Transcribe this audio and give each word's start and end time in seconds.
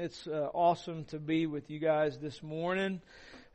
It's 0.00 0.28
uh, 0.28 0.48
awesome 0.54 1.06
to 1.06 1.18
be 1.18 1.46
with 1.46 1.70
you 1.70 1.80
guys 1.80 2.18
this 2.18 2.40
morning. 2.40 3.00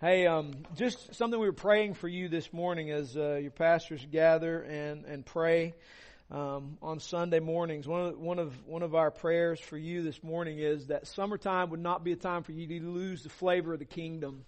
Hey, 0.02 0.28
um, 0.28 0.52
just 0.76 1.16
something 1.16 1.40
we 1.40 1.46
were 1.46 1.54
praying 1.54 1.94
for 1.94 2.10
you 2.10 2.28
this 2.28 2.52
morning 2.52 2.92
as 2.92 3.16
uh, 3.16 3.36
your 3.36 3.52
pastors 3.52 4.06
gather 4.12 4.62
and 4.62 5.06
and 5.06 5.26
pray 5.26 5.74
um, 6.30 6.78
on 6.82 7.00
Sunday 7.00 7.40
mornings. 7.40 7.88
One 7.88 8.02
of 8.02 8.20
one 8.20 8.40
of 8.40 8.68
one 8.68 8.84
of 8.84 8.94
our 8.94 9.10
prayers 9.10 9.62
for 9.62 9.78
you 9.78 10.04
this 10.04 10.22
morning 10.22 10.60
is 10.60 10.88
that 10.88 11.08
summertime 11.08 11.70
would 11.70 11.80
not 11.80 12.04
be 12.04 12.12
a 12.12 12.18
time 12.18 12.44
for 12.44 12.52
you 12.52 12.68
to 12.68 12.90
lose 12.92 13.24
the 13.24 13.30
flavor 13.30 13.72
of 13.72 13.80
the 13.80 13.86
kingdom. 13.86 14.44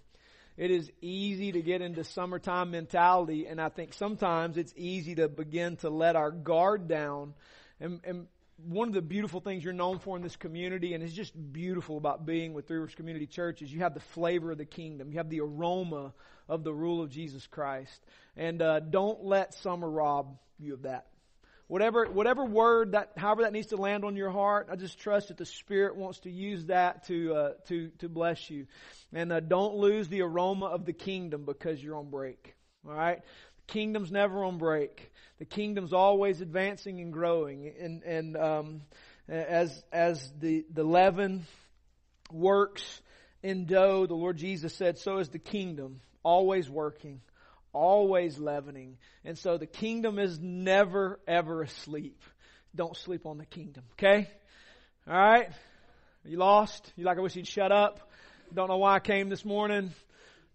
It 0.58 0.70
is 0.70 0.92
easy 1.00 1.52
to 1.52 1.62
get 1.62 1.80
into 1.80 2.04
summertime 2.04 2.72
mentality, 2.72 3.46
and 3.46 3.58
I 3.58 3.70
think 3.70 3.94
sometimes 3.94 4.58
it's 4.58 4.74
easy 4.76 5.14
to 5.14 5.28
begin 5.28 5.76
to 5.76 5.88
let 5.88 6.14
our 6.14 6.30
guard 6.30 6.88
down 6.88 7.32
and, 7.80 8.00
and 8.04 8.26
one 8.58 8.88
of 8.88 8.94
the 8.94 9.02
beautiful 9.02 9.40
things 9.40 9.62
you're 9.62 9.72
known 9.72 9.98
for 9.98 10.16
in 10.16 10.22
this 10.22 10.36
community, 10.36 10.94
and 10.94 11.02
it's 11.02 11.12
just 11.12 11.34
beautiful 11.52 11.98
about 11.98 12.24
being 12.24 12.54
with 12.54 12.66
Three 12.66 12.78
Rivers 12.78 12.94
Community 12.94 13.26
Church, 13.26 13.62
is 13.62 13.72
you 13.72 13.80
have 13.80 13.94
the 13.94 14.00
flavor 14.00 14.52
of 14.52 14.58
the 14.58 14.64
kingdom. 14.64 15.10
You 15.10 15.18
have 15.18 15.28
the 15.28 15.40
aroma 15.40 16.14
of 16.48 16.64
the 16.64 16.72
rule 16.72 17.02
of 17.02 17.10
Jesus 17.10 17.46
Christ. 17.46 18.04
And 18.36 18.62
uh, 18.62 18.80
don't 18.80 19.24
let 19.24 19.54
summer 19.54 19.88
rob 19.88 20.38
you 20.58 20.74
of 20.74 20.82
that. 20.82 21.06
Whatever, 21.68 22.06
whatever 22.06 22.44
word 22.44 22.92
that, 22.92 23.12
however 23.16 23.42
that 23.42 23.52
needs 23.52 23.68
to 23.68 23.76
land 23.76 24.04
on 24.04 24.14
your 24.14 24.30
heart, 24.30 24.68
I 24.70 24.76
just 24.76 25.00
trust 25.00 25.28
that 25.28 25.36
the 25.36 25.44
Spirit 25.46 25.96
wants 25.96 26.20
to 26.20 26.30
use 26.30 26.66
that 26.66 27.08
to, 27.08 27.34
uh, 27.34 27.50
to, 27.66 27.88
to 27.98 28.08
bless 28.08 28.48
you. 28.48 28.66
And 29.12 29.32
uh, 29.32 29.40
don't 29.40 29.74
lose 29.74 30.08
the 30.08 30.22
aroma 30.22 30.66
of 30.66 30.84
the 30.84 30.92
kingdom 30.92 31.44
because 31.44 31.82
you're 31.82 31.96
on 31.96 32.08
break. 32.08 32.54
All 32.86 32.94
right? 32.94 33.20
Kingdom's 33.66 34.10
never 34.10 34.44
on 34.44 34.58
break. 34.58 35.12
The 35.38 35.44
kingdom's 35.44 35.92
always 35.92 36.40
advancing 36.40 37.00
and 37.00 37.12
growing. 37.12 37.72
And, 37.78 38.02
and 38.02 38.36
um, 38.36 38.80
as, 39.28 39.84
as 39.92 40.30
the, 40.38 40.64
the 40.72 40.84
leaven 40.84 41.46
works 42.32 43.00
in 43.42 43.66
dough, 43.66 44.06
the 44.06 44.14
Lord 44.14 44.36
Jesus 44.36 44.74
said, 44.74 44.98
so 44.98 45.18
is 45.18 45.28
the 45.28 45.38
kingdom, 45.38 46.00
always 46.22 46.70
working, 46.70 47.20
always 47.72 48.38
leavening. 48.38 48.96
And 49.24 49.36
so 49.38 49.58
the 49.58 49.66
kingdom 49.66 50.18
is 50.18 50.38
never, 50.40 51.20
ever 51.26 51.62
asleep. 51.62 52.22
Don't 52.74 52.96
sleep 52.96 53.26
on 53.26 53.38
the 53.38 53.46
kingdom, 53.46 53.84
okay? 53.92 54.28
All 55.08 55.14
right? 55.14 55.50
You 56.24 56.38
lost? 56.38 56.92
You 56.96 57.04
like 57.04 57.18
I 57.18 57.20
wish 57.20 57.36
you'd 57.36 57.46
shut 57.46 57.72
up? 57.72 58.10
Don't 58.52 58.68
know 58.68 58.78
why 58.78 58.94
I 58.94 59.00
came 59.00 59.28
this 59.28 59.44
morning 59.44 59.92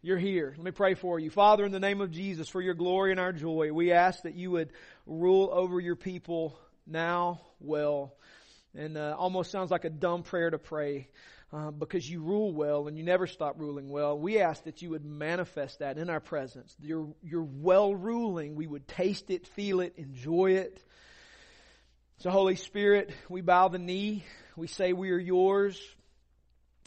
you're 0.04 0.18
here. 0.18 0.54
Let 0.58 0.64
me 0.66 0.72
pray 0.72 0.96
for 0.96 1.20
you. 1.20 1.30
Father, 1.30 1.64
in 1.64 1.72
the 1.72 1.80
name 1.80 2.02
of 2.02 2.10
Jesus, 2.10 2.50
for 2.50 2.60
your 2.60 2.74
glory 2.74 3.12
and 3.12 3.20
our 3.20 3.32
joy, 3.32 3.72
we 3.72 3.92
ask 3.92 4.24
that 4.24 4.34
you 4.34 4.50
would 4.52 4.72
rule 5.06 5.50
over 5.52 5.80
your 5.80 5.96
people 5.96 6.58
now 6.88 7.42
well. 7.60 8.16
And 8.74 8.98
uh, 8.98 9.16
almost 9.18 9.52
sounds 9.52 9.70
like 9.70 9.86
a 9.86 9.92
dumb 9.92 10.24
prayer 10.24 10.50
to 10.50 10.58
pray 10.58 11.10
uh, 11.54 11.70
because 11.70 12.10
you 12.10 12.22
rule 12.22 12.52
well 12.52 12.88
and 12.88 12.98
you 12.98 13.04
never 13.04 13.28
stop 13.28 13.60
ruling 13.60 13.90
well. 13.90 14.18
We 14.18 14.40
ask 14.40 14.64
that 14.64 14.82
you 14.82 14.90
would 14.92 15.06
manifest 15.06 15.80
that 15.80 16.00
in 16.00 16.10
our 16.10 16.20
presence. 16.20 16.76
Your, 16.82 17.14
your 17.22 17.44
well 17.44 17.94
ruling, 17.94 18.56
we 18.56 18.66
would 18.66 18.88
taste 18.88 19.30
it, 19.30 19.46
feel 19.50 19.82
it, 19.82 19.94
enjoy 19.98 20.54
it. 20.54 20.84
So, 22.18 22.32
Holy 22.32 22.56
Spirit, 22.56 23.12
we 23.30 23.42
bow 23.42 23.68
the 23.68 23.80
knee. 23.80 24.24
We 24.56 24.68
say 24.68 24.94
we 24.94 25.12
are 25.12 25.20
yours. 25.20 25.80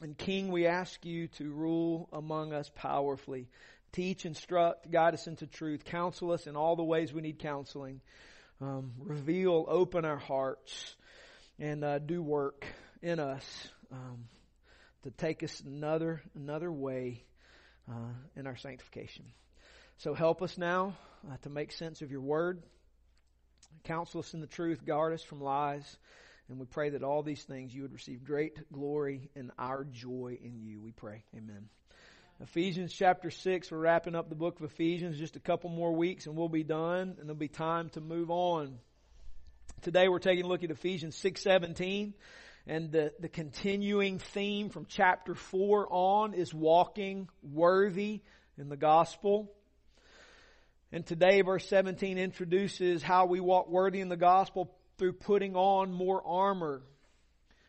And 0.03 0.19
King, 0.19 0.51
we 0.51 0.67
ask 0.67 1.05
you 1.05 1.29
to 1.39 1.51
rule 1.51 2.09
among 2.13 2.53
us 2.53 2.71
powerfully. 2.75 3.49
Teach, 3.93 4.27
instruct, 4.27 4.91
guide 4.91 5.15
us 5.15 5.27
into 5.29 5.47
truth. 5.47 5.85
Counsel 5.85 6.33
us 6.33 6.47
in 6.47 6.57
all 6.57 6.75
the 6.75 6.83
ways 6.83 7.13
we 7.13 7.23
need 7.23 7.39
counseling. 7.39 8.01
Um, 8.61 8.93
reveal, 8.99 9.65
open 9.69 10.05
our 10.05 10.19
hearts, 10.19 10.97
and 11.59 11.85
uh, 11.85 11.99
do 12.01 12.23
work 12.23 12.67
in 13.03 13.21
us 13.21 13.69
um, 13.93 14.25
to 15.05 15.11
take 15.11 15.43
us 15.43 15.61
another 15.61 16.23
another 16.35 16.73
way 16.73 17.23
uh, 17.89 18.13
in 18.37 18.47
our 18.47 18.57
sanctification. 18.57 19.27
So 19.99 20.15
help 20.15 20.43
us 20.43 20.59
now 20.59 20.97
uh, 21.31 21.37
to 21.43 21.51
make 21.51 21.71
sense 21.71 22.03
of 22.03 22.11
your 22.11 22.21
word. 22.21 22.63
Counsel 23.85 24.21
us 24.21 24.35
in 24.35 24.41
the 24.41 24.47
truth. 24.47 24.85
Guard 24.85 25.13
us 25.13 25.23
from 25.23 25.41
lies. 25.41 25.97
And 26.49 26.59
we 26.59 26.67
pray 26.67 26.91
that 26.91 27.03
all 27.03 27.23
these 27.23 27.43
things 27.43 27.75
you 27.75 27.83
would 27.83 27.95
receive 27.95 28.23
great 28.23 28.71
glory 28.71 29.31
and 29.35 29.51
our 29.59 29.85
joy 29.85 30.39
in 30.43 30.63
you. 30.63 30.81
We 30.81 30.93
pray. 30.93 31.25
Amen. 31.35 31.69
Ephesians 32.41 32.93
chapter 32.93 33.31
6, 33.31 33.71
we're 33.71 33.79
wrapping 33.79 34.15
up 34.15 34.29
the 34.29 34.35
book 34.35 34.59
of 34.59 34.67
Ephesians. 34.67 35.17
Just 35.17 35.37
a 35.37 35.41
couple 35.41 35.71
more 35.71 35.95
weeks 35.95 36.27
and 36.27 36.37
we'll 36.37 36.49
be 36.49 36.65
done 36.65 37.17
and 37.19 37.29
there'll 37.29 37.35
be 37.35 37.49
time 37.49 37.89
to 37.91 38.01
move 38.01 38.31
on. 38.31 38.79
Today 39.81 40.09
we're 40.09 40.19
taking 40.19 40.45
a 40.45 40.49
look 40.49 40.65
at 40.65 40.71
Ephesians 40.71 41.17
6:17 41.17 42.13
and 42.67 42.91
the, 42.91 43.13
the 43.21 43.29
continuing 43.29 44.19
theme 44.19 44.69
from 44.69 44.87
chapter 44.87 45.35
4 45.35 45.87
on 45.91 46.35
is 46.35 46.53
walking 46.53 47.29
worthy 47.43 48.21
in 48.59 48.69
the 48.69 48.77
gospel. 48.77 49.51
And 50.93 51.07
today 51.07 51.41
verse 51.41 51.67
17 51.69 52.19
introduces 52.19 53.03
how 53.03 53.27
we 53.27 53.41
walk 53.41 53.71
worthy 53.71 54.01
in 54.01 54.09
the 54.09 54.17
gospel 54.17 54.74
through 54.99 55.15
putting 55.15 55.57
on 55.57 55.93
more 55.93 56.23
armor. 56.27 56.83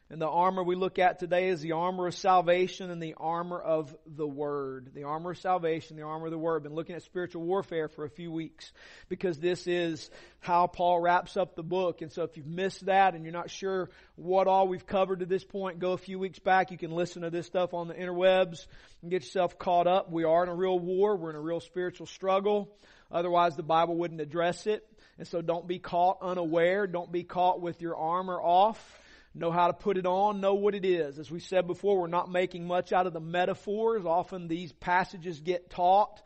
And 0.07 0.21
the 0.21 0.29
armor 0.29 0.63
we 0.63 0.75
look 0.75 0.99
at 0.99 1.17
today 1.17 1.47
is 1.47 1.61
the 1.61 1.71
armor 1.71 2.05
of 2.05 2.13
salvation 2.13 2.91
and 2.91 3.01
the 3.01 3.15
armor 3.17 3.59
of 3.59 3.95
the 4.05 4.27
Word. 4.27 4.91
The 4.93 5.03
armor 5.03 5.31
of 5.31 5.39
salvation, 5.39 5.97
the 5.97 6.03
armor 6.03 6.27
of 6.27 6.31
the 6.31 6.37
Word. 6.37 6.57
I've 6.57 6.63
Been 6.63 6.75
looking 6.75 6.95
at 6.95 7.01
spiritual 7.01 7.41
warfare 7.41 7.87
for 7.87 8.05
a 8.05 8.09
few 8.09 8.31
weeks 8.31 8.71
because 9.09 9.39
this 9.39 9.65
is 9.65 10.11
how 10.41 10.67
Paul 10.67 11.01
wraps 11.01 11.37
up 11.37 11.55
the 11.55 11.63
book. 11.63 12.03
And 12.03 12.11
so 12.11 12.21
if 12.21 12.37
you've 12.37 12.45
missed 12.45 12.85
that 12.85 13.15
and 13.15 13.23
you're 13.23 13.33
not 13.33 13.49
sure 13.49 13.89
what 14.15 14.45
all 14.45 14.67
we've 14.67 14.85
covered 14.85 15.21
to 15.21 15.25
this 15.25 15.43
point, 15.43 15.79
go 15.79 15.93
a 15.93 15.97
few 15.97 16.19
weeks 16.19 16.37
back. 16.37 16.69
You 16.69 16.77
can 16.77 16.91
listen 16.91 17.23
to 17.23 17.31
this 17.31 17.47
stuff 17.47 17.73
on 17.73 17.87
the 17.87 17.95
interwebs 17.95 18.67
and 19.01 19.09
get 19.09 19.23
yourself 19.23 19.57
caught 19.57 19.87
up. 19.87 20.11
We 20.11 20.23
are 20.23 20.43
in 20.43 20.49
a 20.49 20.55
real 20.55 20.77
war. 20.77 21.17
We're 21.17 21.31
in 21.31 21.35
a 21.35 21.41
real 21.41 21.61
spiritual 21.61 22.05
struggle. 22.05 22.77
Otherwise 23.11 23.55
the 23.55 23.63
Bible 23.63 23.95
wouldn't 23.95 24.21
address 24.21 24.67
it. 24.67 24.87
And 25.17 25.27
so 25.27 25.41
don't 25.41 25.67
be 25.67 25.79
caught 25.79 26.17
unaware. 26.21 26.87
Don't 26.87 27.11
be 27.11 27.23
caught 27.23 27.61
with 27.61 27.81
your 27.81 27.95
armor 27.95 28.39
off. 28.39 28.79
Know 29.33 29.51
how 29.51 29.67
to 29.67 29.73
put 29.73 29.97
it 29.97 30.05
on. 30.05 30.39
Know 30.39 30.55
what 30.55 30.75
it 30.75 30.85
is. 30.85 31.19
As 31.19 31.29
we 31.29 31.39
said 31.39 31.67
before, 31.67 31.99
we're 31.99 32.07
not 32.07 32.31
making 32.31 32.67
much 32.67 32.93
out 32.93 33.07
of 33.07 33.13
the 33.13 33.19
metaphors. 33.19 34.05
Often 34.05 34.47
these 34.47 34.71
passages 34.71 35.39
get 35.39 35.69
taught 35.69 36.21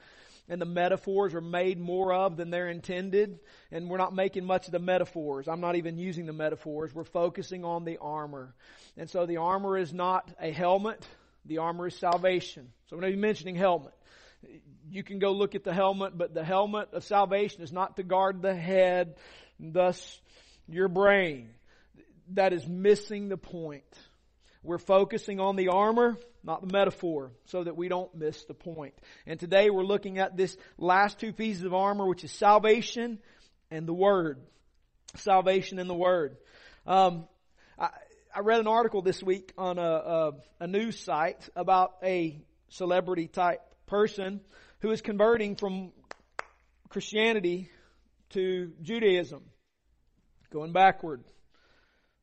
and 0.48 0.60
the 0.60 0.66
metaphors 0.66 1.36
are 1.36 1.42
made 1.42 1.80
more 1.80 2.12
of 2.12 2.36
than 2.38 2.50
they're 2.50 2.70
intended. 2.70 3.40
And 3.72 3.90
we're 3.90 3.98
not 3.98 4.14
making 4.14 4.46
much 4.46 4.66
of 4.66 4.72
the 4.72 4.80
metaphors. 4.80 5.48
I'm 5.48 5.62
not 5.62 5.76
even 5.76 5.98
using 5.98 6.26
the 6.26 6.34
metaphors. 6.34 6.94
We're 6.94 7.04
focusing 7.04 7.64
on 7.64 7.86
the 7.86 7.98
armor. 7.98 8.56
And 8.98 9.10
so 9.10 9.26
the 9.28 9.38
armor 9.38 9.78
is 9.78 9.94
not 9.94 10.32
a 10.40 10.52
helmet. 10.52 11.08
The 11.46 11.60
armor 11.60 11.88
is 11.88 11.96
salvation. 11.96 12.72
So 12.88 12.96
I'm 12.96 13.02
going 13.02 13.12
to 13.12 13.18
be 13.18 13.22
mentioning 13.22 13.56
helmet 13.56 13.94
you 14.90 15.04
can 15.04 15.20
go 15.20 15.32
look 15.32 15.56
at 15.56 15.64
the 15.64 15.74
helmet, 15.74 16.18
but 16.18 16.34
the 16.34 16.44
helmet 16.44 16.90
of 16.94 17.04
salvation 17.04 17.62
is 17.62 17.72
not 17.72 17.98
to 17.98 18.04
guard 18.04 18.42
the 18.42 18.56
head, 18.56 19.16
thus 19.60 20.22
your 20.68 20.88
brain. 20.88 21.50
That 22.34 22.54
is 22.54 22.68
missing 22.68 23.30
the 23.30 23.38
point. 23.38 23.84
We're 24.62 24.78
focusing 24.78 25.40
on 25.40 25.56
the 25.56 25.70
armor, 25.70 26.18
not 26.44 26.62
the 26.62 26.72
metaphor, 26.72 27.32
so 27.46 27.64
that 27.64 27.78
we 27.78 27.88
don't 27.88 28.14
miss 28.14 28.44
the 28.46 28.54
point. 28.54 28.94
And 29.26 29.40
today 29.40 29.70
we're 29.70 29.84
looking 29.84 30.20
at 30.20 30.36
this 30.36 30.56
last 30.78 31.20
two 31.20 31.34
pieces 31.34 31.64
of 31.64 31.74
armor, 31.74 32.08
which 32.08 32.24
is 32.24 32.32
salvation 32.32 33.20
and 33.72 33.88
the 33.88 33.94
Word. 33.94 34.40
Salvation 35.16 35.80
and 35.80 35.90
the 35.90 35.96
Word. 35.96 36.38
Um, 36.86 37.28
I, 37.78 37.90
I, 38.36 38.42
read 38.42 38.60
an 38.60 38.68
article 38.68 39.02
this 39.02 39.24
week 39.24 39.54
on 39.58 39.78
a, 39.78 39.82
a, 39.82 40.32
a 40.62 40.68
news 40.68 41.00
site 41.00 41.50
about 41.56 41.94
a 42.04 42.42
celebrity 42.70 43.28
type 43.28 43.62
person 43.90 44.40
who 44.82 44.92
is 44.92 45.02
converting 45.02 45.56
from 45.56 45.92
Christianity 46.90 47.70
to 48.30 48.72
Judaism, 48.82 49.42
going 50.54 50.72
backward, 50.72 51.24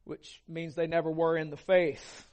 which 0.05 0.41
means 0.49 0.75
they 0.75 0.87
never 0.87 1.10
were 1.10 1.37
in 1.37 1.50
the 1.50 1.56
faith. 1.56 2.26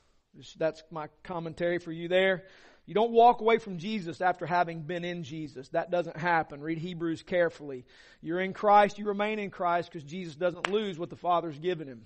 That's 0.58 0.82
my 0.92 1.08
commentary 1.24 1.80
for 1.80 1.92
you 1.92 2.08
there. 2.08 2.44
You 2.86 2.94
don't 2.94 3.12
walk 3.12 3.42
away 3.42 3.60
from 3.60 3.78
Jesus 3.78 4.20
after 4.20 4.46
having 4.46 4.82
been 4.82 5.06
in 5.06 5.24
Jesus. 5.24 5.70
That 5.70 5.90
doesn't 5.90 6.18
happen. 6.18 6.62
Read 6.62 6.78
Hebrews 6.78 7.24
carefully. 7.24 7.86
You're 8.22 8.42
in 8.42 8.54
Christ, 8.54 9.00
you 9.00 9.06
remain 9.06 9.40
in 9.40 9.52
Christ 9.52 9.90
because 9.92 10.04
Jesus 10.04 10.36
doesn't 10.36 10.70
lose 10.70 11.00
what 11.00 11.10
the 11.10 11.16
Father's 11.16 11.58
given 11.58 11.88
him. 11.88 12.06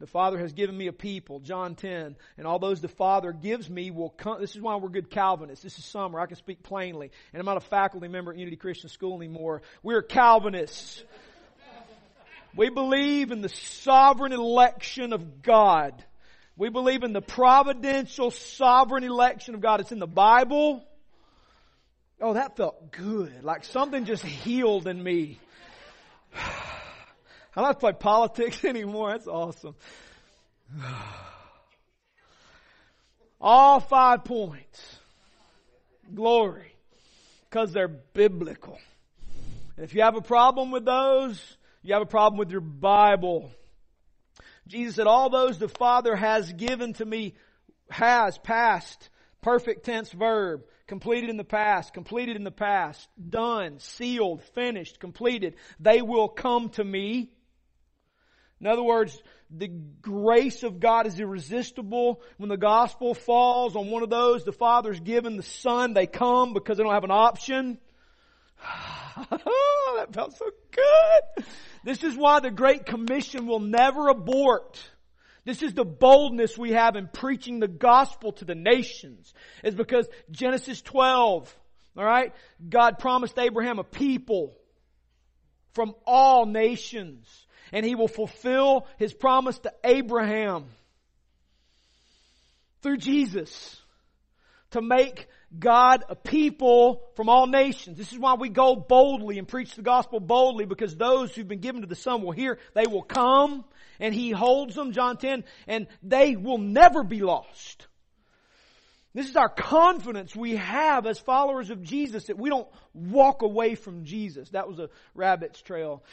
The 0.00 0.06
Father 0.06 0.38
has 0.38 0.52
given 0.52 0.76
me 0.76 0.86
a 0.86 0.92
people, 0.92 1.40
John 1.40 1.74
10, 1.74 2.14
and 2.36 2.46
all 2.46 2.60
those 2.60 2.80
the 2.80 2.86
Father 2.86 3.32
gives 3.32 3.68
me 3.68 3.90
will 3.90 4.10
come. 4.10 4.40
This 4.40 4.54
is 4.54 4.60
why 4.60 4.76
we're 4.76 4.90
good 4.90 5.10
Calvinists. 5.10 5.64
This 5.64 5.76
is 5.76 5.84
summer. 5.84 6.20
I 6.20 6.26
can 6.26 6.36
speak 6.36 6.62
plainly. 6.62 7.10
And 7.32 7.40
I'm 7.40 7.46
not 7.46 7.56
a 7.56 7.60
faculty 7.68 8.06
member 8.06 8.30
at 8.32 8.38
Unity 8.38 8.56
Christian 8.56 8.90
School 8.90 9.16
anymore. 9.16 9.62
We're 9.82 10.02
Calvinists. 10.02 11.02
We 12.54 12.70
believe 12.70 13.32
in 13.32 13.40
the 13.40 13.48
sovereign 13.48 14.32
election 14.32 15.12
of 15.12 15.42
God. 15.42 16.04
We 16.56 16.70
believe 16.70 17.02
in 17.02 17.12
the 17.12 17.20
providential 17.20 18.30
sovereign 18.30 19.04
election 19.04 19.54
of 19.54 19.60
God. 19.60 19.80
It's 19.80 19.92
in 19.92 19.98
the 19.98 20.06
Bible. 20.06 20.84
Oh, 22.20 22.34
that 22.34 22.56
felt 22.56 22.92
good. 22.92 23.42
Like 23.42 23.64
something 23.64 24.04
just 24.04 24.24
healed 24.24 24.86
in 24.86 25.02
me. 25.02 25.38
I 27.54 27.60
don't 27.60 27.66
have 27.68 27.76
to 27.76 27.80
play 27.80 27.92
politics 27.92 28.64
anymore. 28.64 29.10
That's 29.10 29.26
awesome. 29.26 29.74
All 33.40 33.80
five 33.80 34.24
points. 34.24 34.98
Glory. 36.14 36.72
Because 37.48 37.72
they're 37.72 37.88
biblical. 37.88 38.78
If 39.76 39.94
you 39.94 40.02
have 40.02 40.16
a 40.16 40.20
problem 40.20 40.70
with 40.70 40.84
those, 40.84 41.56
you 41.82 41.94
have 41.94 42.02
a 42.02 42.06
problem 42.06 42.38
with 42.38 42.50
your 42.50 42.60
Bible. 42.60 43.50
Jesus 44.66 44.96
said, 44.96 45.06
all 45.06 45.30
those 45.30 45.58
the 45.58 45.68
Father 45.68 46.14
has 46.14 46.52
given 46.52 46.92
to 46.94 47.04
me 47.04 47.34
has 47.90 48.36
past, 48.38 49.08
perfect 49.40 49.84
tense 49.84 50.10
verb, 50.12 50.62
completed 50.86 51.30
in 51.30 51.36
the 51.36 51.44
past, 51.44 51.94
completed 51.94 52.36
in 52.36 52.44
the 52.44 52.50
past, 52.50 53.08
done, 53.30 53.78
sealed, 53.78 54.42
finished, 54.54 55.00
completed. 55.00 55.54
They 55.80 56.02
will 56.02 56.28
come 56.28 56.70
to 56.70 56.84
me. 56.84 57.30
In 58.60 58.66
other 58.66 58.82
words, 58.82 59.20
the 59.50 59.68
grace 59.68 60.62
of 60.62 60.80
God 60.80 61.06
is 61.06 61.18
irresistible. 61.18 62.22
When 62.36 62.48
the 62.48 62.56
gospel 62.56 63.14
falls 63.14 63.76
on 63.76 63.90
one 63.90 64.02
of 64.02 64.10
those, 64.10 64.44
the 64.44 64.52
Father's 64.52 65.00
given 65.00 65.36
the 65.36 65.42
Son, 65.42 65.94
they 65.94 66.06
come 66.06 66.52
because 66.54 66.76
they 66.76 66.82
don't 66.82 66.92
have 66.92 67.04
an 67.04 67.10
option. 67.10 67.78
that 69.30 70.12
felt 70.12 70.36
so 70.36 70.50
good. 70.70 71.44
This 71.84 72.02
is 72.02 72.16
why 72.16 72.40
the 72.40 72.50
Great 72.50 72.84
Commission 72.84 73.46
will 73.46 73.60
never 73.60 74.08
abort. 74.08 74.78
This 75.44 75.62
is 75.62 75.72
the 75.72 75.84
boldness 75.84 76.58
we 76.58 76.72
have 76.72 76.96
in 76.96 77.08
preaching 77.08 77.60
the 77.60 77.68
gospel 77.68 78.32
to 78.32 78.44
the 78.44 78.54
nations. 78.54 79.32
Is 79.64 79.74
because 79.74 80.06
Genesis 80.30 80.82
12, 80.82 81.56
alright, 81.96 82.34
God 82.68 82.98
promised 82.98 83.38
Abraham 83.38 83.78
a 83.78 83.84
people 83.84 84.58
from 85.72 85.94
all 86.06 86.44
nations. 86.44 87.46
And 87.72 87.84
he 87.84 87.94
will 87.94 88.08
fulfill 88.08 88.86
his 88.98 89.12
promise 89.12 89.58
to 89.60 89.72
Abraham 89.84 90.66
through 92.82 92.98
Jesus 92.98 93.80
to 94.70 94.82
make 94.82 95.28
God 95.56 96.04
a 96.08 96.14
people 96.14 97.02
from 97.16 97.28
all 97.28 97.46
nations. 97.46 97.96
This 97.96 98.12
is 98.12 98.18
why 98.18 98.34
we 98.34 98.50
go 98.50 98.76
boldly 98.76 99.38
and 99.38 99.48
preach 99.48 99.74
the 99.74 99.82
gospel 99.82 100.20
boldly 100.20 100.66
because 100.66 100.94
those 100.94 101.34
who've 101.34 101.48
been 101.48 101.60
given 101.60 101.80
to 101.80 101.86
the 101.86 101.96
Son 101.96 102.22
will 102.22 102.32
hear, 102.32 102.58
they 102.74 102.86
will 102.86 103.02
come 103.02 103.64
and 103.98 104.14
He 104.14 104.30
holds 104.30 104.74
them, 104.74 104.92
John 104.92 105.16
10, 105.16 105.44
and 105.66 105.86
they 106.02 106.36
will 106.36 106.58
never 106.58 107.02
be 107.02 107.20
lost. 107.20 107.86
This 109.14 109.30
is 109.30 109.36
our 109.36 109.48
confidence 109.48 110.36
we 110.36 110.56
have 110.56 111.06
as 111.06 111.18
followers 111.18 111.70
of 111.70 111.82
Jesus 111.82 112.26
that 112.26 112.38
we 112.38 112.50
don't 112.50 112.68
walk 112.92 113.42
away 113.42 113.74
from 113.74 114.04
Jesus. 114.04 114.50
That 114.50 114.68
was 114.68 114.78
a 114.78 114.90
rabbit's 115.14 115.60
trail. 115.62 116.04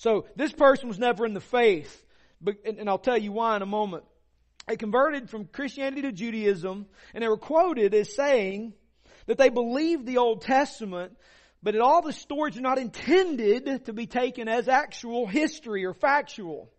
So 0.00 0.24
this 0.34 0.50
person 0.50 0.88
was 0.88 0.98
never 0.98 1.26
in 1.26 1.34
the 1.34 1.42
faith, 1.42 2.06
but, 2.40 2.54
and 2.64 2.88
I'll 2.88 2.96
tell 2.96 3.18
you 3.18 3.32
why 3.32 3.56
in 3.56 3.60
a 3.60 3.66
moment. 3.66 4.04
They 4.66 4.76
converted 4.76 5.28
from 5.28 5.44
Christianity 5.44 6.00
to 6.02 6.12
Judaism, 6.12 6.86
and 7.12 7.22
they 7.22 7.28
were 7.28 7.36
quoted 7.36 7.92
as 7.92 8.14
saying 8.14 8.72
that 9.26 9.36
they 9.36 9.50
believed 9.50 10.06
the 10.06 10.16
Old 10.16 10.40
Testament, 10.40 11.18
but 11.62 11.74
that 11.74 11.82
all 11.82 12.00
the 12.00 12.14
stories 12.14 12.56
are 12.56 12.62
not 12.62 12.78
intended 12.78 13.84
to 13.84 13.92
be 13.92 14.06
taken 14.06 14.48
as 14.48 14.68
actual 14.68 15.26
history 15.26 15.84
or 15.84 15.92
factual. 15.92 16.70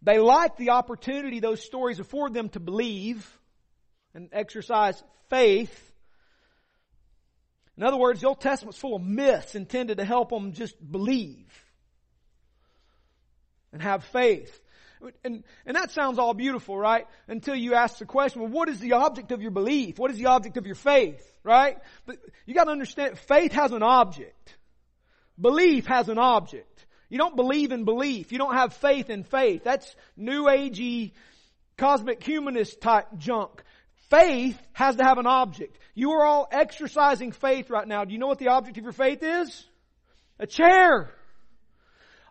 They 0.00 0.18
like 0.18 0.56
the 0.56 0.70
opportunity 0.70 1.40
those 1.40 1.62
stories 1.62 2.00
afford 2.00 2.32
them 2.32 2.48
to 2.48 2.60
believe 2.60 3.30
and 4.14 4.30
exercise 4.32 5.02
faith. 5.28 5.91
In 7.76 7.82
other 7.82 7.96
words, 7.96 8.20
the 8.20 8.28
Old 8.28 8.40
Testament's 8.40 8.78
full 8.78 8.96
of 8.96 9.02
myths 9.02 9.54
intended 9.54 9.98
to 9.98 10.04
help 10.04 10.30
them 10.30 10.52
just 10.52 10.76
believe 10.90 11.50
and 13.72 13.80
have 13.80 14.04
faith. 14.04 14.60
And, 15.24 15.42
and 15.66 15.76
that 15.76 15.90
sounds 15.90 16.18
all 16.18 16.34
beautiful, 16.34 16.78
right? 16.78 17.06
Until 17.26 17.54
you 17.54 17.74
ask 17.74 17.98
the 17.98 18.06
question, 18.06 18.42
well, 18.42 18.50
what 18.50 18.68
is 18.68 18.78
the 18.78 18.92
object 18.92 19.32
of 19.32 19.42
your 19.42 19.50
belief? 19.50 19.98
What 19.98 20.10
is 20.10 20.18
the 20.18 20.26
object 20.26 20.56
of 20.56 20.66
your 20.66 20.76
faith, 20.76 21.26
right? 21.42 21.78
But 22.06 22.18
you 22.46 22.54
gotta 22.54 22.70
understand, 22.70 23.18
faith 23.18 23.52
has 23.52 23.72
an 23.72 23.82
object. 23.82 24.56
Belief 25.40 25.86
has 25.86 26.08
an 26.08 26.18
object. 26.18 26.86
You 27.08 27.18
don't 27.18 27.36
believe 27.36 27.72
in 27.72 27.84
belief. 27.84 28.32
You 28.32 28.38
don't 28.38 28.54
have 28.54 28.74
faith 28.74 29.10
in 29.10 29.24
faith. 29.24 29.64
That's 29.64 29.96
new 30.16 30.44
agey, 30.44 31.12
cosmic 31.76 32.22
humanist 32.22 32.80
type 32.80 33.08
junk. 33.18 33.62
Faith 34.12 34.60
has 34.74 34.96
to 34.96 35.04
have 35.04 35.16
an 35.16 35.26
object. 35.26 35.78
You 35.94 36.10
are 36.10 36.24
all 36.24 36.46
exercising 36.52 37.32
faith 37.32 37.70
right 37.70 37.88
now. 37.88 38.04
Do 38.04 38.12
you 38.12 38.18
know 38.18 38.26
what 38.26 38.38
the 38.38 38.48
object 38.48 38.76
of 38.76 38.84
your 38.84 38.92
faith 38.92 39.22
is? 39.22 39.66
A 40.38 40.46
chair. 40.46 41.10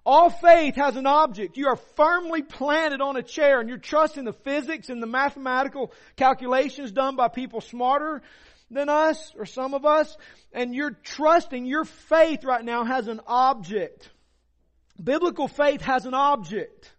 All 0.05 0.29
faith 0.29 0.75
has 0.75 0.95
an 0.95 1.07
object. 1.07 1.57
You 1.57 1.69
are 1.69 1.79
firmly 1.95 2.43
planted 2.43 3.01
on 3.01 3.17
a 3.17 3.23
chair 3.23 3.59
and 3.59 3.67
you're 3.67 3.79
trusting 3.79 4.25
the 4.25 4.33
physics 4.33 4.89
and 4.89 5.01
the 5.01 5.07
mathematical 5.07 5.91
calculations 6.17 6.91
done 6.91 7.15
by 7.15 7.29
people 7.29 7.61
smarter 7.61 8.21
than 8.69 8.87
us 8.87 9.33
or 9.35 9.47
some 9.47 9.73
of 9.73 9.83
us. 9.83 10.15
And 10.53 10.75
you're 10.75 10.97
trusting 11.03 11.65
your 11.65 11.85
faith 11.85 12.43
right 12.43 12.63
now 12.63 12.83
has 12.83 13.07
an 13.07 13.21
object. 13.25 14.07
Biblical 15.03 15.47
faith 15.47 15.81
has 15.81 16.05
an 16.05 16.13
object. 16.13 16.91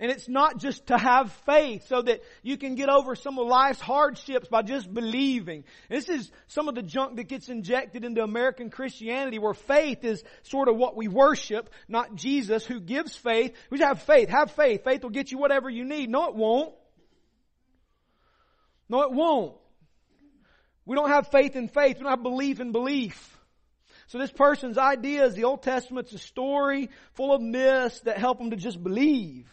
And 0.00 0.10
it's 0.10 0.30
not 0.30 0.56
just 0.56 0.86
to 0.86 0.96
have 0.96 1.30
faith 1.44 1.86
so 1.86 2.00
that 2.00 2.22
you 2.42 2.56
can 2.56 2.74
get 2.74 2.88
over 2.88 3.14
some 3.14 3.38
of 3.38 3.46
life's 3.46 3.80
hardships 3.80 4.48
by 4.48 4.62
just 4.62 4.92
believing. 4.92 5.64
This 5.90 6.08
is 6.08 6.32
some 6.46 6.68
of 6.68 6.74
the 6.74 6.82
junk 6.82 7.16
that 7.16 7.24
gets 7.24 7.50
injected 7.50 8.02
into 8.02 8.22
American 8.22 8.70
Christianity 8.70 9.38
where 9.38 9.52
faith 9.52 10.02
is 10.02 10.24
sort 10.42 10.68
of 10.68 10.76
what 10.76 10.96
we 10.96 11.06
worship, 11.06 11.68
not 11.86 12.14
Jesus 12.14 12.64
who 12.64 12.80
gives 12.80 13.14
faith. 13.14 13.54
We 13.68 13.76
just 13.76 13.86
have 13.86 14.02
faith. 14.02 14.30
Have 14.30 14.52
faith. 14.52 14.84
Faith 14.84 15.02
will 15.02 15.10
get 15.10 15.30
you 15.32 15.36
whatever 15.38 15.68
you 15.68 15.84
need. 15.84 16.08
No, 16.08 16.30
it 16.30 16.34
won't. 16.34 16.74
No, 18.88 19.02
it 19.02 19.12
won't. 19.12 19.54
We 20.86 20.96
don't 20.96 21.10
have 21.10 21.28
faith 21.28 21.56
in 21.56 21.68
faith. 21.68 21.98
We 21.98 22.04
don't 22.04 22.10
have 22.10 22.22
belief 22.22 22.58
in 22.58 22.72
belief. 22.72 23.38
So 24.06 24.16
this 24.18 24.32
person's 24.32 24.78
idea 24.78 25.26
is 25.26 25.34
the 25.34 25.44
Old 25.44 25.62
Testament's 25.62 26.14
a 26.14 26.18
story 26.18 26.88
full 27.12 27.34
of 27.34 27.42
myths 27.42 28.00
that 28.00 28.16
help 28.16 28.38
them 28.38 28.50
to 28.50 28.56
just 28.56 28.82
believe. 28.82 29.46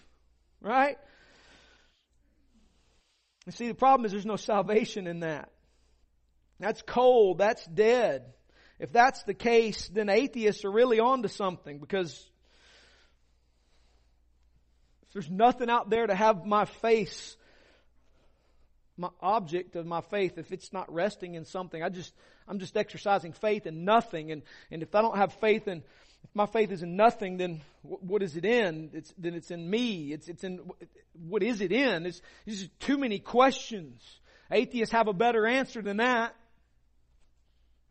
Right? 0.61 0.97
You 3.45 3.51
see, 3.51 3.67
the 3.67 3.75
problem 3.75 4.05
is 4.05 4.11
there's 4.11 4.25
no 4.25 4.35
salvation 4.35 5.07
in 5.07 5.21
that. 5.21 5.51
That's 6.59 6.81
cold. 6.81 7.37
That's 7.37 7.65
dead. 7.65 8.33
If 8.79 8.91
that's 8.91 9.23
the 9.23 9.33
case, 9.33 9.87
then 9.89 10.09
atheists 10.09 10.65
are 10.65 10.71
really 10.71 10.99
onto 10.99 11.27
something 11.27 11.79
because 11.79 12.11
if 15.03 15.13
there's 15.13 15.29
nothing 15.29 15.69
out 15.69 15.89
there 15.89 16.05
to 16.05 16.13
have 16.13 16.45
my 16.45 16.65
face, 16.65 17.37
my 18.97 19.09
object 19.21 19.75
of 19.75 19.85
my 19.85 20.01
faith, 20.01 20.37
if 20.37 20.51
it's 20.51 20.73
not 20.73 20.93
resting 20.93 21.35
in 21.35 21.45
something, 21.45 21.81
I 21.81 21.89
just, 21.89 22.13
I'm 22.47 22.59
just 22.59 22.75
exercising 22.75 23.33
faith 23.33 23.65
in 23.65 23.85
nothing. 23.85 24.31
And, 24.31 24.43
and 24.69 24.83
if 24.83 24.93
I 24.93 25.01
don't 25.01 25.17
have 25.17 25.33
faith 25.33 25.67
in 25.67 25.83
if 26.23 26.29
my 26.33 26.45
faith 26.45 26.71
is 26.71 26.83
in 26.83 26.95
nothing, 26.95 27.37
then 27.37 27.61
what 27.81 28.21
is 28.21 28.35
it 28.35 28.45
in? 28.45 28.89
It's, 28.93 29.13
then 29.17 29.33
it's 29.33 29.51
in 29.51 29.69
me. 29.69 30.11
It's, 30.13 30.27
it's 30.27 30.43
in, 30.43 30.59
what 31.13 31.43
is 31.43 31.61
it 31.61 31.71
in? 31.71 32.05
It's, 32.05 32.21
too 32.79 32.97
many 32.97 33.19
questions. 33.19 34.01
Atheists 34.51 34.93
have 34.93 35.07
a 35.07 35.13
better 35.13 35.45
answer 35.45 35.81
than 35.81 35.97
that. 35.97 36.35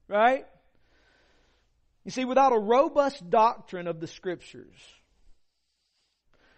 Right? 0.09 0.47
You 2.05 2.11
see, 2.11 2.25
without 2.25 2.53
a 2.53 2.59
robust 2.59 3.29
doctrine 3.31 3.89
of 3.89 4.01
the 4.01 4.07
scriptures, 4.07 4.77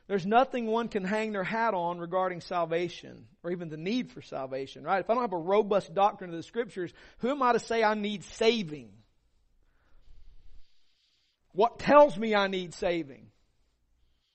there's 0.08 0.26
nothing 0.26 0.66
one 0.66 0.88
can 0.88 1.04
hang 1.04 1.32
their 1.32 1.44
hat 1.44 1.74
on 1.74 1.98
regarding 1.98 2.40
salvation 2.40 3.26
or 3.42 3.50
even 3.50 3.68
the 3.68 3.76
need 3.76 4.10
for 4.10 4.22
salvation, 4.22 4.82
right? 4.82 5.00
If 5.00 5.10
I 5.10 5.14
don't 5.14 5.22
have 5.22 5.32
a 5.34 5.38
robust 5.38 5.94
doctrine 5.94 6.30
of 6.30 6.36
the 6.36 6.42
scriptures, 6.42 6.92
who 7.18 7.30
am 7.30 7.42
I 7.42 7.52
to 7.52 7.58
say 7.58 7.84
I 7.84 7.94
need 7.94 8.24
saving? 8.24 8.90
What 11.58 11.80
tells 11.80 12.16
me 12.16 12.36
I 12.36 12.46
need 12.46 12.72
saving? 12.72 13.26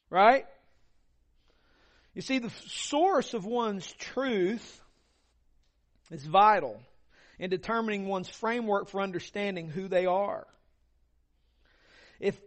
Right? 0.10 0.46
You 2.14 2.22
see, 2.22 2.40
the 2.40 2.52
source 2.68 3.34
of 3.34 3.46
one's 3.46 3.90
truth 3.94 4.82
is 6.12 6.26
vital 6.26 6.82
in 7.40 7.50
determining 7.50 8.08
one's 8.08 8.28
framework 8.28 8.90
for 8.90 9.00
understanding 9.00 9.70
who 9.70 9.88
they 9.88 10.06
are. 10.06 10.46
If 12.20 12.38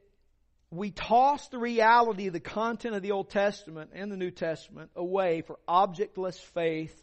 we 0.70 0.90
toss 0.90 1.48
the 1.48 1.58
reality 1.58 2.26
of 2.26 2.34
the 2.34 2.38
content 2.40 2.94
of 2.94 3.00
the 3.00 3.12
Old 3.12 3.30
Testament 3.30 3.92
and 3.94 4.12
the 4.12 4.18
New 4.18 4.30
Testament 4.30 4.90
away 4.94 5.40
for 5.40 5.58
objectless 5.66 6.38
faith, 6.38 6.94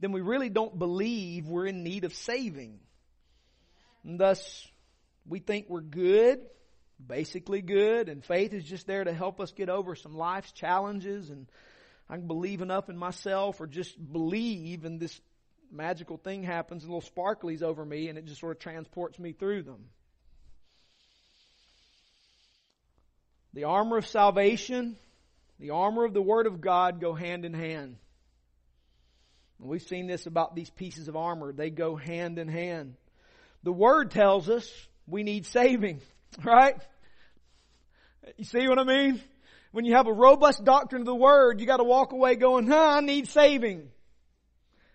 then 0.00 0.10
we 0.10 0.20
really 0.20 0.48
don't 0.48 0.76
believe 0.76 1.46
we're 1.46 1.66
in 1.66 1.84
need 1.84 2.02
of 2.02 2.12
saving. 2.12 2.80
And 4.02 4.18
thus, 4.18 4.66
we 5.28 5.38
think 5.38 5.66
we're 5.68 5.80
good, 5.80 6.40
basically 7.04 7.62
good, 7.62 8.08
and 8.08 8.24
faith 8.24 8.52
is 8.52 8.64
just 8.64 8.86
there 8.86 9.04
to 9.04 9.12
help 9.12 9.40
us 9.40 9.52
get 9.52 9.68
over 9.68 9.94
some 9.94 10.16
life's 10.16 10.52
challenges 10.52 11.30
and 11.30 11.46
I 12.10 12.16
can 12.16 12.26
believe 12.26 12.62
enough 12.62 12.88
in 12.88 12.96
myself 12.96 13.60
or 13.60 13.66
just 13.66 13.96
believe 14.12 14.84
and 14.84 14.98
this 14.98 15.20
magical 15.70 16.16
thing 16.16 16.42
happens 16.42 16.82
and 16.84 16.92
little 16.92 17.08
sparklies 17.08 17.62
over 17.62 17.84
me 17.84 18.08
and 18.08 18.16
it 18.18 18.24
just 18.24 18.40
sort 18.40 18.56
of 18.56 18.62
transports 18.62 19.18
me 19.18 19.32
through 19.32 19.64
them. 19.64 19.84
the 23.58 23.64
armor 23.64 23.96
of 23.96 24.06
salvation, 24.06 24.96
the 25.58 25.70
armor 25.70 26.04
of 26.04 26.14
the 26.14 26.22
Word 26.22 26.46
of 26.46 26.60
God 26.60 27.00
go 27.00 27.14
hand 27.14 27.44
in 27.44 27.54
hand. 27.54 27.96
And 29.58 29.68
we've 29.68 29.82
seen 29.82 30.06
this 30.06 30.26
about 30.26 30.54
these 30.54 30.70
pieces 30.70 31.08
of 31.08 31.16
armor. 31.16 31.52
They 31.52 31.70
go 31.70 31.96
hand 31.96 32.38
in 32.38 32.46
hand. 32.46 32.94
The 33.64 33.72
Word 33.72 34.12
tells 34.12 34.48
us 34.48 34.70
we 35.08 35.22
need 35.22 35.46
saving, 35.46 36.00
right? 36.44 36.76
You 38.36 38.44
see 38.44 38.68
what 38.68 38.78
I 38.78 38.84
mean? 38.84 39.20
When 39.72 39.84
you 39.84 39.94
have 39.94 40.06
a 40.06 40.12
robust 40.12 40.64
doctrine 40.64 41.02
of 41.02 41.06
the 41.06 41.14
Word, 41.14 41.60
you 41.60 41.66
gotta 41.66 41.84
walk 41.84 42.12
away 42.12 42.36
going, 42.36 42.66
huh, 42.66 42.96
I 42.96 43.00
need 43.00 43.28
saving. 43.28 43.88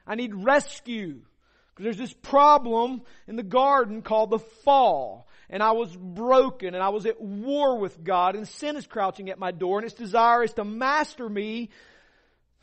I 0.05 0.15
need 0.15 0.34
rescue. 0.34 1.22
Because 1.70 1.84
there's 1.86 2.10
this 2.10 2.13
problem 2.13 3.01
in 3.27 3.36
the 3.36 3.43
garden 3.43 4.01
called 4.01 4.29
the 4.29 4.39
fall. 4.39 5.27
And 5.50 5.62
I 5.62 5.72
was 5.72 5.96
broken 5.96 6.74
and 6.74 6.84
I 6.84 6.89
was 6.89 7.05
at 7.05 7.20
war 7.20 7.77
with 7.77 8.03
God 8.03 8.36
and 8.36 8.48
sin 8.48 8.75
is 8.75 8.88
crouching 8.88 9.29
at 9.29 9.39
my 9.39 9.51
door 9.51 9.79
and 9.79 9.86
its 9.86 9.96
desire 9.96 10.43
is 10.43 10.53
to 10.53 10.63
master 10.63 11.27
me. 11.27 11.70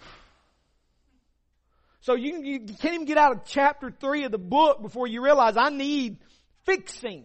So 2.02 2.14
you, 2.14 2.42
you 2.42 2.60
can't 2.60 2.94
even 2.94 3.04
get 3.04 3.18
out 3.18 3.32
of 3.32 3.44
chapter 3.44 3.90
three 3.90 4.24
of 4.24 4.32
the 4.32 4.38
book 4.38 4.80
before 4.80 5.06
you 5.06 5.22
realize 5.22 5.58
I 5.58 5.68
need 5.68 6.16
fixing. 6.64 7.24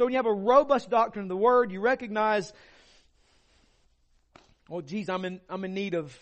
So 0.00 0.06
when 0.06 0.14
you 0.14 0.16
have 0.16 0.24
a 0.24 0.32
robust 0.32 0.88
doctrine 0.88 1.26
of 1.26 1.28
the 1.28 1.36
Word, 1.36 1.70
you 1.72 1.78
recognize, 1.78 2.54
oh 4.70 4.80
geez, 4.80 5.10
I'm 5.10 5.26
in, 5.26 5.42
I'm 5.46 5.62
in 5.62 5.74
need 5.74 5.92
of 5.92 6.18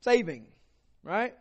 saving, 0.00 0.46
right? 1.04 1.32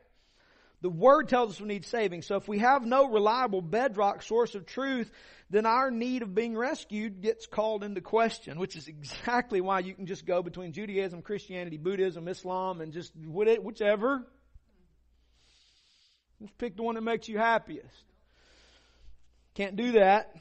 The 0.81 0.91
Word 0.91 1.27
tells 1.27 1.53
us 1.53 1.59
we 1.59 1.67
need 1.67 1.83
saving. 1.85 2.21
So 2.21 2.35
if 2.35 2.47
we 2.47 2.59
have 2.59 2.85
no 2.85 3.09
reliable 3.09 3.63
bedrock 3.63 4.21
source 4.21 4.53
of 4.53 4.67
truth, 4.67 5.09
then 5.49 5.65
our 5.65 5.89
need 5.89 6.21
of 6.21 6.35
being 6.35 6.55
rescued 6.55 7.19
gets 7.19 7.47
called 7.47 7.83
into 7.83 7.99
question, 7.99 8.59
which 8.59 8.75
is 8.75 8.87
exactly 8.87 9.59
why 9.59 9.79
you 9.79 9.95
can 9.95 10.05
just 10.05 10.27
go 10.27 10.43
between 10.43 10.73
Judaism, 10.73 11.23
Christianity, 11.23 11.77
Buddhism, 11.77 12.27
Islam, 12.27 12.81
and 12.81 12.93
just 12.93 13.11
whichever. 13.15 14.27
Just 16.43 16.55
pick 16.59 16.77
the 16.77 16.83
one 16.83 16.93
that 16.93 17.01
makes 17.01 17.27
you 17.27 17.39
happiest. 17.39 18.03
Can't 19.55 19.75
do 19.75 19.93
that 19.93 20.35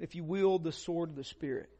if 0.00 0.14
you 0.14 0.24
wield 0.24 0.64
the 0.64 0.72
sword 0.72 1.10
of 1.10 1.16
the 1.16 1.24
Spirit. 1.24 1.70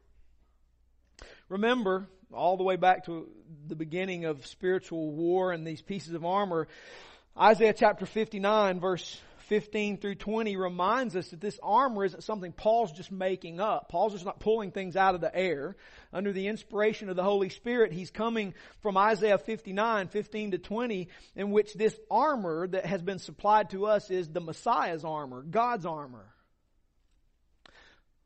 Remember, 1.49 2.07
all 2.33 2.55
the 2.55 2.63
way 2.63 2.77
back 2.77 3.05
to 3.05 3.27
the 3.67 3.75
beginning 3.75 4.25
of 4.25 4.45
spiritual 4.47 5.11
war 5.11 5.51
and 5.51 5.67
these 5.67 5.81
pieces 5.81 6.13
of 6.13 6.23
armor, 6.23 6.67
Isaiah 7.37 7.73
chapter 7.73 8.05
59 8.05 8.79
verse 8.79 9.19
15 9.51 9.97
through 9.97 10.15
20 10.15 10.55
reminds 10.55 11.13
us 11.17 11.27
that 11.31 11.41
this 11.41 11.59
armor 11.61 12.05
isn't 12.05 12.23
something 12.23 12.53
Paul's 12.53 12.93
just 12.93 13.11
making 13.11 13.59
up. 13.59 13.89
Paul's 13.89 14.13
just 14.13 14.23
not 14.23 14.39
pulling 14.39 14.71
things 14.71 14.95
out 14.95 15.13
of 15.13 15.19
the 15.19 15.35
air. 15.35 15.75
Under 16.13 16.31
the 16.31 16.47
inspiration 16.47 17.09
of 17.09 17.17
the 17.17 17.23
Holy 17.23 17.49
Spirit, 17.49 17.91
he's 17.91 18.11
coming 18.11 18.53
from 18.81 18.95
Isaiah 18.95 19.37
59, 19.37 20.07
15 20.07 20.51
to 20.51 20.57
20, 20.57 21.09
in 21.35 21.51
which 21.51 21.73
this 21.73 21.99
armor 22.09 22.65
that 22.65 22.85
has 22.85 23.01
been 23.01 23.19
supplied 23.19 23.71
to 23.71 23.87
us 23.87 24.09
is 24.09 24.29
the 24.29 24.39
Messiah's 24.39 25.03
armor, 25.03 25.41
God's 25.41 25.85
armor. 25.85 26.30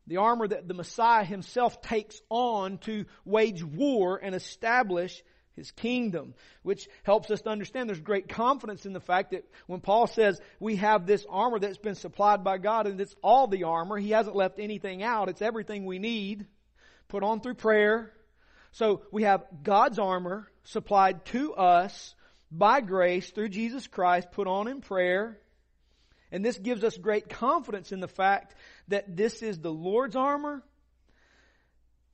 The 0.08 0.18
armor 0.18 0.48
that 0.48 0.68
the 0.68 0.74
Messiah 0.74 1.24
himself 1.24 1.82
takes 1.82 2.22
on 2.30 2.78
to 2.80 3.06
wage 3.26 3.64
war 3.64 4.20
and 4.22 4.36
establish 4.36 5.24
his 5.56 5.72
kingdom, 5.72 6.34
which 6.64 6.88
helps 7.04 7.32
us 7.32 7.42
to 7.42 7.50
understand 7.50 7.90
there's 7.90 8.00
great 8.00 8.28
confidence 8.28 8.86
in 8.86 8.94
the 8.94 9.00
fact 9.00 9.32
that 9.32 9.46
when 9.68 9.80
Paul 9.80 10.08
says 10.08 10.40
we 10.60 10.76
have 10.78 11.06
this 11.06 11.26
armor 11.30 11.60
that's 11.60 11.78
been 11.78 11.96
supplied 11.96 12.44
by 12.44 12.58
God 12.58 12.88
and 12.88 13.00
it's 13.00 13.16
all 13.24 13.48
the 13.48 13.64
armor, 13.64 13.98
he 13.98 14.12
hasn't 14.12 14.36
left 14.36 14.60
anything 14.60 15.02
out. 15.02 15.30
It's 15.30 15.42
everything 15.42 15.86
we 15.86 15.98
need, 15.98 16.46
put 17.08 17.24
on 17.24 17.40
through 17.40 17.56
prayer. 17.56 18.12
So 18.72 19.04
we 19.12 19.24
have 19.24 19.46
God's 19.64 20.00
armor 20.00 20.52
supplied 20.66 21.26
to 21.28 21.54
us 21.54 22.14
by 22.52 22.82
grace 22.82 23.30
through 23.32 23.50
Jesus 23.50 23.88
Christ, 23.88 24.32
put 24.32 24.48
on 24.48 24.68
in 24.68 24.82
prayer. 24.82 25.40
And 26.32 26.44
this 26.44 26.58
gives 26.58 26.84
us 26.84 26.98
great 26.98 27.30
confidence 27.30 27.92
in 27.92 28.00
the 28.00 28.08
fact 28.08 28.56
that 28.88 29.16
this 29.16 29.42
is 29.42 29.60
the 29.60 29.72
Lord's 29.72 30.16
armor 30.16 30.64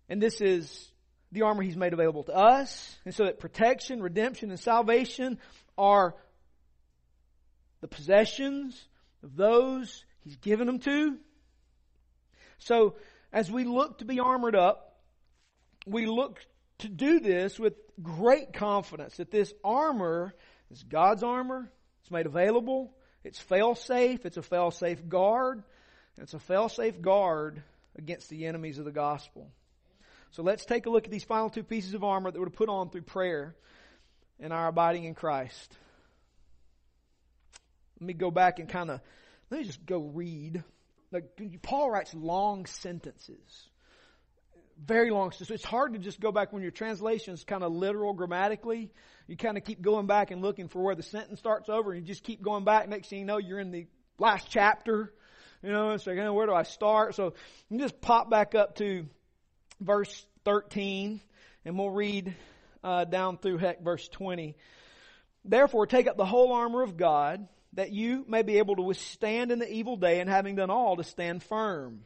and 0.09 0.21
this 0.21 0.41
is 0.41 0.91
the 1.31 1.43
armor 1.43 1.63
He's 1.63 1.77
made 1.77 1.93
available 1.93 2.23
to 2.25 2.35
us. 2.35 2.97
And 3.05 3.15
so 3.15 3.23
that 3.23 3.39
protection, 3.39 4.01
redemption, 4.01 4.49
and 4.49 4.59
salvation 4.59 5.39
are 5.77 6.15
the 7.79 7.87
possessions 7.87 8.79
of 9.23 9.35
those 9.35 10.03
He's 10.19 10.35
given 10.35 10.67
them 10.67 10.79
to. 10.79 11.17
So 12.59 12.95
as 13.31 13.49
we 13.49 13.63
look 13.63 13.99
to 13.99 14.05
be 14.05 14.19
armored 14.19 14.55
up, 14.55 14.99
we 15.85 16.05
look 16.05 16.45
to 16.79 16.89
do 16.89 17.19
this 17.19 17.57
with 17.57 17.73
great 18.01 18.53
confidence 18.53 19.17
that 19.17 19.31
this 19.31 19.53
armor 19.63 20.33
is 20.69 20.83
God's 20.83 21.23
armor. 21.23 21.71
It's 22.01 22.11
made 22.11 22.25
available. 22.25 22.93
It's 23.23 23.39
fail 23.39 23.75
safe. 23.75 24.25
It's 24.25 24.37
a 24.37 24.41
fail 24.41 24.71
safe 24.71 25.07
guard. 25.07 25.63
It's 26.17 26.33
a 26.33 26.39
fail 26.39 26.69
safe 26.69 27.01
guard 27.01 27.61
against 27.97 28.29
the 28.29 28.45
enemies 28.45 28.77
of 28.77 28.85
the 28.85 28.91
gospel. 28.91 29.49
So 30.31 30.43
let's 30.43 30.65
take 30.65 30.85
a 30.85 30.89
look 30.89 31.05
at 31.05 31.11
these 31.11 31.23
final 31.23 31.49
two 31.49 31.63
pieces 31.63 31.93
of 31.93 32.03
armor 32.03 32.31
that 32.31 32.39
we're 32.39 32.49
put 32.49 32.69
on 32.69 32.89
through 32.89 33.01
prayer 33.01 33.55
and 34.39 34.53
our 34.53 34.67
abiding 34.67 35.03
in 35.03 35.13
Christ. 35.13 35.75
Let 37.99 38.07
me 38.07 38.13
go 38.13 38.31
back 38.31 38.59
and 38.59 38.67
kind 38.67 38.89
of, 38.89 39.01
let 39.49 39.59
me 39.59 39.65
just 39.65 39.85
go 39.85 39.99
read. 39.99 40.63
Like, 41.11 41.39
Paul 41.61 41.91
writes 41.91 42.13
long 42.13 42.65
sentences. 42.65 43.69
Very 44.83 45.11
long. 45.11 45.31
So 45.31 45.53
it's 45.53 45.63
hard 45.63 45.93
to 45.93 45.99
just 45.99 46.19
go 46.19 46.31
back 46.31 46.51
when 46.51 46.63
your 46.63 46.71
translation 46.71 47.35
is 47.35 47.43
kind 47.43 47.63
of 47.63 47.71
literal 47.71 48.13
grammatically. 48.13 48.91
You 49.27 49.37
kind 49.37 49.57
of 49.57 49.63
keep 49.63 49.81
going 49.81 50.07
back 50.07 50.31
and 50.31 50.41
looking 50.41 50.69
for 50.69 50.81
where 50.81 50.95
the 50.95 51.03
sentence 51.03 51.39
starts 51.39 51.69
over 51.69 51.91
and 51.91 52.01
you 52.01 52.07
just 52.07 52.23
keep 52.23 52.41
going 52.41 52.63
back. 52.63 52.89
Next 52.89 53.09
thing 53.09 53.19
you 53.19 53.25
know, 53.25 53.37
you're 53.37 53.59
in 53.59 53.71
the 53.71 53.85
last 54.17 54.47
chapter. 54.49 55.13
You 55.61 55.71
know, 55.71 55.91
it's 55.91 56.07
like, 56.07 56.17
where 56.17 56.47
do 56.47 56.53
I 56.53 56.63
start? 56.63 57.13
So 57.13 57.35
you 57.69 57.77
just 57.77 58.01
pop 58.01 58.31
back 58.31 58.55
up 58.55 58.75
to 58.77 59.05
verse 59.79 60.25
13, 60.45 61.21
and 61.65 61.77
we'll 61.77 61.91
read 61.91 62.35
uh, 62.83 63.05
down 63.05 63.37
through 63.37 63.57
heck 63.57 63.83
verse 63.83 64.07
20. 64.07 64.55
Therefore, 65.45 65.85
take 65.85 66.07
up 66.07 66.17
the 66.17 66.25
whole 66.25 66.53
armor 66.53 66.81
of 66.81 66.97
God, 66.97 67.47
that 67.73 67.91
you 67.91 68.25
may 68.27 68.41
be 68.41 68.57
able 68.57 68.75
to 68.75 68.81
withstand 68.81 69.51
in 69.51 69.59
the 69.59 69.71
evil 69.71 69.97
day, 69.97 70.19
and 70.19 70.29
having 70.29 70.55
done 70.55 70.71
all, 70.71 70.97
to 70.97 71.03
stand 71.03 71.43
firm. 71.43 72.05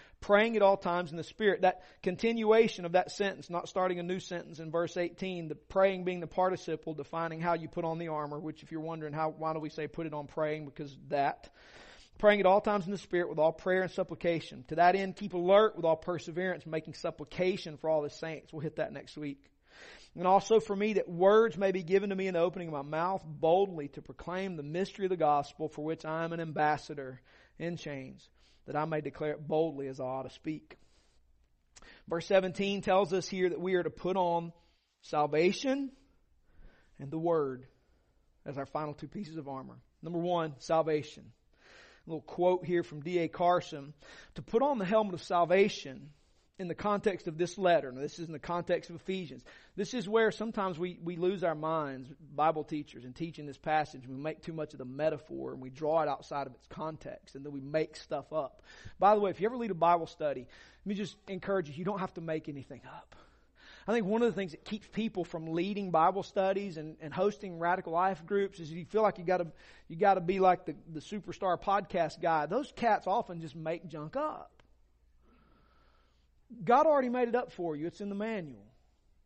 praying 0.21 0.55
at 0.55 0.61
all 0.61 0.77
times 0.77 1.11
in 1.11 1.17
the 1.17 1.23
Spirit. 1.23 1.61
That 1.61 1.83
continuation 2.01 2.85
of 2.85 2.93
that 2.93 3.11
sentence, 3.11 3.49
not 3.49 3.67
starting 3.67 3.99
a 3.99 4.03
new 4.03 4.19
sentence 4.19 4.59
in 4.59 4.71
verse 4.71 4.95
18, 4.95 5.49
the 5.49 5.55
praying 5.55 6.05
being 6.05 6.19
the 6.19 6.27
participle, 6.27 6.93
defining 6.93 7.41
how 7.41 7.55
you 7.55 7.67
put 7.67 7.83
on 7.83 7.97
the 7.97 8.07
armor, 8.07 8.39
which 8.39 8.63
if 8.63 8.71
you're 8.71 8.81
wondering 8.81 9.13
how, 9.13 9.33
why 9.35 9.53
do 9.53 9.59
we 9.59 9.69
say 9.69 9.87
put 9.87 10.05
it 10.05 10.13
on 10.13 10.27
praying? 10.27 10.65
Because 10.65 10.95
that. 11.09 11.49
Praying 12.19 12.39
at 12.39 12.45
all 12.45 12.61
times 12.61 12.85
in 12.85 12.91
the 12.91 12.97
Spirit 12.99 13.29
with 13.29 13.39
all 13.39 13.51
prayer 13.51 13.81
and 13.81 13.91
supplication. 13.91 14.63
To 14.67 14.75
that 14.75 14.95
end, 14.95 15.15
keep 15.15 15.33
alert 15.33 15.75
with 15.75 15.85
all 15.85 15.95
perseverance, 15.95 16.65
making 16.67 16.93
supplication 16.93 17.77
for 17.77 17.89
all 17.89 18.03
the 18.03 18.11
saints. 18.11 18.53
We'll 18.53 18.61
hit 18.61 18.75
that 18.75 18.93
next 18.93 19.17
week. 19.17 19.43
And 20.15 20.27
also 20.27 20.59
for 20.59 20.75
me 20.75 20.93
that 20.93 21.09
words 21.09 21.57
may 21.57 21.71
be 21.71 21.83
given 21.83 22.09
to 22.09 22.15
me 22.15 22.27
in 22.27 22.33
the 22.33 22.41
opening 22.41 22.67
of 22.67 22.73
my 22.73 22.81
mouth 22.81 23.23
boldly 23.25 23.87
to 23.89 24.01
proclaim 24.01 24.55
the 24.55 24.63
mystery 24.63 25.05
of 25.05 25.09
the 25.09 25.17
gospel 25.17 25.69
for 25.69 25.85
which 25.85 26.05
I 26.05 26.25
am 26.25 26.33
an 26.33 26.41
ambassador 26.41 27.21
in 27.57 27.77
chains, 27.77 28.27
that 28.71 28.79
I 28.79 28.85
may 28.85 29.01
declare 29.01 29.31
it 29.33 29.45
boldly 29.45 29.87
as 29.87 29.99
I 29.99 30.05
ought 30.05 30.23
to 30.23 30.29
speak. 30.29 30.77
Verse 32.07 32.25
17 32.25 32.81
tells 32.81 33.11
us 33.11 33.27
here 33.27 33.49
that 33.49 33.59
we 33.59 33.73
are 33.73 33.83
to 33.83 33.89
put 33.89 34.15
on 34.15 34.53
salvation 35.01 35.91
and 36.97 37.11
the 37.11 37.17
word 37.17 37.65
as 38.45 38.57
our 38.57 38.65
final 38.65 38.93
two 38.93 39.09
pieces 39.09 39.35
of 39.35 39.49
armor. 39.49 39.75
Number 40.01 40.19
one, 40.19 40.53
salvation. 40.59 41.25
A 42.07 42.09
little 42.09 42.21
quote 42.21 42.65
here 42.65 42.83
from 42.83 43.01
D.A. 43.01 43.27
Carson. 43.27 43.93
To 44.35 44.41
put 44.41 44.61
on 44.61 44.77
the 44.77 44.85
helmet 44.85 45.15
of 45.15 45.23
salvation 45.23 46.11
in 46.61 46.67
the 46.67 46.75
context 46.75 47.27
of 47.27 47.37
this 47.37 47.57
letter. 47.57 47.91
Now, 47.91 48.01
this 48.01 48.19
is 48.19 48.27
in 48.27 48.31
the 48.31 48.39
context 48.39 48.89
of 48.91 48.95
Ephesians. 48.95 49.43
This 49.75 49.93
is 49.95 50.07
where 50.07 50.31
sometimes 50.31 50.77
we, 50.77 50.99
we 51.03 51.15
lose 51.15 51.43
our 51.43 51.55
minds, 51.55 52.07
Bible 52.35 52.63
teachers, 52.63 53.03
in 53.03 53.13
teaching 53.13 53.47
this 53.47 53.57
passage. 53.57 54.07
We 54.07 54.15
make 54.15 54.41
too 54.41 54.53
much 54.53 54.73
of 54.73 54.77
the 54.77 54.85
metaphor 54.85 55.53
and 55.53 55.61
we 55.61 55.71
draw 55.71 56.03
it 56.03 56.07
outside 56.07 56.45
of 56.45 56.53
its 56.53 56.67
context 56.67 57.35
and 57.35 57.43
then 57.43 57.51
we 57.51 57.61
make 57.61 57.97
stuff 57.97 58.31
up. 58.31 58.61
By 58.99 59.15
the 59.15 59.19
way, 59.19 59.31
if 59.31 59.41
you 59.41 59.47
ever 59.47 59.57
lead 59.57 59.71
a 59.71 59.75
Bible 59.75 60.05
study, 60.05 60.41
let 60.41 60.85
me 60.85 60.93
just 60.93 61.17
encourage 61.27 61.67
you, 61.67 61.73
you 61.75 61.83
don't 61.83 61.99
have 61.99 62.13
to 62.13 62.21
make 62.21 62.47
anything 62.47 62.81
up. 62.85 63.15
I 63.87 63.93
think 63.93 64.05
one 64.05 64.21
of 64.21 64.27
the 64.27 64.35
things 64.35 64.51
that 64.51 64.63
keeps 64.63 64.87
people 64.87 65.23
from 65.23 65.53
leading 65.53 65.89
Bible 65.89 66.21
studies 66.21 66.77
and, 66.77 66.95
and 67.01 67.11
hosting 67.11 67.57
radical 67.57 67.93
life 67.93 68.23
groups 68.25 68.59
is 68.59 68.71
you 68.71 68.85
feel 68.85 69.01
like 69.01 69.17
you 69.17 69.23
gotta, 69.23 69.47
you 69.87 69.95
gotta 69.95 70.21
be 70.21 70.39
like 70.39 70.65
the, 70.65 70.75
the 70.93 70.99
superstar 70.99 71.59
podcast 71.59 72.21
guy. 72.21 72.45
Those 72.45 72.71
cats 72.75 73.07
often 73.07 73.41
just 73.41 73.55
make 73.55 73.87
junk 73.87 74.15
up. 74.15 74.60
God 76.63 76.85
already 76.85 77.09
made 77.09 77.27
it 77.27 77.35
up 77.35 77.51
for 77.51 77.75
you. 77.75 77.87
It's 77.87 78.01
in 78.01 78.09
the 78.09 78.15
manual. 78.15 78.65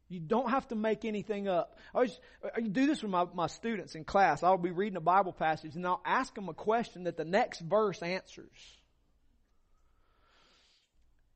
You 0.08 0.20
don't 0.20 0.52
have 0.52 0.68
to 0.68 0.76
make 0.76 1.04
anything 1.04 1.48
up. 1.48 1.78
I 1.94 1.98
always, 1.98 2.20
I 2.56 2.62
do 2.62 2.86
this 2.86 3.02
with 3.02 3.12
my, 3.12 3.26
my 3.34 3.48
students 3.48 3.96
in 3.96 4.04
class. 4.04 4.44
I'll 4.44 4.58
be 4.58 4.72
reading 4.72 4.98
a 4.98 5.02
Bible 5.02 5.34
passage 5.34 5.76
and 5.76 5.86
I'll 5.86 6.02
ask 6.06 6.34
them 6.36 6.48
a 6.48 6.54
question 6.54 7.06
that 7.06 7.18
the 7.18 7.26
next 7.26 7.60
verse 7.60 8.02
answers. 8.04 8.78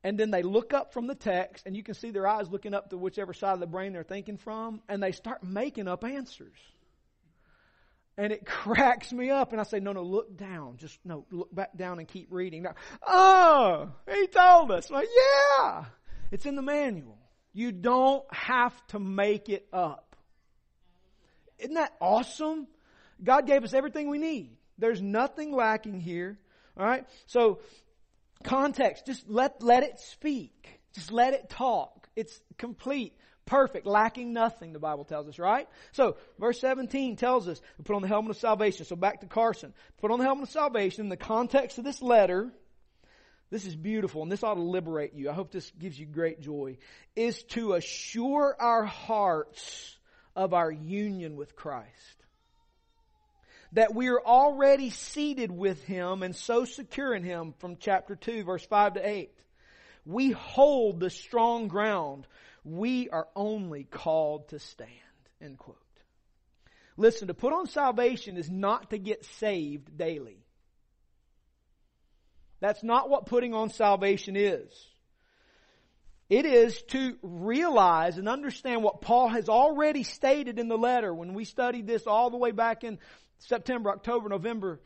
And 0.03 0.17
then 0.17 0.31
they 0.31 0.43
look 0.43 0.74
up 0.74 0.93
from 0.93 1.08
the 1.08 1.15
text 1.15 1.65
and 1.65 1.75
you 1.75 1.84
can 1.84 1.96
see 1.96 2.12
their 2.12 2.27
eyes 2.27 2.50
looking 2.50 2.74
up 2.74 2.91
to 2.91 2.98
whichever 2.98 3.34
side 3.34 3.53
of 3.53 3.60
the 3.60 3.67
brain 3.67 3.93
they're 3.93 4.03
thinking 4.03 4.38
from 4.38 4.81
and 4.88 5.01
they 5.01 5.12
start 5.12 5.43
making 5.43 5.88
up 5.88 6.03
answers. 6.03 6.58
And 8.19 8.33
it 8.33 8.45
cracks 8.45 9.13
me 9.13 9.29
up 9.29 9.53
and 9.53 9.61
I 9.61 9.63
say, 9.63 9.79
no, 9.79 9.93
no, 9.93 10.03
look 10.03 10.38
down. 10.38 10.75
Just, 10.77 10.99
no, 11.05 11.25
look 11.31 11.55
back 11.55 11.75
down 11.75 11.99
and 11.99 12.07
keep 12.07 12.27
reading. 12.31 12.63
Now, 12.63 12.75
oh, 13.07 13.91
he 14.11 14.27
told 14.27 14.71
us. 14.71 14.91
Like, 14.91 15.07
yeah, 15.15 15.85
it's 16.29 16.45
in 16.45 16.55
the 16.55 16.61
manual. 16.61 17.17
You 17.53 17.71
don't 17.71 18.25
have 18.33 18.75
to 18.88 18.99
make 18.99 19.47
it 19.47 19.67
up. 19.71 20.17
Isn't 21.57 21.75
that 21.75 21.93
awesome? 22.01 22.67
God 23.23 23.47
gave 23.47 23.63
us 23.63 23.73
everything 23.73 24.09
we 24.09 24.17
need. 24.17 24.57
There's 24.77 25.01
nothing 25.01 25.53
lacking 25.53 26.01
here. 26.01 26.38
All 26.77 26.85
right? 26.85 27.05
So, 27.25 27.59
context, 28.43 29.05
just 29.05 29.29
let, 29.29 29.63
let 29.63 29.83
it 29.83 29.99
speak. 29.99 30.81
Just 30.93 31.11
let 31.11 31.33
it 31.33 31.49
talk. 31.49 32.09
It's 32.15 32.39
complete, 32.57 33.13
perfect, 33.50 33.86
lacking 33.86 34.32
nothing, 34.32 34.72
the 34.72 34.79
Bible 34.79 35.03
tells 35.03 35.27
us, 35.27 35.39
right? 35.39 35.68
So, 35.91 36.18
verse 36.39 36.62
17 36.62 37.15
tells 37.15 37.48
us 37.48 37.62
put 37.84 37.96
on 37.96 38.01
the 38.01 38.08
helmet 38.08 38.32
of 38.32 38.38
salvation. 38.38 38.86
So, 38.86 38.96
back 38.96 39.22
to 39.22 39.27
Carson. 39.27 39.74
Put 40.00 40.12
on 40.12 40.20
the 40.20 40.25
helmet 40.25 40.44
of 40.44 40.50
salvation 40.51 41.03
in 41.03 41.10
the 41.10 41.18
context 41.18 41.77
of 41.77 41.84
this 41.84 42.01
letter 42.01 42.51
this 43.50 43.65
is 43.65 43.75
beautiful 43.75 44.22
and 44.22 44.32
this 44.32 44.44
ought 44.44 44.56
to 44.56 44.62
liberate 44.62 45.13
you. 45.13 45.29
I 45.29 45.34
hope 45.34 45.51
this 45.51 45.72
gives 45.79 46.00
you 46.00 46.06
great 46.06 46.41
joy. 46.41 46.77
Is 47.15 47.41
to 47.50 47.74
assure 47.74 48.56
our 48.60 48.84
hearts 48.86 49.98
of 50.36 50.53
our 50.53 50.72
union 50.72 51.36
with 51.36 51.56
Christ. 51.56 51.88
That 53.74 53.94
we 53.94 54.08
are 54.10 54.22
already 54.22 54.91
seated 54.91 55.51
with 55.51 55.84
Him 55.84 56.24
and 56.24 56.36
so 56.36 56.65
secure 56.65 57.13
in 57.13 57.24
Him 57.24 57.53
from 57.60 57.77
chapter 57.79 58.15
2 58.15 58.44
verse 58.44 58.65
5 58.65 58.96
to 58.96 59.08
8. 59.08 59.32
We 60.06 60.32
hold 60.32 61.00
the 61.00 61.10
strong 61.10 61.68
ground. 61.68 62.27
We 62.69 63.09
are 63.09 63.27
only 63.35 63.83
called 63.83 64.49
to 64.49 64.59
stand. 64.59 64.89
End 65.41 65.57
quote. 65.57 65.77
Listen, 66.97 67.29
to 67.29 67.33
put 67.33 67.51
on 67.51 67.65
salvation 67.65 68.38
is 68.38 68.49
not 68.49 68.91
to 68.91 68.97
get 68.97 69.25
saved 69.39 69.97
daily. 69.97 70.45
That's 72.59 72.83
not 72.83 73.09
what 73.09 73.25
putting 73.25 73.53
on 73.53 73.69
salvation 73.69 74.35
is. 74.35 74.69
It 76.29 76.45
is 76.45 76.79
to 76.89 77.17
realize 77.23 78.17
and 78.17 78.29
understand 78.29 78.83
what 78.83 79.01
Paul 79.01 79.29
has 79.29 79.49
already 79.49 80.03
stated 80.03 80.59
in 80.59 80.67
the 80.67 80.77
letter 80.77 81.11
when 81.11 81.33
we 81.33 81.45
studied 81.45 81.88
this 81.88 82.05
all 82.05 82.29
the 82.29 82.38
way 82.38 82.51
back 82.51 82.83
in 82.83 82.99
September, 83.39 83.89
October, 83.89 84.29
November, 84.29 84.79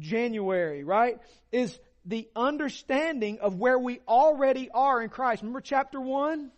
January, 0.00 0.82
right? 0.82 1.18
Is 1.52 1.78
the 2.04 2.28
understanding 2.34 3.38
of 3.40 3.56
where 3.56 3.78
we 3.78 4.00
already 4.08 4.70
are 4.74 5.00
in 5.00 5.08
Christ. 5.08 5.42
Remember 5.42 5.60
chapter 5.60 6.00
1? 6.00 6.50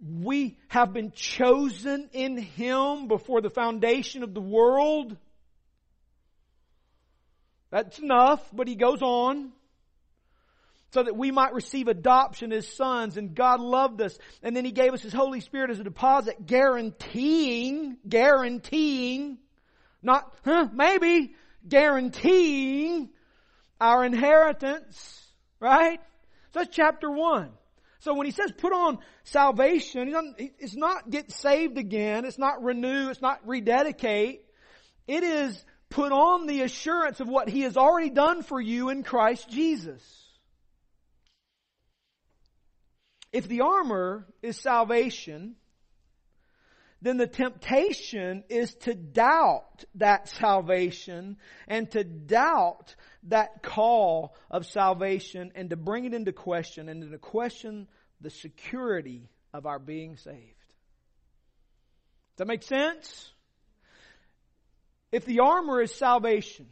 We 0.00 0.58
have 0.68 0.92
been 0.92 1.12
chosen 1.12 2.10
in 2.12 2.36
Him 2.36 3.08
before 3.08 3.40
the 3.40 3.50
foundation 3.50 4.22
of 4.22 4.34
the 4.34 4.40
world. 4.40 5.16
That's 7.70 7.98
enough, 7.98 8.46
but 8.52 8.68
he 8.68 8.74
goes 8.74 9.02
on. 9.02 9.52
So 10.92 11.02
that 11.02 11.16
we 11.16 11.30
might 11.30 11.52
receive 11.52 11.88
adoption 11.88 12.52
as 12.52 12.68
sons, 12.68 13.16
and 13.16 13.34
God 13.34 13.60
loved 13.60 14.00
us, 14.00 14.16
and 14.42 14.56
then 14.56 14.64
He 14.64 14.70
gave 14.70 14.94
us 14.94 15.02
His 15.02 15.12
Holy 15.12 15.40
Spirit 15.40 15.70
as 15.70 15.80
a 15.80 15.84
deposit, 15.84 16.46
guaranteeing, 16.46 17.98
guaranteeing, 18.08 19.38
not, 20.02 20.32
huh, 20.44 20.68
maybe, 20.72 21.34
guaranteeing 21.68 23.10
our 23.80 24.04
inheritance, 24.04 25.26
right? 25.60 26.00
So 26.52 26.60
that's 26.60 26.74
chapter 26.74 27.10
one. 27.10 27.50
So 28.06 28.14
when 28.14 28.26
he 28.26 28.30
says 28.30 28.52
put 28.52 28.72
on 28.72 28.98
salvation, 29.24 30.14
it's 30.60 30.76
not 30.76 31.10
get 31.10 31.32
saved 31.32 31.76
again, 31.76 32.24
it's 32.24 32.38
not 32.38 32.62
renew, 32.62 33.10
it's 33.10 33.20
not 33.20 33.40
rededicate. 33.44 34.44
It 35.08 35.24
is 35.24 35.64
put 35.90 36.12
on 36.12 36.46
the 36.46 36.62
assurance 36.62 37.18
of 37.18 37.26
what 37.26 37.48
He 37.48 37.62
has 37.62 37.76
already 37.76 38.10
done 38.10 38.44
for 38.44 38.60
you 38.60 38.90
in 38.90 39.02
Christ 39.02 39.50
Jesus. 39.50 40.00
If 43.32 43.48
the 43.48 43.62
armor 43.62 44.28
is 44.40 44.56
salvation, 44.56 45.56
then 47.02 47.16
the 47.16 47.26
temptation 47.26 48.44
is 48.48 48.72
to 48.82 48.94
doubt 48.94 49.84
that 49.96 50.28
salvation 50.28 51.38
and 51.66 51.90
to 51.90 52.04
doubt 52.04 52.94
that 53.24 53.64
call 53.64 54.36
of 54.48 54.64
salvation 54.64 55.50
and 55.56 55.70
to 55.70 55.76
bring 55.76 56.04
it 56.04 56.14
into 56.14 56.32
question 56.32 56.88
and 56.88 57.10
to 57.10 57.18
question 57.18 57.88
the 58.20 58.30
security 58.30 59.28
of 59.52 59.66
our 59.66 59.78
being 59.78 60.16
saved. 60.16 60.34
Does 62.36 62.38
that 62.38 62.46
make 62.46 62.62
sense? 62.62 63.30
If 65.12 65.24
the 65.24 65.40
armor 65.40 65.80
is 65.80 65.94
salvation, 65.94 66.66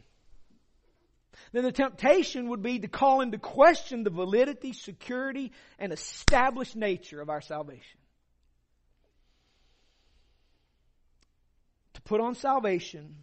then 1.51 1.63
the 1.63 1.71
temptation 1.71 2.49
would 2.49 2.61
be 2.61 2.79
to 2.79 2.87
call 2.87 3.21
into 3.21 3.37
question 3.37 4.03
the 4.03 4.09
validity, 4.09 4.73
security, 4.73 5.51
and 5.79 5.91
established 5.91 6.75
nature 6.75 7.21
of 7.21 7.29
our 7.29 7.41
salvation. 7.41 7.99
To 11.93 12.01
put 12.01 12.21
on 12.21 12.35
salvation 12.35 13.15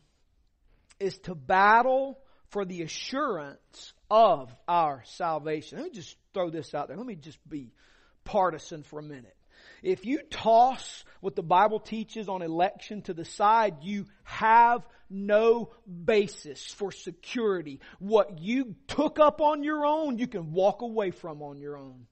is 0.98 1.18
to 1.18 1.34
battle 1.34 2.18
for 2.48 2.64
the 2.64 2.82
assurance 2.82 3.92
of 4.10 4.54
our 4.66 5.02
salvation. 5.04 5.78
Let 5.78 5.84
me 5.84 5.90
just 5.92 6.16
throw 6.34 6.50
this 6.50 6.74
out 6.74 6.88
there. 6.88 6.96
Let 6.96 7.06
me 7.06 7.16
just 7.16 7.38
be 7.48 7.72
partisan 8.24 8.82
for 8.82 8.98
a 8.98 9.02
minute. 9.02 9.36
If 9.82 10.06
you 10.06 10.20
toss 10.30 11.04
what 11.20 11.34
the 11.34 11.42
Bible 11.42 11.80
teaches 11.80 12.28
on 12.28 12.42
election 12.42 13.02
to 13.02 13.14
the 13.14 13.24
side, 13.24 13.82
you 13.82 14.06
have 14.24 14.86
no 15.10 15.70
basis 16.04 16.64
for 16.64 16.92
security. 16.92 17.80
What 17.98 18.38
you 18.38 18.76
took 18.86 19.18
up 19.18 19.40
on 19.40 19.64
your 19.64 19.84
own, 19.84 20.18
you 20.18 20.28
can 20.28 20.52
walk 20.52 20.82
away 20.82 21.10
from 21.10 21.42
on 21.42 21.60
your 21.60 21.76
own. 21.76 22.06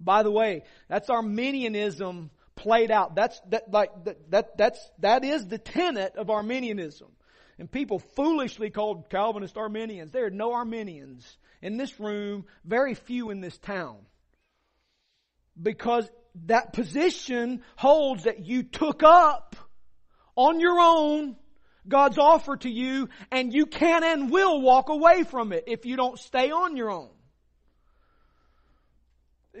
By 0.00 0.22
the 0.22 0.30
way, 0.30 0.62
that's 0.88 1.10
Arminianism 1.10 2.30
played 2.54 2.90
out. 2.90 3.14
That's 3.14 3.38
that 3.48 3.70
like 3.70 4.04
that, 4.04 4.30
that 4.30 4.56
that's 4.56 4.90
that 5.00 5.24
is 5.24 5.46
the 5.46 5.58
tenet 5.58 6.16
of 6.16 6.30
Arminianism. 6.30 7.08
And 7.58 7.70
people 7.70 7.98
foolishly 7.98 8.70
called 8.70 9.10
Calvinist 9.10 9.56
Arminians. 9.56 10.12
There 10.12 10.26
are 10.26 10.30
no 10.30 10.52
Arminians 10.52 11.38
in 11.60 11.76
this 11.76 11.98
room, 11.98 12.46
very 12.64 12.94
few 12.94 13.30
in 13.30 13.40
this 13.40 13.58
town 13.58 13.96
because 15.60 16.08
that 16.46 16.72
position 16.72 17.62
holds 17.76 18.24
that 18.24 18.44
you 18.46 18.62
took 18.62 19.02
up 19.02 19.56
on 20.36 20.60
your 20.60 20.78
own 20.78 21.36
God's 21.88 22.18
offer 22.18 22.56
to 22.58 22.70
you 22.70 23.08
and 23.30 23.52
you 23.52 23.66
can 23.66 24.04
and 24.04 24.30
will 24.30 24.60
walk 24.60 24.88
away 24.90 25.24
from 25.24 25.52
it 25.52 25.64
if 25.66 25.86
you 25.86 25.96
don't 25.96 26.18
stay 26.18 26.50
on 26.50 26.76
your 26.76 26.90
own. 26.90 27.10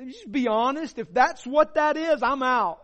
Just 0.06 0.30
be 0.30 0.46
honest. 0.46 0.98
If 0.98 1.12
that's 1.12 1.46
what 1.46 1.74
that 1.74 1.96
is, 1.96 2.22
I'm 2.22 2.42
out. 2.42 2.80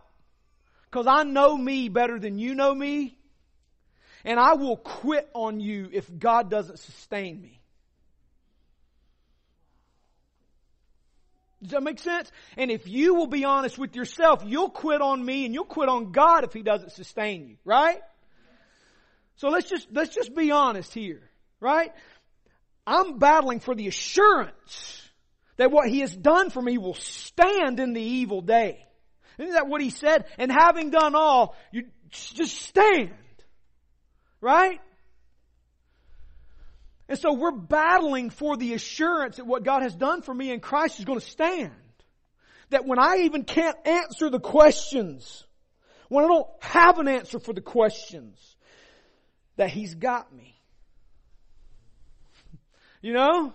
Cause 0.91 1.07
I 1.07 1.23
know 1.23 1.55
me 1.55 1.89
better 1.89 2.19
than 2.19 2.39
you 2.39 2.55
know 2.55 2.73
me. 2.73 3.17
And 4.23 4.39
I 4.39 4.55
will 4.55 4.77
quit 4.77 5.29
on 5.33 5.59
you 5.59 5.89
if 5.91 6.09
God 6.17 6.49
doesn't 6.49 6.79
sustain 6.79 7.39
me. 7.39 7.61
Does 11.61 11.71
that 11.71 11.83
make 11.83 11.99
sense? 11.99 12.31
And 12.57 12.69
if 12.69 12.87
you 12.87 13.15
will 13.15 13.27
be 13.27 13.45
honest 13.45 13.77
with 13.77 13.95
yourself, 13.95 14.43
you'll 14.45 14.69
quit 14.69 15.01
on 15.01 15.23
me 15.23 15.45
and 15.45 15.53
you'll 15.53 15.65
quit 15.65 15.89
on 15.89 16.11
God 16.11 16.43
if 16.43 16.53
He 16.53 16.61
doesn't 16.61 16.91
sustain 16.91 17.47
you, 17.47 17.57
right? 17.63 18.01
So 19.37 19.49
let's 19.49 19.69
just, 19.69 19.87
let's 19.91 20.13
just 20.13 20.35
be 20.35 20.51
honest 20.51 20.93
here, 20.93 21.21
right? 21.59 21.91
I'm 22.85 23.17
battling 23.17 23.59
for 23.59 23.73
the 23.73 23.87
assurance 23.87 25.01
that 25.57 25.71
what 25.71 25.89
He 25.89 26.01
has 26.01 26.15
done 26.15 26.49
for 26.49 26.61
me 26.61 26.77
will 26.77 26.93
stand 26.93 27.79
in 27.79 27.93
the 27.93 28.01
evil 28.01 28.41
day. 28.41 28.85
Isn't 29.37 29.53
that 29.53 29.67
what 29.67 29.81
He 29.81 29.89
said? 29.89 30.25
And 30.37 30.51
having 30.51 30.91
done 30.91 31.15
all, 31.15 31.55
you 31.71 31.85
just 32.09 32.61
stand. 32.61 33.11
Right? 34.41 34.79
And 37.07 37.19
so 37.19 37.33
we're 37.33 37.51
battling 37.51 38.29
for 38.31 38.57
the 38.57 38.73
assurance 38.73 39.37
that 39.37 39.45
what 39.45 39.63
God 39.63 39.83
has 39.83 39.95
done 39.95 40.21
for 40.21 40.33
me 40.33 40.51
in 40.51 40.59
Christ 40.59 40.99
is 40.99 41.05
going 41.05 41.19
to 41.19 41.25
stand. 41.25 41.71
that 42.69 42.85
when 42.85 42.99
I 42.99 43.17
even 43.23 43.43
can't 43.43 43.77
answer 43.85 44.29
the 44.29 44.39
questions, 44.39 45.43
when 46.09 46.25
I 46.25 46.27
don't 46.27 46.47
have 46.61 46.99
an 46.99 47.07
answer 47.07 47.39
for 47.39 47.53
the 47.53 47.61
questions, 47.61 48.37
that 49.55 49.69
He's 49.69 49.95
got 49.95 50.33
me. 50.35 50.55
You 53.01 53.13
know? 53.13 53.53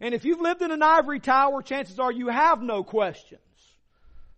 And 0.00 0.14
if 0.14 0.24
you've 0.24 0.40
lived 0.40 0.62
in 0.62 0.70
an 0.70 0.82
ivory 0.82 1.20
tower, 1.20 1.62
chances 1.62 1.98
are 1.98 2.12
you 2.12 2.28
have 2.28 2.62
no 2.62 2.84
questions. 2.84 3.40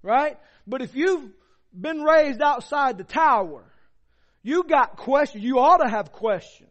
Right? 0.03 0.39
But 0.67 0.83
if 0.83 0.95
you've 0.95 1.31
been 1.79 2.03
raised 2.03 2.41
outside 2.41 2.99
the 2.99 3.05
tower, 3.05 3.65
you 4.43 4.65
got 4.65 4.97
questions. 4.97 5.45
You 5.45 5.59
ought 5.59 5.79
to 5.79 5.89
have 5.89 6.13
questions. 6.13 6.71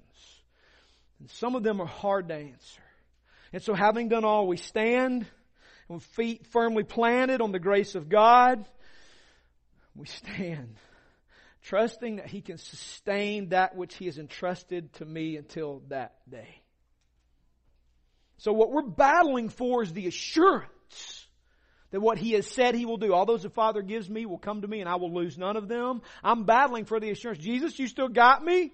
And 1.20 1.30
some 1.30 1.56
of 1.56 1.64
them 1.64 1.82
are 1.82 1.88
hard 1.88 2.30
to 2.30 2.36
answer. 2.36 2.82
And 3.54 3.64
so 3.64 3.74
having 3.74 4.10
done 4.10 4.26
all, 4.26 4.48
we 4.48 4.58
stand 4.58 5.26
with 5.88 6.04
feet 6.04 6.48
firmly 6.48 6.84
planted 6.84 7.42
on 7.42 7.52
the 7.52 7.60
grace 7.60 7.96
of 7.96 8.10
God. 8.10 8.66
We 9.96 10.08
stand 10.08 10.76
trusting 11.64 12.18
that 12.18 12.28
He 12.28 12.42
can 12.42 12.58
sustain 12.58 13.50
that 13.50 13.76
which 13.76 13.96
He 13.96 14.06
has 14.06 14.18
entrusted 14.18 14.94
to 14.94 15.06
me 15.06 15.38
until 15.38 15.82
that 15.90 16.16
day. 16.30 16.62
So 18.38 18.52
what 18.52 18.72
we're 18.72 18.84
battling 18.84 19.50
for 19.50 19.82
is 19.84 19.94
the 19.94 20.08
assurance 20.08 21.26
that 21.92 22.02
what 22.02 22.18
He 22.18 22.34
has 22.34 22.48
said 22.48 22.76
He 22.76 22.86
will 22.86 22.98
do. 22.98 23.14
All 23.14 23.26
those 23.26 23.44
the 23.44 23.50
Father 23.50 23.82
gives 23.82 24.10
me 24.10 24.26
will 24.26 24.38
come 24.38 24.62
to 24.62 24.68
me 24.68 24.82
and 24.82 24.90
I 24.90 24.96
will 24.96 25.14
lose 25.14 25.38
none 25.38 25.56
of 25.58 25.68
them. 25.68 26.02
I'm 26.24 26.44
battling 26.44 26.86
for 26.86 27.00
the 27.00 27.10
assurance. 27.10 27.40
Jesus, 27.40 27.80
you 27.80 27.88
still 27.88 28.10
got 28.10 28.44
me? 28.44 28.72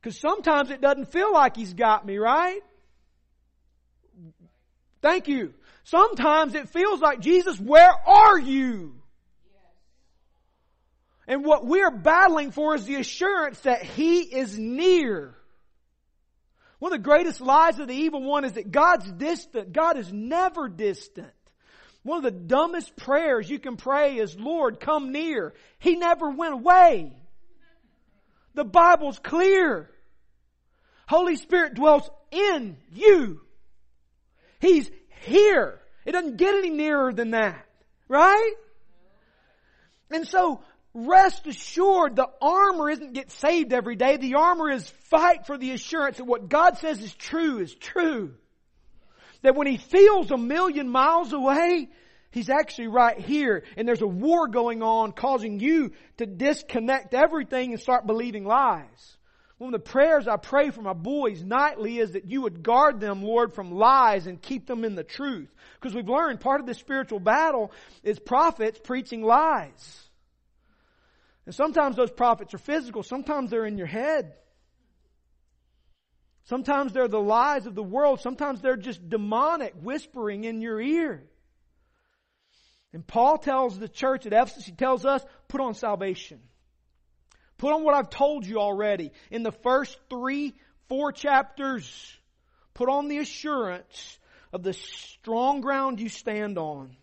Because 0.00 0.18
sometimes 0.18 0.70
it 0.70 0.80
doesn't 0.80 1.12
feel 1.12 1.32
like 1.32 1.56
He's 1.56 1.74
got 1.74 2.06
me, 2.06 2.18
right? 2.18 2.60
Thank 5.02 5.28
you. 5.28 5.54
Sometimes 5.84 6.54
it 6.54 6.68
feels 6.68 7.00
like, 7.00 7.20
Jesus, 7.20 7.58
where 7.58 7.92
are 8.06 8.38
you? 8.38 8.94
And 11.26 11.44
what 11.44 11.66
we're 11.66 11.90
battling 11.90 12.50
for 12.50 12.74
is 12.74 12.84
the 12.84 12.96
assurance 12.96 13.60
that 13.60 13.82
He 13.82 14.20
is 14.20 14.58
near. 14.58 15.34
One 16.78 16.92
of 16.92 16.98
the 16.98 17.04
greatest 17.04 17.42
lies 17.42 17.78
of 17.78 17.88
the 17.88 17.94
evil 17.94 18.22
one 18.22 18.44
is 18.44 18.52
that 18.52 18.70
God's 18.70 19.10
distant. 19.12 19.72
God 19.72 19.98
is 19.98 20.10
never 20.10 20.68
distant. 20.68 21.30
One 22.02 22.16
of 22.16 22.24
the 22.24 22.30
dumbest 22.30 22.96
prayers 22.96 23.50
you 23.50 23.58
can 23.58 23.76
pray 23.76 24.16
is, 24.16 24.38
Lord, 24.38 24.80
come 24.80 25.12
near. 25.12 25.52
He 25.78 25.96
never 25.96 26.30
went 26.30 26.54
away. 26.54 27.12
The 28.54 28.64
Bible's 28.64 29.18
clear. 29.18 29.89
Holy 31.10 31.34
Spirit 31.34 31.74
dwells 31.74 32.08
in 32.30 32.76
you. 32.92 33.40
He's 34.60 34.88
here. 35.22 35.80
It 36.06 36.12
doesn't 36.12 36.36
get 36.36 36.54
any 36.54 36.70
nearer 36.70 37.12
than 37.12 37.32
that. 37.32 37.66
Right? 38.06 38.52
And 40.12 40.24
so, 40.28 40.62
rest 40.94 41.48
assured 41.48 42.14
the 42.14 42.28
armor 42.40 42.88
isn't 42.90 43.12
get 43.12 43.32
saved 43.32 43.72
every 43.72 43.96
day. 43.96 44.18
The 44.18 44.36
armor 44.36 44.70
is 44.70 44.88
fight 45.08 45.46
for 45.46 45.58
the 45.58 45.72
assurance 45.72 46.18
that 46.18 46.26
what 46.26 46.48
God 46.48 46.78
says 46.78 47.02
is 47.02 47.12
true 47.12 47.58
is 47.58 47.74
true. 47.74 48.36
That 49.42 49.56
when 49.56 49.66
he 49.66 49.78
feels 49.78 50.30
a 50.30 50.38
million 50.38 50.88
miles 50.88 51.32
away, 51.32 51.88
he's 52.30 52.48
actually 52.48 52.86
right 52.86 53.18
here 53.18 53.64
and 53.76 53.88
there's 53.88 54.02
a 54.02 54.06
war 54.06 54.46
going 54.46 54.80
on 54.80 55.10
causing 55.10 55.58
you 55.58 55.90
to 56.18 56.26
disconnect 56.26 57.14
everything 57.14 57.72
and 57.72 57.80
start 57.80 58.06
believing 58.06 58.44
lies. 58.44 59.16
One 59.60 59.74
of 59.74 59.84
the 59.84 59.90
prayers 59.90 60.26
I 60.26 60.38
pray 60.38 60.70
for 60.70 60.80
my 60.80 60.94
boys 60.94 61.44
nightly 61.44 61.98
is 61.98 62.12
that 62.12 62.24
you 62.24 62.40
would 62.40 62.62
guard 62.62 62.98
them, 62.98 63.22
Lord, 63.22 63.52
from 63.52 63.72
lies 63.72 64.26
and 64.26 64.40
keep 64.40 64.66
them 64.66 64.86
in 64.86 64.94
the 64.94 65.04
truth. 65.04 65.52
Because 65.74 65.94
we've 65.94 66.08
learned 66.08 66.40
part 66.40 66.60
of 66.60 66.66
this 66.66 66.78
spiritual 66.78 67.20
battle 67.20 67.70
is 68.02 68.18
prophets 68.18 68.80
preaching 68.82 69.22
lies. 69.22 70.08
And 71.44 71.54
sometimes 71.54 71.96
those 71.96 72.10
prophets 72.10 72.54
are 72.54 72.58
physical, 72.58 73.02
sometimes 73.02 73.50
they're 73.50 73.66
in 73.66 73.76
your 73.76 73.86
head. 73.86 74.32
Sometimes 76.44 76.94
they're 76.94 77.06
the 77.06 77.20
lies 77.20 77.66
of 77.66 77.74
the 77.74 77.82
world, 77.82 78.20
sometimes 78.22 78.62
they're 78.62 78.78
just 78.78 79.10
demonic 79.10 79.74
whispering 79.82 80.44
in 80.44 80.62
your 80.62 80.80
ear. 80.80 81.22
And 82.94 83.06
Paul 83.06 83.36
tells 83.36 83.78
the 83.78 83.90
church 83.90 84.24
at 84.24 84.32
Ephesus, 84.32 84.64
he 84.64 84.72
tells 84.72 85.04
us, 85.04 85.22
put 85.48 85.60
on 85.60 85.74
salvation. 85.74 86.40
Put 87.60 87.74
on 87.74 87.84
what 87.84 87.94
I've 87.94 88.08
told 88.08 88.46
you 88.46 88.58
already. 88.58 89.12
In 89.30 89.42
the 89.42 89.52
first 89.52 89.98
three, 90.08 90.54
four 90.88 91.12
chapters, 91.12 92.18
put 92.72 92.88
on 92.88 93.08
the 93.08 93.18
assurance 93.18 94.18
of 94.50 94.62
the 94.62 94.72
strong 94.72 95.60
ground 95.60 96.00
you 96.00 96.08
stand 96.08 96.56
on. 96.56 96.96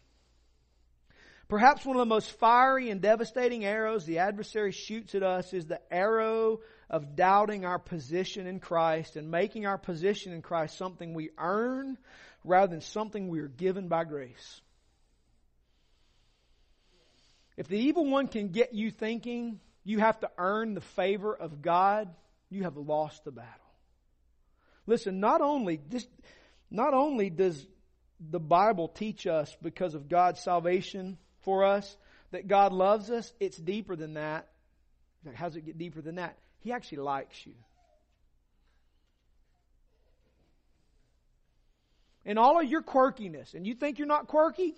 Perhaps 1.48 1.86
one 1.86 1.96
of 1.96 2.00
the 2.00 2.08
most 2.08 2.32
fiery 2.40 2.90
and 2.90 3.02
devastating 3.02 3.66
arrows 3.66 4.04
the 4.08 4.18
adversary 4.18 4.72
shoots 4.72 5.14
at 5.14 5.22
us 5.22 5.54
is 5.54 5.68
the 5.68 5.80
arrow 5.94 6.62
of 6.90 7.16
doubting 7.16 7.64
our 7.64 7.78
position 7.78 8.48
in 8.48 8.60
Christ 8.60 9.16
and 9.16 9.30
making 9.30 9.68
our 9.68 9.78
position 9.78 10.34
in 10.34 10.42
Christ 10.42 10.76
something 10.76 11.14
we 11.14 11.30
earn 11.38 12.00
rather 12.44 12.72
than 12.72 12.82
something 12.82 13.28
we 13.28 13.42
are 13.42 13.48
given 13.48 13.90
by 13.90 14.06
grace. 14.06 14.62
If 17.58 17.68
the 17.68 17.78
evil 17.78 18.10
one 18.10 18.28
can 18.28 18.48
get 18.48 18.74
you 18.74 18.90
thinking 18.90 19.60
you 19.88 20.00
have 20.00 20.20
to 20.20 20.30
earn 20.38 20.74
the 20.74 20.82
favor 20.82 21.34
of 21.34 21.62
God, 21.62 22.14
you 22.50 22.64
have 22.64 22.76
lost 22.76 23.24
the 23.24 23.32
battle. 23.32 23.54
Listen, 24.86 25.22
not 25.22 25.40
only 25.40 25.80
this, 25.90 26.06
not 26.70 26.94
only 26.94 27.30
does 27.30 27.66
the 28.20 28.40
Bible 28.40 28.90
teach 28.90 29.26
us 29.26 29.56
because 29.64 29.94
of 29.94 30.10
God's 30.10 30.42
salvation 30.42 31.18
for 31.40 31.64
us 31.64 31.96
that 32.32 32.50
God 32.50 32.74
loves 32.74 33.10
us, 33.10 33.32
it's 33.40 33.56
deeper 33.56 33.96
than 33.96 34.16
that. 34.16 34.50
How 35.34 35.46
does 35.46 35.56
it 35.56 35.66
get 35.66 35.78
deeper 35.78 36.02
than 36.02 36.16
that? 36.16 36.38
He 36.60 36.74
actually 36.74 37.00
likes 37.00 37.46
you. 37.46 37.54
And 42.26 42.38
all 42.38 42.60
of 42.60 42.70
your 42.70 42.82
quirkiness, 42.82 43.54
and 43.54 43.66
you 43.66 43.74
think 43.74 44.00
you're 44.00 44.08
not 44.08 44.28
quirky? 44.28 44.76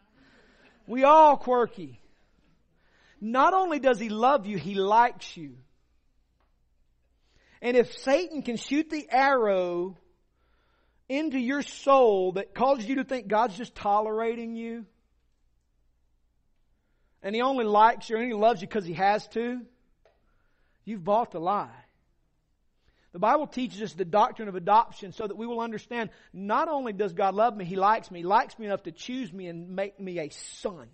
we 0.86 1.04
all 1.04 1.38
quirky. 1.38 1.98
Not 3.20 3.54
only 3.54 3.78
does 3.78 3.98
he 3.98 4.08
love 4.08 4.46
you, 4.46 4.58
he 4.58 4.74
likes 4.74 5.36
you. 5.36 5.56
And 7.60 7.76
if 7.76 7.96
Satan 7.98 8.42
can 8.42 8.56
shoot 8.56 8.88
the 8.88 9.08
arrow 9.10 9.96
into 11.08 11.38
your 11.38 11.62
soul 11.62 12.32
that 12.32 12.54
causes 12.54 12.88
you 12.88 12.96
to 12.96 13.04
think 13.04 13.26
God's 13.26 13.56
just 13.56 13.74
tolerating 13.74 14.54
you, 14.54 14.86
and 17.22 17.34
he 17.34 17.42
only 17.42 17.64
likes 17.64 18.08
you 18.08 18.16
and 18.16 18.26
he 18.26 18.34
loves 18.34 18.60
you 18.60 18.68
because 18.68 18.84
he 18.84 18.94
has 18.94 19.26
to, 19.28 19.60
you've 20.84 21.02
bought 21.02 21.32
the 21.32 21.40
lie. 21.40 21.70
The 23.12 23.18
Bible 23.18 23.46
teaches 23.46 23.82
us 23.82 23.94
the 23.94 24.04
doctrine 24.04 24.48
of 24.48 24.54
adoption 24.54 25.12
so 25.12 25.26
that 25.26 25.36
we 25.36 25.46
will 25.46 25.60
understand 25.60 26.10
not 26.32 26.68
only 26.68 26.92
does 26.92 27.14
God 27.14 27.34
love 27.34 27.56
me, 27.56 27.64
He 27.64 27.76
likes 27.76 28.10
me, 28.10 28.20
He 28.20 28.24
likes 28.24 28.58
me 28.58 28.66
enough 28.66 28.84
to 28.84 28.92
choose 28.92 29.32
me 29.32 29.48
and 29.48 29.70
make 29.70 29.98
me 29.98 30.20
a 30.20 30.28
son. 30.28 30.88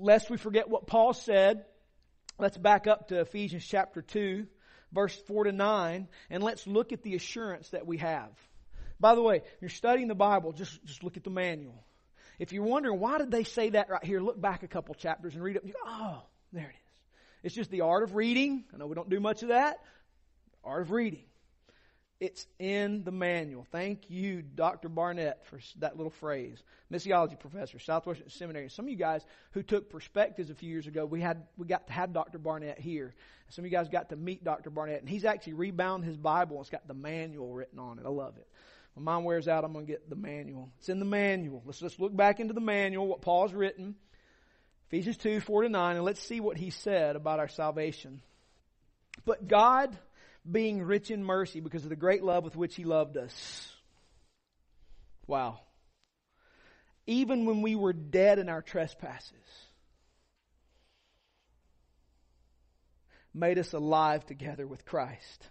Lest 0.00 0.30
we 0.30 0.36
forget 0.36 0.68
what 0.68 0.86
Paul 0.86 1.12
said, 1.12 1.64
let's 2.38 2.56
back 2.56 2.86
up 2.86 3.08
to 3.08 3.20
Ephesians 3.20 3.64
chapter 3.64 4.02
2, 4.02 4.46
verse 4.92 5.14
4 5.26 5.44
to 5.44 5.52
9, 5.52 6.08
and 6.30 6.42
let's 6.42 6.66
look 6.66 6.92
at 6.92 7.02
the 7.02 7.14
assurance 7.14 7.68
that 7.70 7.86
we 7.86 7.98
have. 7.98 8.30
By 8.98 9.14
the 9.14 9.22
way, 9.22 9.42
you're 9.60 9.70
studying 9.70 10.08
the 10.08 10.14
Bible, 10.14 10.52
just, 10.52 10.84
just 10.84 11.04
look 11.04 11.16
at 11.16 11.24
the 11.24 11.30
manual. 11.30 11.84
If 12.38 12.52
you're 12.52 12.64
wondering 12.64 12.98
why 13.00 13.18
did 13.18 13.30
they 13.30 13.44
say 13.44 13.70
that 13.70 13.90
right 13.90 14.04
here, 14.04 14.20
look 14.20 14.40
back 14.40 14.62
a 14.62 14.68
couple 14.68 14.94
chapters 14.94 15.34
and 15.34 15.42
read 15.42 15.56
it. 15.56 15.66
Go, 15.66 15.72
oh, 15.86 16.22
there 16.52 16.64
it 16.64 16.68
is. 16.68 17.00
It's 17.42 17.54
just 17.54 17.70
the 17.70 17.82
art 17.82 18.02
of 18.02 18.14
reading. 18.14 18.64
I 18.74 18.78
know 18.78 18.86
we 18.86 18.94
don't 18.94 19.08
do 19.08 19.20
much 19.20 19.42
of 19.42 19.48
that. 19.48 19.78
Art 20.64 20.82
of 20.82 20.90
reading. 20.90 21.24
It's 22.20 22.46
in 22.58 23.02
the 23.02 23.10
manual. 23.10 23.66
Thank 23.72 24.10
you, 24.10 24.42
Dr. 24.42 24.90
Barnett, 24.90 25.46
for 25.46 25.58
that 25.78 25.96
little 25.96 26.10
phrase. 26.10 26.62
Missiology 26.92 27.40
professor, 27.40 27.78
Southwestern 27.78 28.28
Seminary. 28.28 28.68
Some 28.68 28.84
of 28.84 28.90
you 28.90 28.96
guys 28.96 29.24
who 29.52 29.62
took 29.62 29.88
perspectives 29.88 30.50
a 30.50 30.54
few 30.54 30.68
years 30.68 30.86
ago, 30.86 31.06
we 31.06 31.22
had 31.22 31.44
we 31.56 31.66
got 31.66 31.86
to 31.86 31.94
have 31.94 32.12
Dr. 32.12 32.36
Barnett 32.36 32.78
here. 32.78 33.14
Some 33.48 33.64
of 33.64 33.70
you 33.70 33.76
guys 33.76 33.88
got 33.88 34.10
to 34.10 34.16
meet 34.16 34.44
Dr. 34.44 34.68
Barnett, 34.68 35.00
and 35.00 35.08
he's 35.08 35.24
actually 35.24 35.54
rebound 35.54 36.04
his 36.04 36.18
Bible. 36.18 36.60
It's 36.60 36.68
got 36.68 36.86
the 36.86 36.92
manual 36.92 37.54
written 37.54 37.78
on 37.78 37.98
it. 37.98 38.04
I 38.04 38.10
love 38.10 38.36
it. 38.36 38.46
When 38.92 39.04
mine 39.04 39.24
wears 39.24 39.48
out, 39.48 39.64
I'm 39.64 39.72
going 39.72 39.86
to 39.86 39.90
get 39.92 40.10
the 40.10 40.16
manual. 40.16 40.70
It's 40.78 40.90
in 40.90 40.98
the 40.98 41.06
manual. 41.06 41.62
Let's 41.64 41.80
let's 41.80 41.98
look 41.98 42.14
back 42.14 42.38
into 42.38 42.52
the 42.52 42.60
manual, 42.60 43.06
what 43.06 43.22
Paul's 43.22 43.54
written. 43.54 43.94
Ephesians 44.88 45.16
2, 45.16 45.40
4 45.40 45.62
to 45.62 45.68
9, 45.70 45.96
and 45.96 46.04
let's 46.04 46.20
see 46.20 46.40
what 46.40 46.58
he 46.58 46.68
said 46.68 47.16
about 47.16 47.38
our 47.38 47.48
salvation. 47.48 48.20
But 49.24 49.48
God 49.48 49.96
being 50.48 50.82
rich 50.82 51.10
in 51.10 51.24
mercy 51.24 51.60
because 51.60 51.84
of 51.84 51.90
the 51.90 51.96
great 51.96 52.22
love 52.22 52.44
with 52.44 52.56
which 52.56 52.76
He 52.76 52.84
loved 52.84 53.16
us. 53.16 53.72
Wow. 55.26 55.60
Even 57.06 57.44
when 57.44 57.62
we 57.62 57.74
were 57.74 57.92
dead 57.92 58.38
in 58.38 58.48
our 58.48 58.62
trespasses, 58.62 59.32
made 63.32 63.58
us 63.58 63.72
alive 63.72 64.26
together 64.26 64.66
with 64.66 64.84
Christ. 64.84 65.48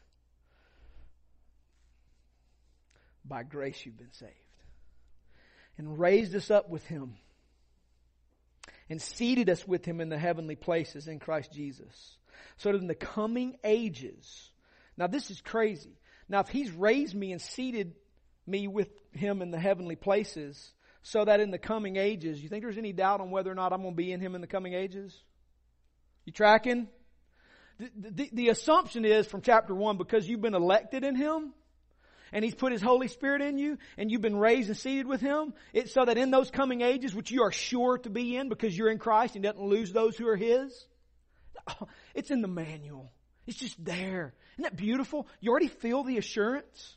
By 3.26 3.44
grace 3.44 3.86
you've 3.86 3.98
been 3.98 4.14
saved. 4.14 4.34
And 5.78 6.00
raised 6.00 6.36
us 6.36 6.52
up 6.52 6.70
with 6.70 6.86
him. 6.88 7.16
And 8.90 9.02
seated 9.02 9.50
us 9.50 9.68
with 9.68 9.86
him 9.86 10.02
in 10.02 10.10
the 10.10 10.18
heavenly 10.18 10.56
places 10.56 11.08
in 11.08 11.20
Christ 11.20 11.54
Jesus. 11.54 12.18
So 12.58 12.72
that 12.72 12.82
in 12.82 12.88
the 12.88 12.96
coming 12.96 13.58
ages, 13.64 14.50
now 15.00 15.08
this 15.08 15.32
is 15.32 15.42
crazy. 15.42 15.98
Now 16.28 16.42
if 16.42 16.50
he's 16.50 16.70
raised 16.72 17.16
me 17.16 17.32
and 17.32 17.42
seated 17.42 17.96
me 18.46 18.68
with 18.68 18.90
him 19.14 19.42
in 19.42 19.50
the 19.50 19.60
heavenly 19.60 19.96
places, 19.96 20.74
so 21.02 21.26
that 21.26 21.40
in 21.40 21.52
the 21.52 21.58
coming 21.58 21.96
ages, 21.96 22.42
you 22.42 22.50
think 22.50 22.64
there's 22.64 22.78
any 22.78 22.94
doubt 22.94 23.22
on 23.22 23.32
whether 23.32 23.52
or 23.52 23.56
not 23.56 23.74
I'm 23.74 23.82
going 23.82 23.94
to 23.94 23.98
be 23.98 24.12
in 24.12 24.20
him 24.20 24.36
in 24.36 24.42
the 24.42 24.48
coming 24.48 24.74
ages? 24.74 25.18
You 26.26 26.34
tracking? 26.34 26.88
The, 27.80 27.90
the, 27.96 28.30
the, 28.34 28.50
assumption 28.50 29.06
is 29.06 29.26
from 29.26 29.42
chapter 29.42 29.74
1 29.74 29.98
because 29.98 30.28
you've 30.28 30.42
been 30.42 30.54
elected 30.54 31.06
in 31.06 31.16
him 31.16 31.54
and 32.34 32.44
he's 32.44 32.54
put 32.54 32.74
his 32.74 32.82
Holy 32.82 33.08
Spirit 33.08 33.42
in 33.42 33.58
you 33.58 33.78
and 33.98 34.12
you've 34.12 34.22
been 34.22 34.36
raised 34.36 34.68
and 34.68 34.78
seated 34.78 35.08
with 35.08 35.22
him, 35.22 35.54
it's 35.72 35.94
so 35.94 36.04
that 36.04 36.18
in 36.18 36.30
those 36.30 36.52
coming 36.52 36.82
ages, 36.82 37.16
which 37.16 37.32
you 37.32 37.44
are 37.44 37.54
sure 37.54 37.98
to 38.00 38.10
be 38.10 38.36
in 38.36 38.50
because 38.50 38.78
you're 38.78 38.92
in 38.92 39.00
Christ 39.00 39.36
and 39.36 39.44
doesn't 39.44 39.64
lose 39.64 39.94
those 39.94 40.18
who 40.18 40.28
are 40.28 40.36
his, 40.36 40.86
it's 42.14 42.32
in 42.32 42.42
the 42.42 42.50
manual. 42.50 43.14
It's 43.50 43.58
just 43.58 43.84
there. 43.84 44.36
Isn't 44.54 44.64
that 44.64 44.76
beautiful? 44.76 45.28
You 45.40 45.50
already 45.50 45.70
feel 45.70 46.04
the 46.04 46.20
assurance. 46.20 46.96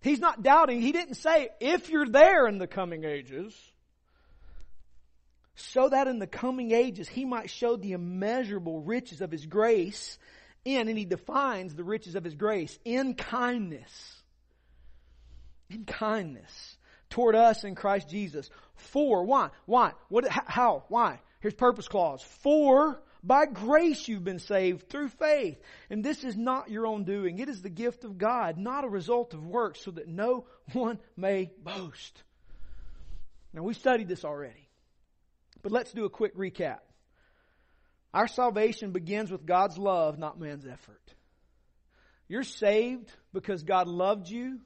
He's 0.00 0.20
not 0.20 0.44
doubting. 0.44 0.80
He 0.80 0.92
didn't 0.92 1.14
say, 1.14 1.48
if 1.58 1.90
you're 1.90 2.06
there 2.06 2.46
in 2.46 2.58
the 2.58 2.68
coming 2.68 3.02
ages, 3.02 3.52
so 5.56 5.88
that 5.88 6.06
in 6.06 6.20
the 6.20 6.28
coming 6.28 6.70
ages 6.70 7.08
he 7.08 7.24
might 7.24 7.50
show 7.50 7.74
the 7.74 7.90
immeasurable 7.90 8.80
riches 8.80 9.20
of 9.22 9.32
his 9.32 9.44
grace 9.44 10.20
in, 10.64 10.86
and 10.86 10.96
he 10.96 11.04
defines 11.04 11.74
the 11.74 11.82
riches 11.82 12.14
of 12.14 12.22
his 12.22 12.36
grace, 12.36 12.78
in 12.84 13.14
kindness. 13.14 14.22
In 15.68 15.84
kindness 15.84 16.76
toward 17.10 17.34
us 17.34 17.64
in 17.64 17.74
Christ 17.74 18.08
Jesus. 18.08 18.48
For, 18.76 19.24
why? 19.24 19.50
Why? 19.66 19.94
What, 20.10 20.28
how? 20.28 20.84
Why? 20.86 21.18
Here's 21.40 21.54
purpose 21.54 21.88
clause. 21.88 22.22
For 22.22 23.02
by 23.22 23.46
grace 23.46 24.06
you've 24.08 24.24
been 24.24 24.38
saved 24.38 24.88
through 24.88 25.08
faith. 25.08 25.58
And 25.90 26.04
this 26.04 26.24
is 26.24 26.36
not 26.36 26.70
your 26.70 26.86
own 26.86 27.04
doing. 27.04 27.38
It 27.38 27.48
is 27.48 27.62
the 27.62 27.70
gift 27.70 28.04
of 28.04 28.18
God, 28.18 28.58
not 28.58 28.84
a 28.84 28.88
result 28.88 29.34
of 29.34 29.44
works, 29.44 29.80
so 29.80 29.90
that 29.92 30.08
no 30.08 30.46
one 30.72 30.98
may 31.16 31.50
boast. 31.62 32.22
Now 33.52 33.62
we 33.62 33.74
studied 33.74 34.08
this 34.08 34.24
already. 34.24 34.68
But 35.62 35.72
let's 35.72 35.92
do 35.92 36.04
a 36.04 36.10
quick 36.10 36.36
recap. 36.36 36.78
Our 38.14 38.28
salvation 38.28 38.92
begins 38.92 39.30
with 39.30 39.44
God's 39.44 39.76
love, 39.76 40.18
not 40.18 40.40
man's 40.40 40.66
effort. 40.66 41.02
You're 42.28 42.44
saved 42.44 43.10
because 43.32 43.62
God 43.62 43.88
loved 43.88 44.28
you 44.28 44.60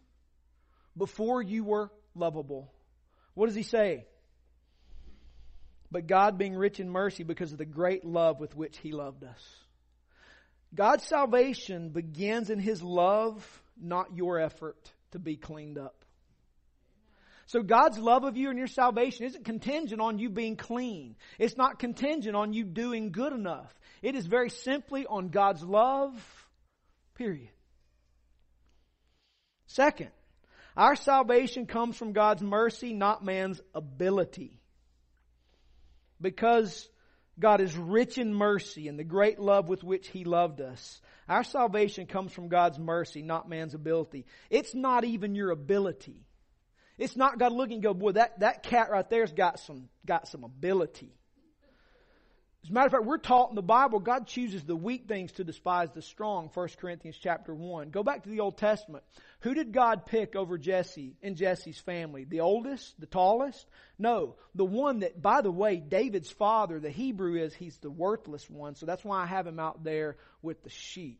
before 0.97 1.43
you 1.43 1.65
were 1.65 1.91
lovable. 2.15 2.73
What 3.35 3.47
does 3.47 3.55
he 3.55 3.63
say? 3.63 4.07
But 5.93 6.07
God 6.07 6.39
being 6.39 6.57
rich 6.57 6.81
in 6.81 6.89
mercy 6.89 7.23
because 7.23 7.53
of 7.53 7.59
the 7.59 7.67
great 7.67 8.05
love 8.05 8.41
with 8.41 8.57
which 8.57 8.79
He 8.79 8.93
loved 8.93 9.23
us. 9.25 9.57
God's 10.75 11.05
salvation 11.05 11.91
begins 11.91 12.49
in 12.49 12.59
His 12.59 12.83
love, 12.83 13.63
not 13.81 14.17
your 14.17 14.41
effort 14.41 14.91
to 15.11 15.19
be 15.19 15.37
cleaned 15.37 15.77
up. 15.77 16.05
So 17.47 17.63
God's 17.63 17.99
love 17.99 18.25
of 18.25 18.39
you 18.39 18.49
and 18.49 18.59
your 18.59 18.69
salvation 18.69 19.27
isn't 19.27 19.45
contingent 19.45 20.01
on 20.01 20.19
you 20.19 20.31
being 20.31 20.57
clean. 20.57 21.17
It's 21.39 21.59
not 21.59 21.79
contingent 21.79 22.35
on 22.35 22.55
you 22.55 22.65
doing 22.65 23.13
good 23.13 23.35
enough. 23.35 23.79
It 24.01 24.15
is 24.15 24.25
very 24.25 24.49
simply 24.49 25.05
on 25.07 25.29
God's 25.29 25.63
love, 25.63 26.15
period. 27.15 27.51
Second, 29.67 30.11
our 30.75 30.97
salvation 30.97 31.67
comes 31.67 31.99
from 31.99 32.15
God's 32.15 32.43
mercy, 32.43 32.95
not 32.95 33.23
man's 33.23 33.61
ability 33.75 34.62
because 36.23 36.89
God 37.39 37.61
is 37.61 37.77
rich 37.77 38.19
in 38.19 38.35
mercy 38.35 38.89
and 38.89 38.99
the 38.99 39.05
great 39.05 39.39
love 39.39 39.69
with 39.69 39.83
which 39.83 40.09
He 40.09 40.25
loved 40.25 40.61
us. 40.61 41.01
Our 41.29 41.45
salvation 41.45 42.07
comes 42.07 42.33
from 42.33 42.49
God's 42.49 42.79
mercy, 42.79 43.23
not 43.23 43.49
man's 43.49 43.75
ability. 43.75 44.27
It's 44.51 44.75
not 44.75 45.05
even 45.05 45.35
your 45.35 45.51
ability. 45.51 46.27
It's 46.99 47.17
not 47.17 47.39
God 47.39 47.53
looking 47.53 47.75
and 47.75 47.83
go, 47.83 47.95
boy, 47.95 48.13
that, 48.13 48.41
that 48.41 48.63
cat 48.63 48.91
right 48.91 49.09
there's 49.09 49.33
got 49.33 49.59
some, 49.59 49.89
got 50.07 50.29
some 50.29 50.45
ability. 50.45 51.15
As 52.65 52.71
a 52.71 52.73
matter 52.73 52.87
of 52.87 52.93
fact, 52.93 53.05
we're 53.07 53.19
taught 53.19 53.51
in 53.51 53.57
the 53.57 53.63
Bible, 53.63 53.99
God 53.99 54.29
chooses 54.29 54.63
the 54.63 54.77
weak 54.77 55.09
things 55.09 55.33
to 55.33 55.45
despise 55.45 55.91
the 55.91 56.03
strong, 56.03 56.49
1 56.55 56.69
Corinthians 56.81 57.19
chapter 57.21 57.53
1. 57.53 57.91
Go 57.91 58.05
back 58.05 58.23
to 58.23 58.29
the 58.29 58.39
Old 58.39 58.57
Testament. 58.57 59.03
Who 59.41 59.53
did 59.53 59.73
God 59.73 60.07
pick 60.07 60.37
over 60.37 60.57
Jesse 60.59 61.17
and 61.25 61.37
Jesse's 61.37 61.79
family? 61.81 62.23
The 62.23 62.39
oldest? 62.39 62.95
The 63.01 63.07
tallest? 63.07 63.67
No. 63.99 64.37
The 64.55 64.65
one 64.65 65.01
that, 65.01 65.21
by 65.21 65.41
the 65.41 65.51
way, 65.51 65.79
David's 65.79 66.31
father, 66.31 66.79
the 66.79 66.89
Hebrew 66.89 67.35
is, 67.35 67.53
he's 67.53 67.77
the 67.79 67.91
worthless 67.91 68.49
one, 68.49 68.77
so 68.77 68.87
that's 68.87 69.05
why 69.05 69.25
I 69.25 69.27
have 69.27 69.47
him 69.47 69.59
out 69.59 69.83
there 69.83 70.17
with 70.41 70.63
the 70.63 70.71
sheep. 70.71 71.19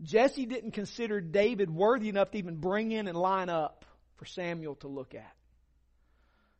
Jesse 0.00 0.46
didn't 0.46 0.70
consider 0.70 1.20
David 1.20 1.70
worthy 1.70 2.08
enough 2.08 2.30
to 2.30 2.38
even 2.38 2.56
bring 2.56 2.90
in 2.90 3.06
and 3.06 3.18
line 3.18 3.50
up 3.50 3.84
for 4.16 4.24
Samuel 4.24 4.76
to 4.76 4.88
look 4.88 5.14
at. 5.14 5.34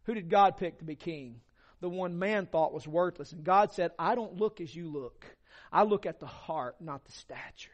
Who 0.04 0.14
did 0.14 0.28
God 0.28 0.58
pick 0.58 0.78
to 0.78 0.84
be 0.84 0.94
king? 0.94 1.40
The 1.86 1.90
one 1.90 2.18
man 2.18 2.46
thought 2.46 2.72
was 2.72 2.84
worthless. 2.84 3.30
And 3.30 3.44
God 3.44 3.72
said, 3.72 3.92
I 3.96 4.16
don't 4.16 4.40
look 4.40 4.60
as 4.60 4.74
you 4.74 4.90
look. 4.90 5.24
I 5.70 5.84
look 5.84 6.04
at 6.04 6.18
the 6.18 6.26
heart, 6.26 6.74
not 6.80 7.04
the 7.04 7.12
stature. 7.12 7.70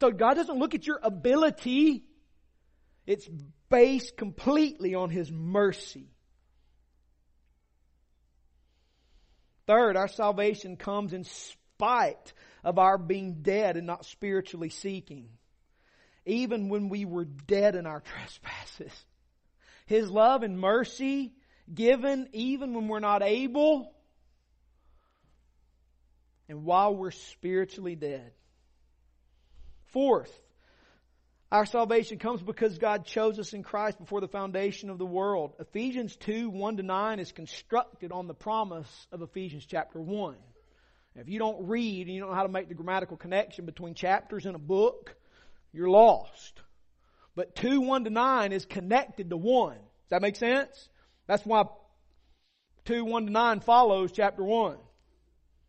So 0.00 0.10
God 0.10 0.34
doesn't 0.34 0.58
look 0.58 0.74
at 0.74 0.88
your 0.88 0.98
ability. 1.00 2.02
It's 3.06 3.28
based 3.68 4.16
completely 4.16 4.96
on 4.96 5.08
His 5.08 5.30
mercy. 5.30 6.08
Third, 9.68 9.96
our 9.96 10.08
salvation 10.08 10.76
comes 10.76 11.12
in 11.12 11.22
spite 11.22 12.32
of 12.64 12.80
our 12.80 12.98
being 12.98 13.42
dead 13.42 13.76
and 13.76 13.86
not 13.86 14.04
spiritually 14.04 14.70
seeking. 14.70 15.28
Even 16.26 16.68
when 16.68 16.88
we 16.88 17.04
were 17.04 17.24
dead 17.24 17.76
in 17.76 17.86
our 17.86 18.00
trespasses. 18.00 18.92
His 19.86 20.10
love 20.10 20.42
and 20.42 20.58
mercy 20.58 21.34
given 21.74 22.28
even 22.32 22.74
when 22.74 22.88
we're 22.88 23.00
not 23.00 23.22
able 23.22 23.92
and 26.48 26.64
while 26.64 26.94
we're 26.94 27.10
spiritually 27.10 27.94
dead. 27.94 28.32
Fourth, 29.92 30.32
our 31.52 31.66
salvation 31.66 32.18
comes 32.18 32.42
because 32.42 32.78
God 32.78 33.04
chose 33.04 33.38
us 33.38 33.52
in 33.52 33.62
Christ 33.62 33.98
before 33.98 34.20
the 34.20 34.28
foundation 34.28 34.88
of 34.88 34.98
the 34.98 35.06
world. 35.06 35.54
Ephesians 35.58 36.14
2, 36.16 36.48
1 36.48 36.76
to 36.76 36.82
9 36.82 37.18
is 37.18 37.32
constructed 37.32 38.12
on 38.12 38.28
the 38.28 38.34
promise 38.34 39.06
of 39.10 39.22
Ephesians 39.22 39.66
chapter 39.66 40.00
1. 40.00 40.36
If 41.16 41.28
you 41.28 41.40
don't 41.40 41.66
read 41.66 42.06
and 42.06 42.14
you 42.14 42.20
don't 42.20 42.30
know 42.30 42.36
how 42.36 42.44
to 42.44 42.52
make 42.52 42.68
the 42.68 42.74
grammatical 42.74 43.16
connection 43.16 43.66
between 43.66 43.94
chapters 43.94 44.46
in 44.46 44.54
a 44.54 44.60
book, 44.60 45.14
you're 45.72 45.90
lost. 45.90 46.60
But 47.34 47.56
2, 47.56 47.80
1 47.80 48.04
to 48.04 48.10
9 48.10 48.52
is 48.52 48.64
connected 48.64 49.30
to 49.30 49.36
1. 49.36 49.74
Does 49.74 49.80
that 50.10 50.22
make 50.22 50.36
sense? 50.36 50.88
That's 51.30 51.46
why 51.46 51.62
2, 52.86 53.04
1 53.04 53.26
to 53.26 53.30
9 53.30 53.60
follows 53.60 54.10
chapter 54.10 54.42
1. 54.42 54.76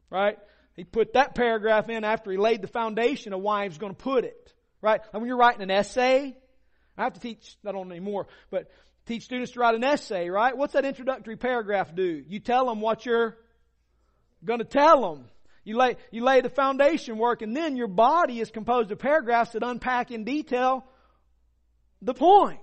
Right? 0.10 0.40
He 0.76 0.84
put 0.84 1.14
that 1.14 1.36
paragraph 1.36 1.88
in 1.88 2.04
after 2.04 2.32
he 2.32 2.38
laid 2.38 2.64
the 2.64 2.68
foundation 2.68 3.32
of 3.32 3.42
why 3.42 3.62
he 3.62 3.70
was 3.70 3.78
going 3.78 3.94
to 3.94 4.04
put 4.04 4.24
it. 4.24 4.54
Right? 4.82 5.02
And 5.14 5.22
when 5.22 5.28
you're 5.28 5.38
writing 5.38 5.62
an 5.62 5.70
essay, 5.70 6.36
I 6.98 7.04
have 7.04 7.14
to 7.14 7.20
teach, 7.20 7.58
I 7.64 7.74
don't 7.74 7.92
anymore, 7.92 8.26
but 8.50 8.72
teach 9.06 9.22
students 9.22 9.52
to 9.52 9.60
write 9.60 9.76
an 9.76 9.84
essay, 9.84 10.32
right? 10.32 10.58
What's 10.58 10.74
that 10.74 10.84
introductory 10.84 11.36
paragraph 11.36 11.94
do? 11.94 12.24
You 12.28 12.40
tell 12.40 12.66
them 12.66 12.82
what 12.82 13.06
you're 13.06 13.38
going 14.44 14.62
to 14.62 14.66
tell 14.66 15.14
them. 15.14 15.26
You 15.64 15.78
lay, 15.78 15.98
you 16.10 16.24
lay 16.24 16.42
the 16.42 16.50
foundation 16.50 17.20
work 17.20 17.44
and 17.44 17.56
then 17.56 17.76
your 17.76 17.88
body 17.88 18.40
is 18.40 18.50
composed 18.50 18.90
of 18.90 18.98
paragraphs 18.98 19.52
that 19.52 19.62
unpack 19.62 20.10
in 20.10 20.24
detail 20.24 20.88
the 22.02 22.16
point. 22.16 22.62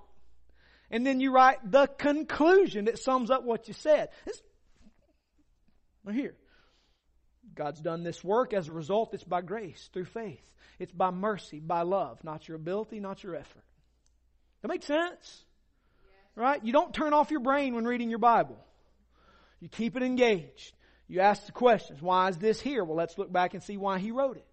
And 0.91 1.07
then 1.07 1.21
you 1.21 1.33
write 1.33 1.59
the 1.71 1.87
conclusion 1.87 2.87
that 2.87 2.99
sums 2.99 3.31
up 3.31 3.45
what 3.45 3.69
you 3.69 3.75
said. 3.75 4.09
It's, 4.27 4.41
right 6.05 6.17
here. 6.17 6.35
God's 7.55 7.81
done 7.81 8.03
this 8.05 8.23
work. 8.23 8.53
As 8.53 8.69
a 8.69 8.73
result, 8.73 9.15
it's 9.15 9.25
by 9.25 9.43
grace, 9.43 9.91
through 9.93 10.07
faith. 10.07 10.43
It's 10.79 10.93
by 10.93 11.11
mercy, 11.11 11.61
by 11.61 11.83
love, 11.83 12.23
not 12.23 12.47
your 12.47 12.57
ability, 12.57 13.01
not 13.01 13.23
your 13.23 13.35
effort. 13.35 13.65
That 14.63 14.69
makes 14.69 14.87
sense? 14.87 15.45
Right? 16.35 16.65
You 16.65 16.73
don't 16.73 16.95
turn 16.95 17.13
off 17.13 17.31
your 17.31 17.41
brain 17.41 17.75
when 17.75 17.85
reading 17.85 18.11
your 18.11 18.21
Bible. 18.21 18.57
You 19.61 19.69
keep 19.69 19.97
it 19.97 20.03
engaged. 20.03 20.73
You 21.09 21.21
ask 21.21 21.47
the 21.47 21.53
questions. 21.53 22.01
Why 22.01 22.29
is 22.29 22.37
this 22.37 22.61
here? 22.61 22.85
Well, 22.85 22.97
let's 22.97 23.19
look 23.19 23.33
back 23.33 23.55
and 23.55 23.63
see 23.63 23.77
why 23.77 23.99
he 23.99 24.13
wrote 24.13 24.37
it. 24.37 24.47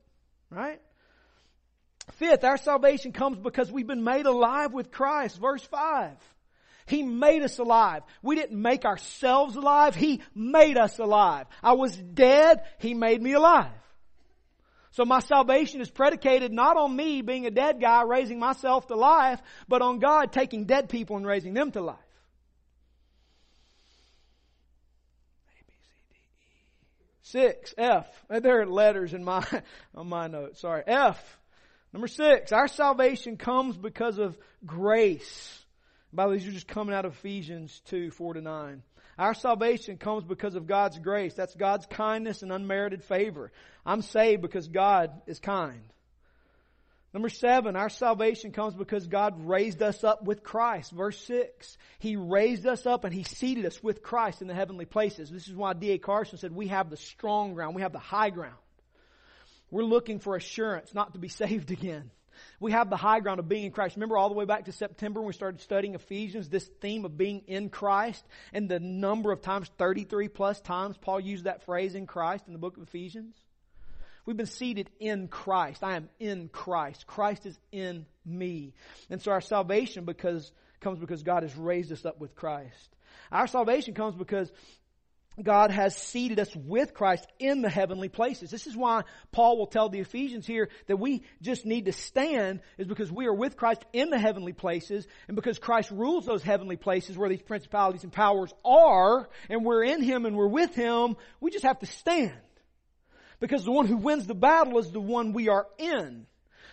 Right? 0.50 0.82
Fifth, 2.14 2.44
our 2.44 2.58
salvation 2.58 3.12
comes 3.12 3.38
because 3.38 3.72
we've 3.72 3.88
been 3.88 4.04
made 4.04 4.26
alive 4.26 4.74
with 4.74 4.92
Christ. 4.92 5.40
Verse 5.40 5.64
5. 5.64 6.12
He 6.88 7.02
made 7.02 7.42
us 7.42 7.58
alive. 7.58 8.04
We 8.22 8.36
didn't 8.36 8.62
make 8.62 8.86
ourselves 8.86 9.56
alive. 9.56 9.96
He 9.96 10.22
made 10.36 10.78
us 10.78 11.00
alive. 11.00 11.48
I 11.64 11.74
was 11.74 11.96
dead. 11.98 12.62
He 12.78 12.94
made 12.94 13.22
me 13.22 13.34
alive. 13.34 13.72
So 14.92 15.04
my 15.04 15.20
salvation 15.20 15.82
is 15.82 15.90
predicated 15.90 16.54
not 16.54 16.78
on 16.78 16.96
me 16.96 17.22
being 17.22 17.46
a 17.46 17.52
dead 17.52 17.82
guy 17.82 18.04
raising 18.04 18.40
myself 18.40 18.88
to 18.88 18.96
life, 18.96 19.42
but 19.68 19.82
on 19.82 20.00
God 20.00 20.32
taking 20.32 20.66
dead 20.66 20.88
people 20.88 21.18
and 21.18 21.26
raising 21.26 21.54
them 21.54 21.72
to 21.72 21.82
life. 21.82 21.98
Six, 27.24 27.74
F. 27.78 28.08
There 28.30 28.62
are 28.62 28.66
letters 28.68 29.14
in 29.14 29.24
my, 29.24 29.44
on 29.96 30.08
my 30.08 30.28
notes. 30.28 30.62
Sorry. 30.62 30.84
F. 30.86 31.40
Number 31.96 32.10
six, 32.10 32.52
our 32.52 32.68
salvation 32.68 33.38
comes 33.38 33.78
because 33.78 34.18
of 34.18 34.38
grace. 34.66 35.64
By 36.12 36.26
the 36.26 36.32
way, 36.32 36.38
these 36.40 36.48
are 36.50 36.52
just 36.52 36.68
coming 36.68 36.94
out 36.94 37.06
of 37.06 37.14
Ephesians 37.14 37.82
2, 37.86 38.12
4 38.12 38.34
to 38.34 38.42
9. 38.42 38.84
Our 39.18 39.34
salvation 39.34 39.96
comes 39.96 40.26
because 40.26 40.56
of 40.56 40.68
God's 40.68 41.00
grace. 41.00 41.36
That's 41.36 41.56
God's 41.56 41.86
kindness 41.86 42.42
and 42.42 42.52
unmerited 42.52 43.02
favor. 43.06 43.50
I'm 43.86 44.02
saved 44.02 44.42
because 44.42 44.68
God 44.68 45.22
is 45.26 45.40
kind. 45.40 45.80
Number 47.14 47.30
seven, 47.30 47.78
our 47.78 47.88
salvation 47.88 48.52
comes 48.52 48.76
because 48.76 49.08
God 49.08 49.48
raised 49.48 49.82
us 49.82 50.04
up 50.04 50.22
with 50.22 50.44
Christ. 50.44 50.92
Verse 50.92 51.18
six, 51.18 51.78
He 52.00 52.18
raised 52.18 52.68
us 52.68 52.86
up 52.86 53.06
and 53.06 53.14
He 53.14 53.24
seated 53.24 53.66
us 53.66 53.82
with 53.82 54.04
Christ 54.04 54.42
in 54.42 54.50
the 54.50 54.54
heavenly 54.54 54.84
places. 54.84 55.30
This 55.30 55.48
is 55.48 55.56
why 55.56 55.72
D.A. 55.72 55.98
Carson 55.98 56.40
said 56.40 56.52
we 56.52 56.68
have 56.68 56.90
the 56.90 56.98
strong 56.98 57.54
ground. 57.54 57.74
We 57.74 57.84
have 57.84 57.94
the 57.94 58.00
high 58.00 58.32
ground. 58.32 58.58
We're 59.72 59.84
looking 59.84 60.20
for 60.20 60.36
assurance 60.36 60.94
not 60.94 61.14
to 61.14 61.20
be 61.20 61.28
saved 61.42 61.72
again. 61.72 62.12
We 62.60 62.72
have 62.74 62.90
the 62.90 62.98
high 62.98 63.20
ground 63.22 63.40
of 63.40 63.48
being 63.48 63.66
in 63.66 63.72
Christ. 63.72 63.96
Remember 63.96 64.18
all 64.18 64.30
the 64.30 64.36
way 64.36 64.46
back 64.46 64.66
to 64.66 64.72
September 64.72 65.22
when 65.22 65.28
we 65.28 65.34
started 65.34 65.62
studying 65.62 65.96
Ephesians, 65.96 66.50
this 66.50 66.70
theme 66.82 67.06
of 67.06 67.18
being 67.18 67.44
in 67.48 67.70
Christ 67.70 68.26
and 68.54 68.70
the 68.70 68.80
number 68.80 69.32
of 69.32 69.42
times, 69.42 69.70
33 69.78 70.28
plus 70.28 70.60
times 70.62 70.98
Paul 70.98 71.20
used 71.20 71.46
that 71.46 71.66
phrase 71.66 71.96
in 71.96 72.08
Christ 72.08 72.46
in 72.48 72.54
the 72.54 72.60
book 72.60 72.78
of 72.78 72.84
Ephesians. 72.84 73.36
We've 74.26 74.38
been 74.38 74.48
seated 74.48 74.90
in 75.00 75.28
Christ. 75.28 75.84
I 75.84 75.96
am 75.96 76.10
in 76.20 76.50
Christ. 76.50 77.06
Christ 77.06 77.46
is 77.46 77.58
in 77.72 78.06
me. 78.26 78.74
And 79.10 79.22
so 79.22 79.32
our 79.32 79.42
salvation 79.42 80.04
because, 80.04 80.52
comes 80.80 81.00
because 81.00 81.22
God 81.22 81.44
has 81.44 81.56
raised 81.56 81.92
us 81.92 82.06
up 82.06 82.20
with 82.20 82.36
Christ. 82.36 82.96
Our 83.32 83.48
salvation 83.48 83.94
comes 83.94 84.16
because 84.16 84.52
God 85.44 85.70
has 85.72 85.98
seated 85.98 86.40
us 86.40 86.56
with 86.56 86.94
Christ 86.94 87.28
in 87.40 87.62
the 87.62 87.70
heavenly 87.70 88.08
places. 88.08 88.50
This 88.50 88.68
is 88.68 88.76
why 88.76 89.04
Paul 89.32 89.58
will 89.58 89.68
tell 89.68 89.90
the 89.90 90.00
Ephesians 90.00 90.48
here 90.48 90.70
that 90.88 90.98
we 90.98 91.24
just 91.42 91.66
need 91.66 91.86
to 91.86 91.92
stand 91.92 92.62
is 92.78 92.88
because 92.88 93.12
we 93.12 93.26
are 93.26 93.34
with 93.34 93.58
Christ 93.58 93.84
in 93.92 94.10
the 94.10 94.18
heavenly 94.18 94.54
places 94.54 95.06
and 95.28 95.36
because 95.36 95.60
Christ 95.60 95.92
rules 95.92 96.26
those 96.26 96.42
heavenly 96.42 96.78
places 96.78 97.18
where 97.18 97.28
these 97.28 97.42
principalities 97.42 98.04
and 98.04 98.14
powers 98.14 98.54
are 98.64 99.30
and 99.50 99.66
we're 99.66 99.84
in 99.84 100.02
Him 100.02 100.26
and 100.26 100.38
we're 100.38 100.48
with 100.48 100.74
Him. 100.74 101.18
We 101.42 101.52
just 101.52 101.66
have 101.66 101.80
to 101.80 101.86
stand. 101.86 102.32
Because 103.42 103.66
the 103.66 103.72
one 103.72 103.88
who 103.88 103.98
wins 103.98 104.28
the 104.28 104.36
battle 104.36 104.80
is 104.80 104.92
the 104.92 105.02
one 105.02 105.34
we 105.34 105.50
are 105.50 105.68
in. 105.78 106.26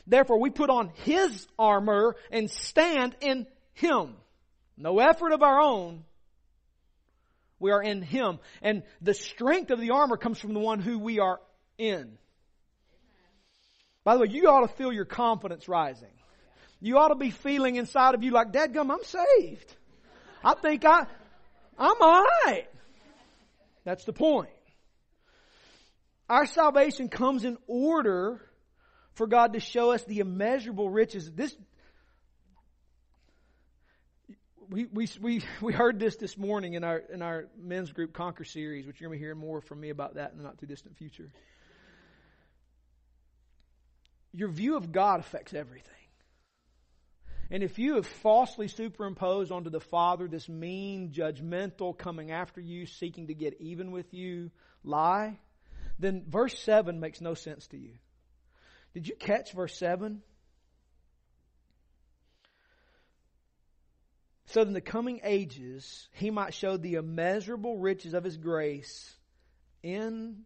Therefore 0.06 0.40
we 0.40 0.50
put 0.50 0.70
on 0.70 0.92
His 1.04 1.48
armor 1.58 2.14
and 2.30 2.48
stand 2.48 3.16
in 3.20 3.48
Him. 3.74 4.14
No 4.76 5.00
effort 5.00 5.32
of 5.32 5.42
our 5.42 5.60
own, 5.60 6.04
we 7.62 7.70
are 7.70 7.82
in 7.82 8.02
Him. 8.02 8.38
And 8.60 8.82
the 9.00 9.14
strength 9.14 9.70
of 9.70 9.80
the 9.80 9.90
armor 9.90 10.18
comes 10.18 10.38
from 10.38 10.52
the 10.52 10.60
one 10.60 10.80
who 10.80 10.98
we 10.98 11.20
are 11.20 11.40
in. 11.78 12.18
By 14.04 14.14
the 14.14 14.22
way, 14.22 14.28
you 14.28 14.48
ought 14.48 14.66
to 14.66 14.74
feel 14.74 14.92
your 14.92 15.04
confidence 15.04 15.68
rising. 15.68 16.10
You 16.80 16.98
ought 16.98 17.08
to 17.08 17.14
be 17.14 17.30
feeling 17.30 17.76
inside 17.76 18.14
of 18.14 18.22
you 18.24 18.32
like, 18.32 18.52
Dadgum, 18.52 18.90
I'm 18.90 19.04
saved. 19.04 19.76
I 20.44 20.54
think 20.54 20.84
I, 20.84 21.06
I'm 21.78 22.00
alright. 22.02 22.68
That's 23.84 24.04
the 24.04 24.12
point. 24.12 24.50
Our 26.28 26.46
salvation 26.46 27.08
comes 27.08 27.44
in 27.44 27.58
order 27.68 28.40
for 29.14 29.26
God 29.26 29.52
to 29.52 29.60
show 29.60 29.92
us 29.92 30.02
the 30.04 30.18
immeasurable 30.18 30.88
riches. 30.90 31.30
This, 31.30 31.54
we, 34.68 34.86
we, 34.86 35.08
we, 35.20 35.42
we 35.60 35.72
heard 35.72 35.98
this 35.98 36.16
this 36.16 36.36
morning 36.36 36.74
in 36.74 36.84
our, 36.84 36.98
in 36.98 37.22
our 37.22 37.46
men's 37.60 37.92
group 37.92 38.12
Conquer 38.12 38.44
series, 38.44 38.86
which 38.86 39.00
you're 39.00 39.08
going 39.08 39.18
to 39.18 39.24
hear 39.24 39.34
more 39.34 39.60
from 39.60 39.80
me 39.80 39.90
about 39.90 40.14
that 40.14 40.32
in 40.32 40.38
the 40.38 40.44
not 40.44 40.58
too 40.58 40.66
distant 40.66 40.96
future. 40.96 41.32
Your 44.32 44.48
view 44.48 44.76
of 44.76 44.92
God 44.92 45.20
affects 45.20 45.52
everything. 45.52 45.92
And 47.50 47.62
if 47.62 47.78
you 47.78 47.96
have 47.96 48.06
falsely 48.06 48.66
superimposed 48.66 49.52
onto 49.52 49.68
the 49.68 49.80
Father 49.80 50.26
this 50.26 50.48
mean, 50.48 51.10
judgmental, 51.10 51.96
coming 51.96 52.30
after 52.30 52.62
you, 52.62 52.86
seeking 52.86 53.26
to 53.26 53.34
get 53.34 53.60
even 53.60 53.90
with 53.90 54.14
you 54.14 54.50
lie, 54.82 55.38
then 55.98 56.24
verse 56.26 56.58
7 56.60 56.98
makes 56.98 57.20
no 57.20 57.34
sense 57.34 57.66
to 57.68 57.76
you. 57.76 57.92
Did 58.94 59.06
you 59.06 59.16
catch 59.16 59.52
verse 59.52 59.76
7? 59.76 60.22
So 64.52 64.60
that 64.60 64.68
in 64.68 64.74
the 64.74 64.80
coming 64.82 65.20
ages 65.24 66.08
he 66.12 66.30
might 66.30 66.52
show 66.52 66.76
the 66.76 66.94
immeasurable 66.94 67.78
riches 67.78 68.12
of 68.12 68.22
his 68.22 68.36
grace 68.36 69.14
in 69.82 70.42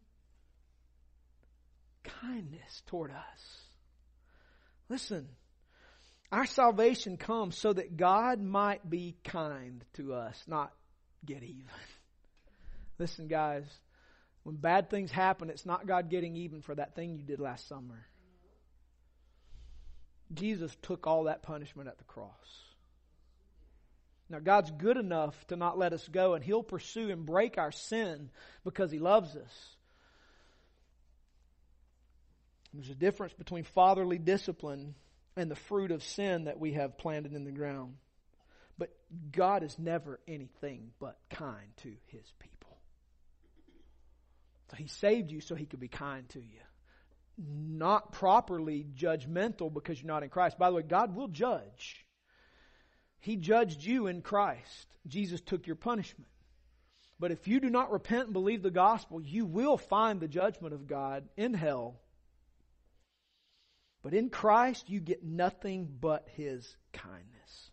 kindness 2.04 2.82
toward 2.86 3.10
us. 3.10 3.60
Listen, 4.88 5.26
our 6.30 6.46
salvation 6.46 7.16
comes 7.16 7.58
so 7.58 7.72
that 7.72 7.96
God 7.96 8.40
might 8.40 8.88
be 8.88 9.16
kind 9.24 9.84
to 9.94 10.14
us, 10.14 10.40
not 10.46 10.72
get 11.24 11.42
even. 11.42 11.64
Listen, 13.00 13.26
guys, 13.26 13.64
when 14.44 14.54
bad 14.54 14.88
things 14.88 15.10
happen, 15.10 15.50
it's 15.50 15.66
not 15.66 15.88
God 15.88 16.10
getting 16.10 16.36
even 16.36 16.62
for 16.62 16.76
that 16.76 16.94
thing 16.94 17.16
you 17.16 17.24
did 17.24 17.40
last 17.40 17.66
summer. 17.66 18.06
Jesus 20.32 20.76
took 20.82 21.08
all 21.08 21.24
that 21.24 21.42
punishment 21.42 21.88
at 21.88 21.98
the 21.98 22.04
cross. 22.04 22.65
Now, 24.28 24.40
God's 24.40 24.72
good 24.72 24.96
enough 24.96 25.46
to 25.48 25.56
not 25.56 25.78
let 25.78 25.92
us 25.92 26.06
go, 26.08 26.34
and 26.34 26.42
He'll 26.42 26.62
pursue 26.62 27.10
and 27.10 27.24
break 27.24 27.58
our 27.58 27.70
sin 27.70 28.30
because 28.64 28.90
He 28.90 28.98
loves 28.98 29.36
us. 29.36 29.76
There's 32.74 32.90
a 32.90 32.94
difference 32.94 33.32
between 33.34 33.64
fatherly 33.64 34.18
discipline 34.18 34.94
and 35.36 35.50
the 35.50 35.56
fruit 35.56 35.92
of 35.92 36.02
sin 36.02 36.44
that 36.44 36.58
we 36.58 36.72
have 36.72 36.98
planted 36.98 37.34
in 37.34 37.44
the 37.44 37.52
ground. 37.52 37.94
But 38.78 38.90
God 39.30 39.62
is 39.62 39.78
never 39.78 40.18
anything 40.26 40.90
but 40.98 41.18
kind 41.30 41.68
to 41.82 41.92
His 42.06 42.26
people. 42.40 42.76
So 44.70 44.76
He 44.76 44.88
saved 44.88 45.30
you 45.30 45.40
so 45.40 45.54
He 45.54 45.66
could 45.66 45.80
be 45.80 45.88
kind 45.88 46.28
to 46.30 46.40
you. 46.40 46.60
Not 47.38 48.12
properly 48.12 48.86
judgmental 48.96 49.72
because 49.72 50.00
you're 50.00 50.08
not 50.08 50.22
in 50.22 50.30
Christ. 50.30 50.58
By 50.58 50.70
the 50.70 50.76
way, 50.76 50.82
God 50.82 51.14
will 51.14 51.28
judge. 51.28 52.05
He 53.20 53.36
judged 53.36 53.82
you 53.82 54.06
in 54.06 54.22
Christ. 54.22 54.86
Jesus 55.06 55.40
took 55.40 55.66
your 55.66 55.76
punishment. 55.76 56.28
But 57.18 57.32
if 57.32 57.48
you 57.48 57.60
do 57.60 57.70
not 57.70 57.90
repent 57.90 58.24
and 58.24 58.32
believe 58.32 58.62
the 58.62 58.70
gospel, 58.70 59.20
you 59.20 59.46
will 59.46 59.78
find 59.78 60.20
the 60.20 60.28
judgment 60.28 60.74
of 60.74 60.86
God 60.86 61.24
in 61.36 61.54
hell. 61.54 62.00
But 64.02 64.12
in 64.14 64.28
Christ, 64.28 64.88
you 64.88 65.00
get 65.00 65.24
nothing 65.24 65.88
but 66.00 66.28
His 66.34 66.76
kindness. 66.92 67.70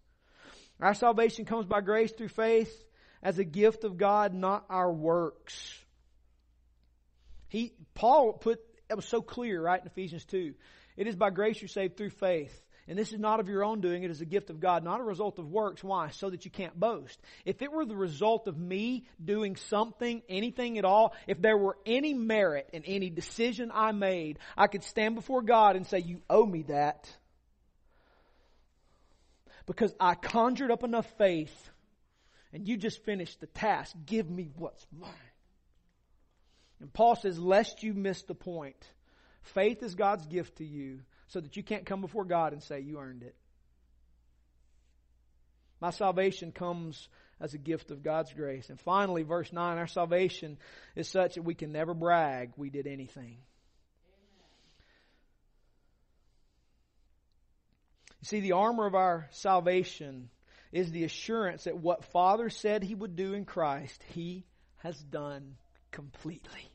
Our 0.79 0.93
salvation 0.93 1.45
comes 1.45 1.65
by 1.65 1.81
grace 1.81 2.11
through 2.11 2.29
faith 2.29 2.73
as 3.21 3.37
a 3.37 3.43
gift 3.43 3.83
of 3.83 3.97
God, 3.97 4.33
not 4.33 4.65
our 4.69 4.91
works. 4.91 5.77
He, 7.47 7.73
Paul 7.93 8.33
put, 8.33 8.59
it 8.89 8.95
was 8.95 9.05
so 9.05 9.21
clear, 9.21 9.61
right, 9.61 9.79
in 9.79 9.85
Ephesians 9.85 10.25
2. 10.25 10.53
It 10.97 11.07
is 11.07 11.15
by 11.15 11.29
grace 11.29 11.61
you're 11.61 11.69
saved 11.69 11.97
through 11.97 12.09
faith. 12.09 12.59
And 12.87 12.99
this 12.99 13.13
is 13.13 13.19
not 13.19 13.39
of 13.39 13.47
your 13.47 13.63
own 13.63 13.79
doing, 13.79 14.03
it 14.03 14.11
is 14.11 14.19
a 14.19 14.25
gift 14.25 14.49
of 14.49 14.59
God, 14.59 14.83
not 14.83 14.99
a 14.99 15.03
result 15.03 15.39
of 15.39 15.49
works. 15.49 15.81
Why? 15.83 16.09
So 16.09 16.29
that 16.29 16.43
you 16.43 16.51
can't 16.51 16.77
boast. 16.77 17.17
If 17.45 17.61
it 17.61 17.71
were 17.71 17.85
the 17.85 17.95
result 17.95 18.47
of 18.47 18.57
me 18.57 19.05
doing 19.23 19.55
something, 19.55 20.21
anything 20.27 20.77
at 20.77 20.83
all, 20.83 21.13
if 21.25 21.41
there 21.41 21.57
were 21.57 21.77
any 21.85 22.13
merit 22.13 22.69
in 22.73 22.83
any 22.83 23.09
decision 23.09 23.71
I 23.73 23.93
made, 23.93 24.37
I 24.57 24.67
could 24.67 24.83
stand 24.83 25.15
before 25.15 25.41
God 25.41 25.77
and 25.77 25.87
say, 25.87 25.99
You 25.99 26.21
owe 26.29 26.45
me 26.45 26.63
that. 26.63 27.09
Because 29.65 29.93
I 29.97 30.15
conjured 30.15 30.71
up 30.71 30.83
enough 30.83 31.09
faith 31.17 31.69
and 32.51 32.67
you 32.67 32.75
just 32.75 33.05
finished 33.05 33.39
the 33.39 33.47
task. 33.47 33.95
Give 34.05 34.29
me 34.29 34.49
what's 34.57 34.85
mine. 34.91 35.09
And 36.81 36.91
Paul 36.91 37.15
says, 37.15 37.39
Lest 37.39 37.81
you 37.81 37.93
miss 37.93 38.23
the 38.23 38.35
point, 38.35 38.75
faith 39.41 39.81
is 39.83 39.95
God's 39.95 40.25
gift 40.25 40.57
to 40.57 40.65
you 40.65 40.99
so 41.27 41.39
that 41.39 41.57
you 41.57 41.63
can't 41.63 41.85
come 41.85 42.01
before 42.01 42.25
God 42.25 42.53
and 42.53 42.61
say 42.61 42.79
you 42.79 42.99
earned 42.99 43.23
it. 43.23 43.35
My 45.79 45.89
salvation 45.89 46.51
comes 46.51 47.09
as 47.41 47.53
a 47.53 47.57
gift 47.57 47.91
of 47.91 48.03
God's 48.03 48.31
grace. 48.31 48.69
And 48.69 48.79
finally, 48.79 49.23
verse 49.23 49.51
9, 49.51 49.77
our 49.77 49.87
salvation 49.87 50.57
is 50.95 51.09
such 51.09 51.35
that 51.35 51.43
we 51.43 51.55
can 51.55 51.73
never 51.73 51.93
brag 51.93 52.53
we 52.55 52.69
did 52.69 52.87
anything. 52.87 53.37
You 58.21 58.27
see, 58.27 58.39
the 58.39 58.53
armor 58.53 58.85
of 58.85 58.95
our 58.95 59.27
salvation 59.31 60.29
is 60.71 60.91
the 60.91 61.03
assurance 61.03 61.65
that 61.65 61.77
what 61.77 62.05
Father 62.05 62.49
said 62.49 62.81
He 62.81 62.95
would 62.95 63.17
do 63.17 63.33
in 63.33 63.43
Christ, 63.43 64.01
He 64.13 64.45
has 64.77 64.97
done 64.97 65.57
completely. 65.91 66.71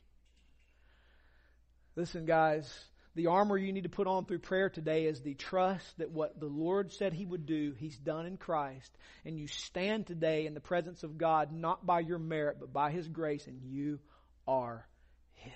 Listen, 1.95 2.25
guys, 2.25 2.71
The 3.19 3.27
armor 3.27 3.57
you 3.57 3.73
need 3.73 3.83
to 3.83 3.89
put 3.89 4.07
on 4.07 4.23
through 4.23 4.39
prayer 4.39 4.69
today 4.69 5.05
is 5.05 5.19
the 5.19 5.33
trust 5.33 5.97
that 5.97 6.09
what 6.09 6.39
the 6.39 6.45
Lord 6.45 6.93
said 6.93 7.11
He 7.11 7.25
would 7.25 7.45
do, 7.45 7.75
He's 7.77 7.97
done 7.97 8.25
in 8.25 8.37
Christ. 8.37 8.97
And 9.25 9.37
you 9.37 9.45
stand 9.45 10.07
today 10.07 10.45
in 10.45 10.53
the 10.53 10.61
presence 10.61 11.03
of 11.03 11.17
God, 11.17 11.51
not 11.51 11.85
by 11.85 11.99
your 11.99 12.17
merit, 12.17 12.61
but 12.61 12.71
by 12.71 12.91
His 12.91 13.09
grace, 13.09 13.45
and 13.45 13.61
you 13.61 13.99
are 14.47 14.87
His. 15.33 15.51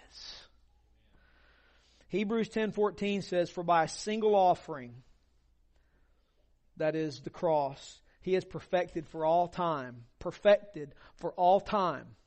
Hebrews 2.09 2.49
10:14 2.49 3.24
says, 3.24 3.49
"For 3.49 3.64
by 3.64 3.86
a 3.86 3.88
single 3.88 4.36
offering, 4.36 5.01
that 6.76 6.97
is 6.97 7.22
the 7.22 7.30
cross, 7.30 8.01
he 8.20 8.34
has 8.34 8.43
perfected 8.43 9.07
for 9.07 9.24
all 9.24 9.47
time, 9.47 10.03
perfected 10.20 10.93
for 11.16 11.32
all 11.36 11.61
time 11.61 12.18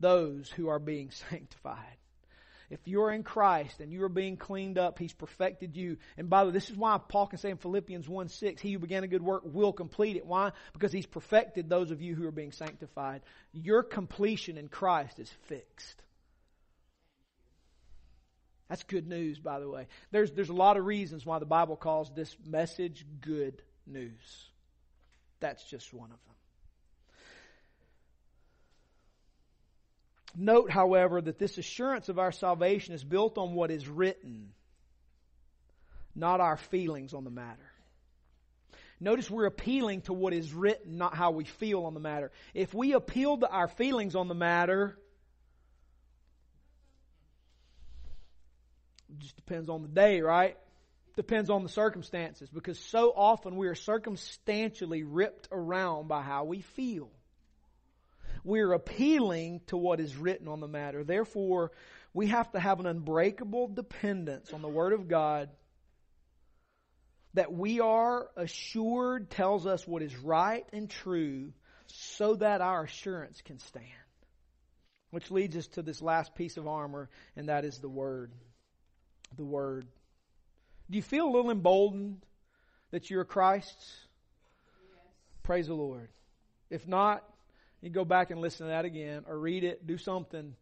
those 0.00 0.50
who 0.50 0.66
are 0.66 0.80
being 0.80 1.10
sanctified." 1.30 1.98
If 2.70 2.80
you're 2.86 3.10
in 3.10 3.22
Christ 3.22 3.80
and 3.80 3.92
you 3.92 4.02
are 4.04 4.10
being 4.10 4.36
cleaned 4.36 4.76
up, 4.76 4.98
He's 4.98 5.12
perfected 5.12 5.76
you. 5.76 5.96
And 6.16 6.28
by 6.28 6.42
the 6.42 6.48
way, 6.48 6.52
this 6.52 6.68
is 6.68 6.76
why 6.76 6.98
Paul 6.98 7.26
can 7.26 7.38
say 7.38 7.50
in 7.50 7.56
Philippians 7.56 8.08
1 8.08 8.28
6, 8.28 8.60
He 8.60 8.72
who 8.72 8.78
began 8.78 9.04
a 9.04 9.08
good 9.08 9.22
work 9.22 9.42
will 9.44 9.72
complete 9.72 10.16
it. 10.16 10.26
Why? 10.26 10.52
Because 10.72 10.92
He's 10.92 11.06
perfected 11.06 11.68
those 11.68 11.90
of 11.90 12.02
you 12.02 12.14
who 12.14 12.26
are 12.26 12.32
being 12.32 12.52
sanctified. 12.52 13.22
Your 13.52 13.82
completion 13.82 14.58
in 14.58 14.68
Christ 14.68 15.18
is 15.18 15.30
fixed. 15.46 16.02
That's 18.68 18.82
good 18.82 19.08
news, 19.08 19.38
by 19.38 19.60
the 19.60 19.68
way. 19.68 19.86
There's, 20.10 20.30
there's 20.32 20.50
a 20.50 20.54
lot 20.54 20.76
of 20.76 20.84
reasons 20.84 21.24
why 21.24 21.38
the 21.38 21.46
Bible 21.46 21.76
calls 21.76 22.12
this 22.14 22.36
message 22.44 23.06
good 23.22 23.62
news. 23.86 24.50
That's 25.40 25.64
just 25.64 25.94
one 25.94 26.10
of 26.10 26.18
them. 26.26 26.37
Note, 30.36 30.70
however, 30.70 31.20
that 31.20 31.38
this 31.38 31.58
assurance 31.58 32.08
of 32.08 32.18
our 32.18 32.32
salvation 32.32 32.94
is 32.94 33.02
built 33.02 33.38
on 33.38 33.54
what 33.54 33.70
is 33.70 33.88
written, 33.88 34.52
not 36.14 36.40
our 36.40 36.56
feelings 36.56 37.14
on 37.14 37.24
the 37.24 37.30
matter. 37.30 37.70
Notice 39.00 39.30
we're 39.30 39.46
appealing 39.46 40.02
to 40.02 40.12
what 40.12 40.32
is 40.32 40.52
written, 40.52 40.98
not 40.98 41.14
how 41.14 41.30
we 41.30 41.44
feel 41.44 41.84
on 41.84 41.94
the 41.94 42.00
matter. 42.00 42.32
If 42.52 42.74
we 42.74 42.92
appeal 42.92 43.38
to 43.38 43.48
our 43.48 43.68
feelings 43.68 44.16
on 44.16 44.28
the 44.28 44.34
matter, 44.34 44.98
it 49.08 49.18
just 49.20 49.36
depends 49.36 49.68
on 49.68 49.82
the 49.82 49.88
day, 49.88 50.20
right? 50.20 50.56
Depends 51.14 51.48
on 51.48 51.62
the 51.62 51.68
circumstances 51.68 52.48
because 52.50 52.78
so 52.78 53.12
often 53.14 53.56
we 53.56 53.68
are 53.68 53.74
circumstantially 53.74 55.04
ripped 55.04 55.48
around 55.52 56.08
by 56.08 56.22
how 56.22 56.44
we 56.44 56.60
feel. 56.60 57.10
We're 58.44 58.72
appealing 58.72 59.60
to 59.68 59.76
what 59.76 60.00
is 60.00 60.16
written 60.16 60.48
on 60.48 60.60
the 60.60 60.68
matter. 60.68 61.04
Therefore, 61.04 61.72
we 62.14 62.28
have 62.28 62.50
to 62.52 62.60
have 62.60 62.80
an 62.80 62.86
unbreakable 62.86 63.68
dependence 63.68 64.52
on 64.52 64.62
the 64.62 64.68
Word 64.68 64.92
of 64.92 65.08
God 65.08 65.50
that 67.34 67.52
we 67.52 67.80
are 67.80 68.28
assured 68.36 69.30
tells 69.30 69.66
us 69.66 69.86
what 69.86 70.02
is 70.02 70.16
right 70.16 70.66
and 70.72 70.88
true 70.88 71.52
so 71.86 72.34
that 72.36 72.60
our 72.60 72.84
assurance 72.84 73.40
can 73.42 73.58
stand. 73.58 73.84
Which 75.10 75.30
leads 75.30 75.56
us 75.56 75.66
to 75.68 75.82
this 75.82 76.02
last 76.02 76.34
piece 76.34 76.56
of 76.56 76.66
armor, 76.66 77.08
and 77.36 77.48
that 77.48 77.64
is 77.64 77.78
the 77.78 77.88
Word. 77.88 78.32
The 79.36 79.44
Word. 79.44 79.86
Do 80.90 80.96
you 80.96 81.02
feel 81.02 81.26
a 81.26 81.30
little 81.30 81.50
emboldened 81.50 82.24
that 82.90 83.10
you're 83.10 83.24
Christ's? 83.24 84.06
Yes. 84.66 85.04
Praise 85.42 85.66
the 85.66 85.74
Lord. 85.74 86.08
If 86.70 86.86
not, 86.86 87.24
you 87.80 87.90
go 87.90 88.04
back 88.04 88.30
and 88.30 88.40
listen 88.40 88.66
to 88.66 88.70
that 88.70 88.84
again 88.84 89.24
or 89.28 89.38
read 89.38 89.64
it, 89.64 89.86
do 89.86 89.98
something. 89.98 90.54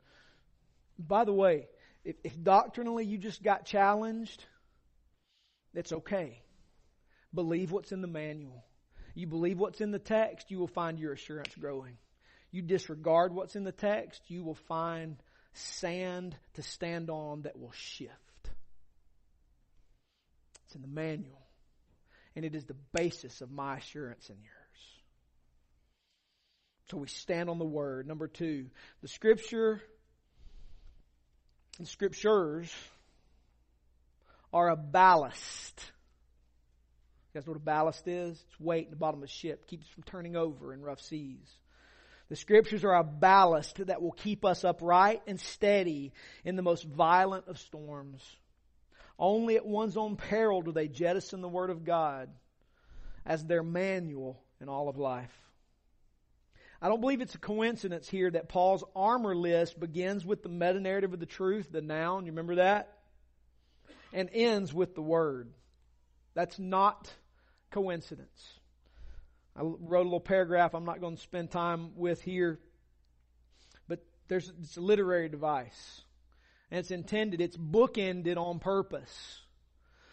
By 0.99 1.25
the 1.25 1.33
way, 1.33 1.67
if, 2.05 2.17
if 2.25 2.43
doctrinally 2.43 3.05
you 3.05 3.19
just 3.19 3.43
got 3.43 3.65
challenged, 3.65 4.45
it's 5.75 5.93
okay. 5.93 6.43
Believe 7.35 7.73
what's 7.73 7.93
in 7.93 8.01
the 8.01 8.09
manual. 8.09 8.65
You 9.15 9.27
believe 9.27 9.59
what's 9.59 9.81
in 9.81 9.93
the 9.93 9.99
text, 9.99 10.51
you 10.51 10.59
will 10.59 10.69
find 10.69 10.99
your 10.99 11.13
assurance 11.13 11.55
growing. 11.59 11.97
You 12.51 12.63
disregard 12.63 13.35
what's 13.35 13.57
in 13.57 13.65
the 13.65 13.73
text, 13.73 14.23
you 14.29 14.45
will 14.45 14.59
find 14.69 15.17
sand 15.55 16.37
to 16.55 16.63
stand 16.63 17.11
on 17.11 17.43
that 17.43 17.59
will 17.59 17.73
shift. 17.73 18.13
It's 20.67 20.75
in 20.75 20.83
the 20.83 20.89
manual. 20.89 21.47
And 22.35 22.45
it 22.45 22.55
is 22.55 22.65
the 22.65 22.77
basis 22.93 23.41
of 23.41 23.51
my 23.51 23.79
assurance 23.79 24.29
in 24.29 24.37
yours. 24.37 24.56
So 26.91 26.99
we 26.99 27.09
stand 27.09 27.51
on 27.51 27.59
the 27.59 27.65
word. 27.65 28.07
Number 28.07 28.29
two, 28.29 28.67
the 29.03 29.09
scripture, 29.09 29.83
the 31.81 31.87
scriptures 31.87 32.73
are 34.53 34.69
a 34.69 34.77
ballast. 34.77 35.85
You 37.35 37.41
guys 37.41 37.47
know 37.47 37.55
what 37.55 37.61
a 37.61 37.65
ballast 37.65 38.07
is? 38.07 38.41
It's 38.49 38.61
weight 38.61 38.85
in 38.85 38.91
the 38.91 38.97
bottom 38.97 39.21
of 39.21 39.25
a 39.25 39.33
ship, 39.33 39.67
keeps 39.67 39.89
from 39.89 40.05
turning 40.05 40.37
over 40.37 40.73
in 40.73 40.81
rough 40.81 41.01
seas. 41.01 41.59
The 42.29 42.37
scriptures 42.37 42.85
are 42.85 42.95
a 42.95 43.05
ballast 43.05 43.85
that 43.87 44.01
will 44.01 44.13
keep 44.13 44.45
us 44.45 44.65
upright 44.65 45.23
and 45.27 45.41
steady 45.41 46.13
in 46.45 46.57
the 46.57 46.63
most 46.63 46.85
violent 46.85 47.49
of 47.49 47.59
storms. 47.59 48.23
Only 49.19 49.57
at 49.57 49.67
one's 49.67 49.97
own 49.97 50.17
peril 50.17 50.63
do 50.63 50.73
they 50.73 50.89
jettison 50.89 51.41
the 51.41 51.49
Word 51.49 51.71
of 51.71 51.85
God 51.85 52.29
as 53.25 53.45
their 53.45 53.63
manual 53.63 54.41
in 54.61 54.69
all 54.69 54.89
of 54.89 54.99
life. 54.99 55.33
I 56.81 56.89
don't 56.89 57.01
believe 57.01 57.21
it's 57.21 57.35
a 57.35 57.39
coincidence 57.39 58.09
here 58.09 58.31
that 58.31 58.49
Paul's 58.49 58.85
armor 58.95 59.35
list 59.35 59.81
begins 59.81 60.27
with 60.27 60.43
the 60.43 60.49
meta 60.49 60.81
narrative 60.81 61.13
of 61.13 61.21
the 61.21 61.27
truth, 61.27 61.73
the 61.73 61.81
noun, 61.81 62.27
you 62.27 62.33
remember 62.33 62.57
that? 62.57 62.93
And 64.13 64.29
ends 64.33 64.75
with 64.75 64.95
the 64.95 65.03
word. 65.03 65.51
That's 66.35 66.59
not 66.59 67.11
coincidence. 67.71 68.53
I 69.57 69.63
wrote 69.63 70.03
a 70.03 70.05
little 70.05 70.21
paragraph 70.21 70.75
I'm 70.75 70.85
not 70.85 71.01
going 71.01 71.17
to 71.17 71.23
spend 71.23 71.51
time 71.51 71.93
with 71.97 72.21
here, 72.21 72.61
but 73.89 74.01
there's 74.29 74.53
it's 74.61 74.77
a 74.77 74.83
literary 74.83 75.31
device. 75.31 76.03
And 76.71 76.81
it's 76.81 76.91
intended, 76.91 77.41
it's 77.41 77.57
bookended 77.57 78.37
on 78.37 78.59
purpose 78.59 79.41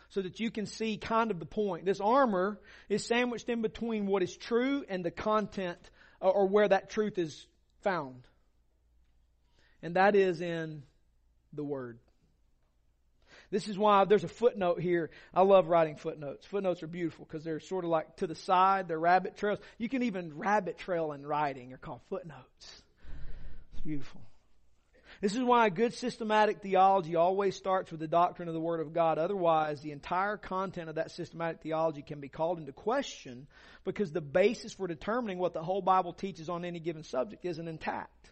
so 0.09 0.21
that 0.21 0.39
you 0.39 0.51
can 0.51 0.67
see 0.67 0.97
kind 0.97 1.31
of 1.31 1.39
the 1.39 1.45
point. 1.45 1.85
This 1.85 1.99
armor 1.99 2.59
is 2.87 3.03
sandwiched 3.03 3.49
in 3.49 3.63
between 3.63 4.05
what 4.05 4.21
is 4.21 4.37
true 4.37 4.85
and 4.87 5.03
the 5.03 5.09
content 5.09 5.79
or 6.29 6.47
where 6.47 6.67
that 6.67 6.89
truth 6.89 7.17
is 7.17 7.45
found. 7.81 8.23
And 9.81 9.95
that 9.95 10.15
is 10.15 10.41
in 10.41 10.83
the 11.51 11.63
Word. 11.63 11.99
This 13.51 13.67
is 13.67 13.77
why 13.77 14.05
there's 14.05 14.23
a 14.23 14.29
footnote 14.29 14.79
here. 14.79 15.11
I 15.33 15.43
love 15.43 15.67
writing 15.67 15.95
footnotes. 15.95 16.45
Footnotes 16.47 16.81
are 16.81 16.87
beautiful 16.87 17.25
because 17.25 17.43
they're 17.43 17.59
sort 17.59 17.83
of 17.83 17.91
like 17.91 18.15
to 18.17 18.25
the 18.25 18.35
side, 18.35 18.87
they're 18.87 18.99
rabbit 18.99 19.37
trails. 19.37 19.59
You 19.77 19.89
can 19.89 20.03
even 20.03 20.35
rabbit 20.37 20.79
trail 20.79 21.11
in 21.11 21.25
writing. 21.25 21.69
They're 21.69 21.77
called 21.77 22.01
footnotes. 22.09 22.81
It's 23.73 23.81
beautiful. 23.81 24.21
This 25.23 25.37
is 25.37 25.41
why 25.41 25.67
a 25.67 25.69
good 25.69 25.93
systematic 25.93 26.61
theology 26.61 27.15
always 27.15 27.55
starts 27.55 27.89
with 27.89 28.01
the 28.01 28.09
doctrine 28.09 28.49
of 28.49 28.53
the 28.53 28.59
Word 28.59 28.81
of 28.81 28.91
God. 28.91 29.17
Otherwise, 29.17 29.79
the 29.79 29.93
entire 29.93 30.35
content 30.35 30.89
of 30.89 30.95
that 30.95 31.11
systematic 31.11 31.61
theology 31.61 32.01
can 32.01 32.19
be 32.19 32.27
called 32.27 32.59
into 32.59 32.73
question 32.73 33.47
because 33.85 34.11
the 34.11 34.19
basis 34.19 34.73
for 34.73 34.85
determining 34.85 35.37
what 35.37 35.53
the 35.53 35.63
whole 35.63 35.81
Bible 35.81 36.11
teaches 36.11 36.49
on 36.49 36.65
any 36.65 36.81
given 36.81 37.03
subject 37.03 37.45
isn't 37.45 37.69
intact. 37.69 38.31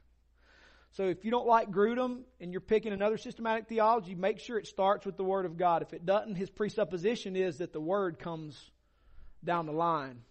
So 0.92 1.06
if 1.06 1.24
you 1.24 1.32
don't 1.32 1.48
like 1.48 1.72
Grudem 1.72 2.24
and 2.42 2.52
you're 2.52 2.60
picking 2.60 2.92
another 2.92 3.18
systematic 3.18 3.70
theology, 3.70 4.14
make 4.14 4.40
sure 4.40 4.58
it 4.58 4.68
starts 4.68 5.06
with 5.06 5.16
the 5.16 5.24
Word 5.24 5.46
of 5.46 5.56
God. 5.56 5.84
If 5.84 5.94
it 5.94 6.06
doesn't, 6.06 6.36
his 6.36 6.50
presupposition 6.50 7.38
is 7.38 7.60
that 7.60 7.72
the 7.72 7.80
Word 7.80 8.20
comes 8.20 8.62
down 9.46 9.66
the 9.66 9.72
line. 9.72 10.24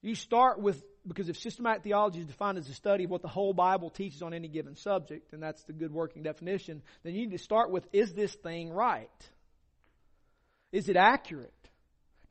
You 0.00 0.16
start 0.16 0.60
with 0.60 0.82
because 1.06 1.28
if 1.28 1.36
systematic 1.38 1.82
theology 1.82 2.20
is 2.20 2.26
defined 2.26 2.58
as 2.58 2.68
a 2.68 2.74
study 2.74 3.04
of 3.04 3.10
what 3.10 3.22
the 3.22 3.28
whole 3.28 3.52
Bible 3.52 3.90
teaches 3.90 4.22
on 4.22 4.32
any 4.32 4.48
given 4.48 4.76
subject, 4.76 5.32
and 5.32 5.42
that's 5.42 5.62
the 5.64 5.72
good 5.72 5.92
working 5.92 6.22
definition, 6.22 6.82
then 7.02 7.14
you 7.14 7.22
need 7.22 7.32
to 7.32 7.42
start 7.42 7.70
with, 7.70 7.86
is 7.92 8.12
this 8.12 8.32
thing 8.34 8.70
right? 8.70 9.08
Is 10.70 10.88
it 10.88 10.96
accurate? 10.96 11.52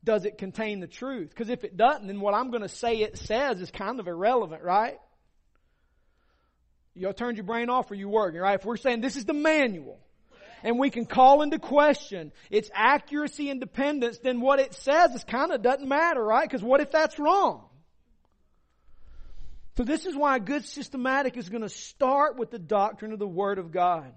Does 0.03 0.25
it 0.25 0.37
contain 0.37 0.79
the 0.79 0.87
truth? 0.87 1.29
Because 1.29 1.49
if 1.49 1.63
it 1.63 1.77
doesn't, 1.77 2.07
then 2.07 2.21
what 2.21 2.33
I'm 2.33 2.49
going 2.49 2.63
to 2.63 2.69
say 2.69 2.97
it 2.97 3.17
says 3.17 3.61
is 3.61 3.69
kind 3.69 3.99
of 3.99 4.07
irrelevant, 4.07 4.63
right? 4.63 4.97
You 6.95 7.11
turned 7.13 7.37
your 7.37 7.45
brain 7.45 7.69
off 7.69 7.91
or 7.91 7.95
you 7.95 8.09
working, 8.09 8.39
right? 8.39 8.59
If 8.59 8.65
we're 8.65 8.77
saying 8.77 9.01
this 9.01 9.15
is 9.15 9.25
the 9.25 9.33
manual, 9.33 9.99
and 10.63 10.79
we 10.79 10.89
can 10.89 11.05
call 11.05 11.41
into 11.41 11.59
question 11.59 12.31
its 12.49 12.69
accuracy 12.73 13.49
and 13.49 13.59
dependence, 13.59 14.19
then 14.19 14.41
what 14.41 14.59
it 14.59 14.73
says 14.73 15.11
is 15.11 15.23
kind 15.23 15.51
of 15.51 15.61
doesn't 15.61 15.87
matter, 15.87 16.23
right? 16.23 16.47
Because 16.47 16.63
what 16.63 16.81
if 16.81 16.91
that's 16.91 17.17
wrong? 17.19 17.65
So 19.81 19.85
this 19.85 20.05
is 20.05 20.15
why 20.15 20.35
a 20.35 20.39
good 20.39 20.63
systematic 20.63 21.37
is 21.37 21.49
going 21.49 21.63
to 21.63 21.69
start 21.69 22.37
with 22.37 22.51
the 22.51 22.59
doctrine 22.59 23.13
of 23.13 23.17
the 23.17 23.25
Word 23.25 23.57
of 23.57 23.71
God. 23.71 24.13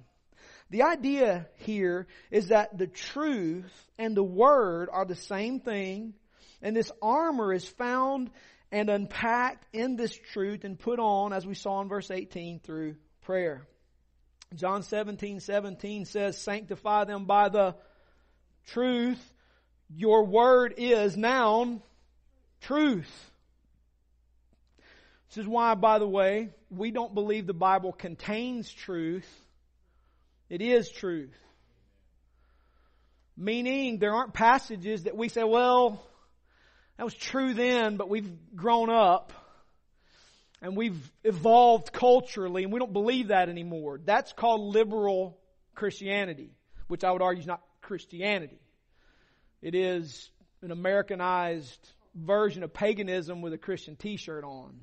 The 0.69 0.83
idea 0.83 1.47
here 1.57 2.07
is 2.31 2.49
that 2.49 2.77
the 2.77 2.87
truth 2.87 3.73
and 3.97 4.15
the 4.15 4.23
Word 4.23 4.91
are 4.93 5.07
the 5.07 5.17
same 5.17 5.61
thing, 5.61 6.13
and 6.61 6.77
this 6.77 6.93
armor 7.01 7.51
is 7.51 7.67
found 7.67 8.31
and 8.71 8.91
unpacked 8.91 9.65
in 9.73 9.97
this 9.97 10.15
truth 10.35 10.65
and 10.65 10.79
put 10.79 10.99
on, 10.99 11.33
as 11.33 11.47
we 11.47 11.55
saw 11.55 11.81
in 11.81 11.89
verse 11.89 12.11
18, 12.11 12.61
through 12.61 12.97
prayer. 13.23 13.67
John 14.55 14.83
17, 14.83 15.41
17 15.41 16.05
says, 16.05 16.37
sanctify 16.37 17.05
them 17.05 17.25
by 17.25 17.49
the 17.49 17.75
truth. 18.67 19.33
Your 19.89 20.27
word 20.27 20.75
is 20.77 21.17
noun 21.17 21.81
truth. 22.61 23.31
This 25.35 25.43
is 25.43 25.49
why, 25.49 25.75
by 25.75 25.99
the 25.99 26.07
way, 26.07 26.51
we 26.71 26.93
don't 26.93 27.13
believe 27.13 27.49
the 27.49 27.53
Bible 27.53 27.91
contains 27.91 28.71
truth. 28.71 29.29
It 30.49 30.63
is 30.63 30.89
truth. 30.89 31.35
Meaning, 33.37 33.99
there 33.99 34.15
aren't 34.15 34.33
passages 34.33 35.05
that 35.05 35.17
we 35.17 35.29
say, 35.29 35.43
well, 35.43 36.01
that 36.97 37.03
was 37.03 37.15
true 37.15 37.53
then, 37.53 37.97
but 37.97 38.09
we've 38.09 38.31
grown 38.55 38.91
up 38.91 39.33
and 40.63 40.77
we've 40.77 41.11
evolved 41.25 41.93
culturally 41.93 42.63
and 42.63 42.73
we 42.73 42.79
don't 42.79 42.93
believe 42.93 43.29
that 43.29 43.49
anymore. 43.49 43.99
That's 44.05 44.33
called 44.33 44.61
liberal 44.73 45.37
Christianity, 45.75 46.53
which 46.87 47.03
I 47.03 47.11
would 47.11 47.23
argue 47.23 47.41
is 47.41 47.47
not 47.49 47.61
Christianity. 47.83 48.61
It 49.63 49.75
is 49.75 50.31
an 50.63 50.71
Americanized 50.71 51.93
version 52.15 52.63
of 52.63 52.73
paganism 52.73 53.43
with 53.43 53.53
a 53.53 53.59
Christian 53.59 53.97
t-shirt 53.97 54.45
on. 54.45 54.79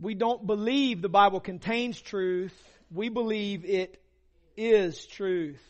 We 0.00 0.14
don't 0.14 0.46
believe 0.46 1.02
the 1.02 1.08
Bible 1.08 1.40
contains 1.40 2.00
truth. 2.00 2.54
We 2.90 3.08
believe 3.08 3.64
it 3.64 4.00
is 4.56 5.06
truth. 5.06 5.62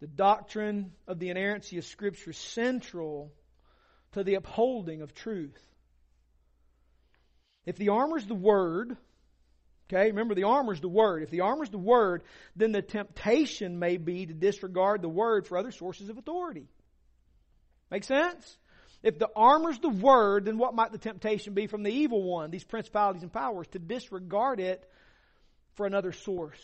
The 0.00 0.06
doctrine 0.06 0.92
of 1.06 1.18
the 1.18 1.30
inerrancy 1.30 1.78
of 1.78 1.84
Scripture 1.84 2.30
is 2.30 2.38
central 2.38 3.32
to 4.12 4.24
the 4.24 4.34
upholding 4.34 5.02
of 5.02 5.14
truth. 5.14 5.60
If 7.66 7.76
the 7.76 7.90
armor 7.90 8.16
is 8.16 8.26
the 8.26 8.34
Word, 8.34 8.96
okay, 9.88 10.06
remember 10.06 10.34
the 10.34 10.44
armor 10.44 10.72
is 10.72 10.80
the 10.80 10.88
Word. 10.88 11.22
If 11.22 11.30
the 11.30 11.42
armor 11.42 11.64
is 11.64 11.70
the 11.70 11.78
Word, 11.78 12.22
then 12.56 12.72
the 12.72 12.82
temptation 12.82 13.78
may 13.78 13.98
be 13.98 14.26
to 14.26 14.32
disregard 14.32 15.02
the 15.02 15.08
Word 15.08 15.46
for 15.46 15.58
other 15.58 15.70
sources 15.70 16.08
of 16.08 16.16
authority. 16.16 16.66
Make 17.90 18.04
sense? 18.04 18.56
If 19.02 19.18
the 19.18 19.30
armor's 19.34 19.78
the 19.78 19.88
word, 19.88 20.44
then 20.44 20.58
what 20.58 20.74
might 20.74 20.92
the 20.92 20.98
temptation 20.98 21.54
be 21.54 21.66
from 21.66 21.82
the 21.82 21.92
evil 21.92 22.22
one, 22.22 22.50
these 22.50 22.64
principalities 22.64 23.22
and 23.22 23.32
powers, 23.32 23.66
to 23.68 23.78
disregard 23.78 24.60
it 24.60 24.84
for 25.74 25.86
another 25.86 26.12
source 26.12 26.60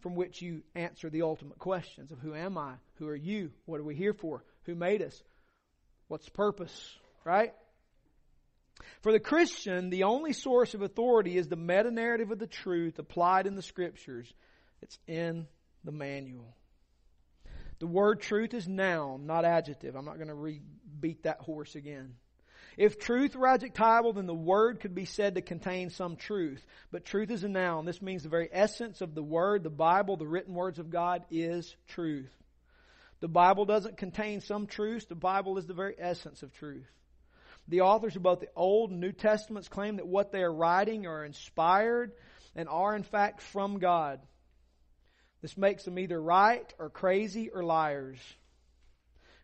from 0.00 0.14
which 0.14 0.42
you 0.42 0.62
answer 0.74 1.08
the 1.08 1.22
ultimate 1.22 1.58
questions 1.58 2.12
of 2.12 2.18
who 2.18 2.34
am 2.34 2.58
I? 2.58 2.74
Who 2.96 3.08
are 3.08 3.16
you? 3.16 3.50
What 3.64 3.80
are 3.80 3.84
we 3.84 3.94
here 3.94 4.12
for? 4.12 4.44
Who 4.64 4.74
made 4.74 5.02
us? 5.02 5.20
What's 6.08 6.26
the 6.26 6.32
purpose? 6.32 6.94
Right? 7.24 7.54
For 9.00 9.10
the 9.10 9.20
Christian, 9.20 9.90
the 9.90 10.04
only 10.04 10.32
source 10.32 10.74
of 10.74 10.82
authority 10.82 11.36
is 11.36 11.48
the 11.48 11.56
meta 11.56 11.90
narrative 11.90 12.30
of 12.30 12.38
the 12.38 12.46
truth 12.46 12.98
applied 12.98 13.46
in 13.46 13.56
the 13.56 13.62
scriptures. 13.62 14.32
It's 14.82 14.98
in 15.06 15.46
the 15.84 15.92
manual. 15.92 16.54
The 17.80 17.86
word 17.86 18.20
truth 18.20 18.54
is 18.54 18.66
noun, 18.66 19.26
not 19.26 19.44
adjective. 19.44 19.94
I'm 19.94 20.04
not 20.04 20.16
going 20.16 20.28
to 20.28 20.34
re- 20.34 20.62
beat 21.00 21.24
that 21.24 21.40
horse 21.40 21.74
again. 21.74 22.14
If 22.76 22.98
truth 23.00 23.34
were 23.34 23.48
adjectival, 23.48 24.12
then 24.12 24.26
the 24.26 24.34
word 24.34 24.78
could 24.78 24.94
be 24.94 25.04
said 25.04 25.34
to 25.34 25.42
contain 25.42 25.90
some 25.90 26.14
truth. 26.14 26.64
But 26.92 27.04
truth 27.04 27.30
is 27.30 27.42
a 27.42 27.48
noun. 27.48 27.84
This 27.84 28.00
means 28.00 28.22
the 28.22 28.28
very 28.28 28.48
essence 28.52 29.00
of 29.00 29.16
the 29.16 29.22
word, 29.22 29.64
the 29.64 29.70
Bible, 29.70 30.16
the 30.16 30.28
written 30.28 30.54
words 30.54 30.78
of 30.78 30.88
God 30.88 31.24
is 31.30 31.74
truth. 31.88 32.30
The 33.20 33.28
Bible 33.28 33.64
doesn't 33.64 33.96
contain 33.96 34.40
some 34.40 34.68
truths. 34.68 35.06
The 35.06 35.16
Bible 35.16 35.58
is 35.58 35.66
the 35.66 35.74
very 35.74 35.96
essence 35.98 36.44
of 36.44 36.52
truth. 36.52 36.86
The 37.66 37.80
authors 37.80 38.14
of 38.14 38.22
both 38.22 38.40
the 38.40 38.48
Old 38.54 38.92
and 38.92 39.00
New 39.00 39.12
Testaments 39.12 39.68
claim 39.68 39.96
that 39.96 40.06
what 40.06 40.30
they 40.30 40.42
are 40.42 40.52
writing 40.52 41.06
are 41.06 41.24
inspired 41.24 42.12
and 42.54 42.68
are 42.68 42.94
in 42.94 43.02
fact 43.02 43.42
from 43.42 43.80
God. 43.80 44.20
This 45.42 45.56
makes 45.56 45.84
them 45.84 45.98
either 45.98 46.20
right 46.20 46.72
or 46.78 46.90
crazy 46.90 47.50
or 47.50 47.64
liars. 47.64 48.18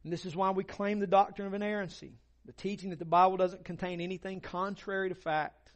And 0.05 0.13
this 0.13 0.27
is 0.27 0.37
why 0.37 0.51
we 0.51 0.65
claim 0.65 1.01
the 1.01 1.07
doctrine 1.07 1.49
of 1.49 1.55
inerrancy, 1.55 2.13
the 2.45 2.53
teaching 2.53 2.91
that 2.91 2.99
the 2.99 3.07
Bible 3.07 3.39
doesn't 3.39 3.65
contain 3.65 4.01
anything 4.01 4.41
contrary 4.41 5.09
to 5.09 5.15
fact. 5.15 5.71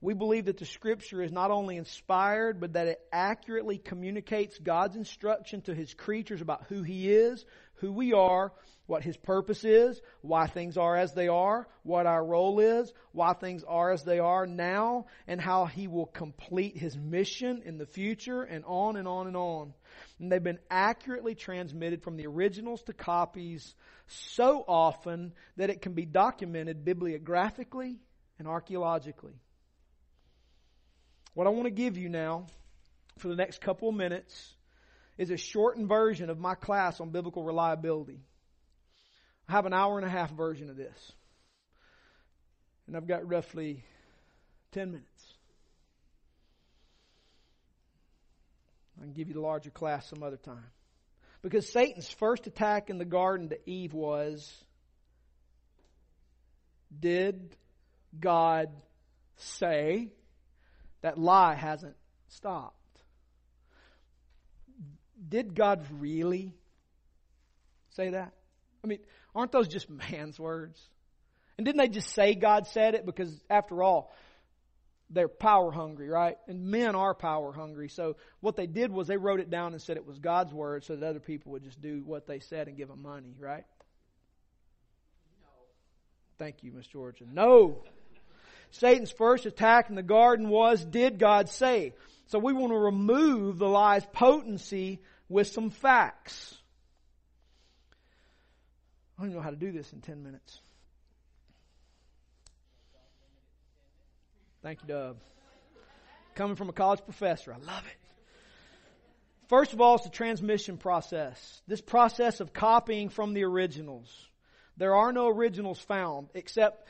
We 0.00 0.14
believe 0.14 0.46
that 0.46 0.56
the 0.56 0.64
Scripture 0.64 1.20
is 1.20 1.30
not 1.30 1.50
only 1.50 1.76
inspired, 1.76 2.58
but 2.58 2.72
that 2.72 2.86
it 2.86 3.00
accurately 3.12 3.76
communicates 3.76 4.58
God's 4.58 4.96
instruction 4.96 5.60
to 5.62 5.74
His 5.74 5.92
creatures 5.92 6.40
about 6.40 6.64
who 6.70 6.82
He 6.82 7.12
is, 7.12 7.44
who 7.74 7.92
we 7.92 8.14
are, 8.14 8.52
what 8.90 9.04
His 9.04 9.16
purpose 9.16 9.64
is, 9.64 10.00
why 10.20 10.48
things 10.48 10.76
are 10.76 10.96
as 10.96 11.14
they 11.14 11.28
are, 11.28 11.68
what 11.84 12.06
our 12.06 12.22
role 12.22 12.58
is, 12.58 12.92
why 13.12 13.32
things 13.32 13.62
are 13.62 13.92
as 13.92 14.02
they 14.02 14.18
are 14.18 14.46
now, 14.46 15.06
and 15.28 15.40
how 15.40 15.64
He 15.66 15.86
will 15.86 16.06
complete 16.06 16.76
His 16.76 16.96
mission 16.96 17.62
in 17.64 17.78
the 17.78 17.86
future, 17.86 18.42
and 18.42 18.64
on 18.66 18.96
and 18.96 19.06
on 19.06 19.28
and 19.28 19.36
on. 19.36 19.72
And 20.18 20.30
they've 20.30 20.42
been 20.42 20.58
accurately 20.68 21.36
transmitted 21.36 22.02
from 22.02 22.16
the 22.16 22.26
originals 22.26 22.82
to 22.82 22.92
copies 22.92 23.74
so 24.08 24.64
often 24.66 25.32
that 25.56 25.70
it 25.70 25.80
can 25.82 25.92
be 25.92 26.04
documented 26.04 26.84
bibliographically 26.84 27.96
and 28.40 28.48
archaeologically. 28.48 29.34
What 31.34 31.46
I 31.46 31.50
want 31.50 31.64
to 31.64 31.70
give 31.70 31.96
you 31.96 32.08
now 32.08 32.46
for 33.18 33.28
the 33.28 33.36
next 33.36 33.60
couple 33.60 33.88
of 33.88 33.94
minutes 33.94 34.54
is 35.16 35.30
a 35.30 35.36
shortened 35.36 35.88
version 35.88 36.28
of 36.28 36.40
my 36.40 36.56
class 36.56 37.00
on 37.00 37.10
biblical 37.10 37.44
reliability. 37.44 38.20
I 39.50 39.52
have 39.54 39.66
an 39.66 39.72
hour 39.72 39.98
and 39.98 40.06
a 40.06 40.08
half 40.08 40.30
version 40.30 40.70
of 40.70 40.76
this. 40.76 41.12
And 42.86 42.96
I've 42.96 43.08
got 43.08 43.28
roughly 43.28 43.82
10 44.70 44.92
minutes. 44.92 45.34
I 48.96 49.02
can 49.02 49.12
give 49.12 49.26
you 49.26 49.34
the 49.34 49.40
larger 49.40 49.70
class 49.70 50.08
some 50.08 50.22
other 50.22 50.36
time. 50.36 50.70
Because 51.42 51.68
Satan's 51.68 52.08
first 52.08 52.46
attack 52.46 52.90
in 52.90 52.98
the 52.98 53.04
garden 53.04 53.48
to 53.48 53.58
Eve 53.68 53.92
was 53.92 54.48
Did 56.96 57.56
God 58.20 58.68
say? 59.36 60.10
That 61.02 61.18
lie 61.18 61.56
hasn't 61.56 61.96
stopped. 62.28 62.76
Did 65.28 65.56
God 65.56 65.84
really 65.98 66.54
say 67.96 68.10
that? 68.10 68.32
I 68.84 68.86
mean, 68.86 69.00
aren't 69.34 69.52
those 69.52 69.68
just 69.68 69.88
man's 70.10 70.38
words? 70.38 70.80
And 71.56 71.64
didn't 71.64 71.78
they 71.78 71.88
just 71.88 72.14
say 72.14 72.34
God 72.34 72.66
said 72.66 72.94
it? 72.94 73.04
Because 73.04 73.38
after 73.50 73.82
all, 73.82 74.12
they're 75.10 75.28
power 75.28 75.72
hungry, 75.72 76.08
right? 76.08 76.36
And 76.46 76.66
men 76.66 76.94
are 76.94 77.14
power 77.14 77.52
hungry. 77.52 77.88
So 77.88 78.16
what 78.40 78.56
they 78.56 78.66
did 78.66 78.92
was 78.92 79.08
they 79.08 79.16
wrote 79.16 79.40
it 79.40 79.50
down 79.50 79.72
and 79.72 79.82
said 79.82 79.96
it 79.96 80.06
was 80.06 80.18
God's 80.18 80.54
word 80.54 80.84
so 80.84 80.96
that 80.96 81.06
other 81.06 81.20
people 81.20 81.52
would 81.52 81.64
just 81.64 81.80
do 81.80 82.02
what 82.04 82.26
they 82.26 82.38
said 82.38 82.68
and 82.68 82.76
give 82.76 82.88
them 82.88 83.02
money, 83.02 83.34
right? 83.38 83.64
No. 85.42 85.48
Thank 86.38 86.62
you, 86.62 86.72
Miss 86.72 86.86
Georgia. 86.86 87.24
No. 87.30 87.82
Satan's 88.70 89.10
first 89.10 89.46
attack 89.46 89.90
in 89.90 89.96
the 89.96 90.02
garden 90.02 90.48
was, 90.48 90.84
did 90.84 91.18
God 91.18 91.48
say? 91.48 91.94
So 92.26 92.38
we 92.38 92.52
want 92.52 92.72
to 92.72 92.78
remove 92.78 93.58
the 93.58 93.68
lie's 93.68 94.06
potency 94.12 95.00
with 95.28 95.48
some 95.48 95.70
facts. 95.70 96.56
I 99.20 99.22
don't 99.22 99.32
even 99.32 99.40
know 99.40 99.44
how 99.44 99.50
to 99.50 99.56
do 99.56 99.70
this 99.70 99.92
in 99.92 100.00
10 100.00 100.22
minutes. 100.22 100.60
Thank 104.62 104.80
you, 104.80 104.88
Dub. 104.88 105.18
Coming 106.34 106.56
from 106.56 106.70
a 106.70 106.72
college 106.72 107.04
professor, 107.04 107.52
I 107.52 107.58
love 107.58 107.84
it. 107.86 107.98
First 109.48 109.74
of 109.74 109.82
all, 109.82 109.96
it's 109.96 110.04
the 110.04 110.10
transmission 110.10 110.78
process. 110.78 111.60
This 111.66 111.82
process 111.82 112.40
of 112.40 112.54
copying 112.54 113.10
from 113.10 113.34
the 113.34 113.44
originals. 113.44 114.08
There 114.78 114.94
are 114.94 115.12
no 115.12 115.28
originals 115.28 115.78
found, 115.78 116.28
except 116.32 116.88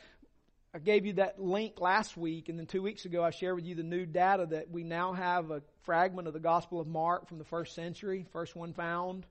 I 0.73 0.79
gave 0.79 1.07
you 1.07 1.15
that 1.15 1.43
link 1.43 1.81
last 1.81 2.17
week, 2.17 2.49
and 2.49 2.57
then 2.57 2.67
two 2.67 2.83
weeks 2.83 3.07
ago 3.07 3.25
I 3.25 3.31
shared 3.31 3.57
with 3.57 3.65
you 3.65 3.75
the 3.75 3.83
new 3.83 4.07
data 4.07 4.47
that 4.51 4.71
we 4.71 4.85
now 4.85 5.15
have 5.15 5.51
a 5.51 5.63
fragment 5.83 6.29
of 6.29 6.35
the 6.35 6.39
Gospel 6.39 6.81
of 6.81 6.87
Mark 6.87 7.27
from 7.27 7.39
the 7.39 7.45
first 7.45 7.75
century, 7.75 8.25
first 8.31 8.55
one 8.55 8.73
found, 8.73 9.27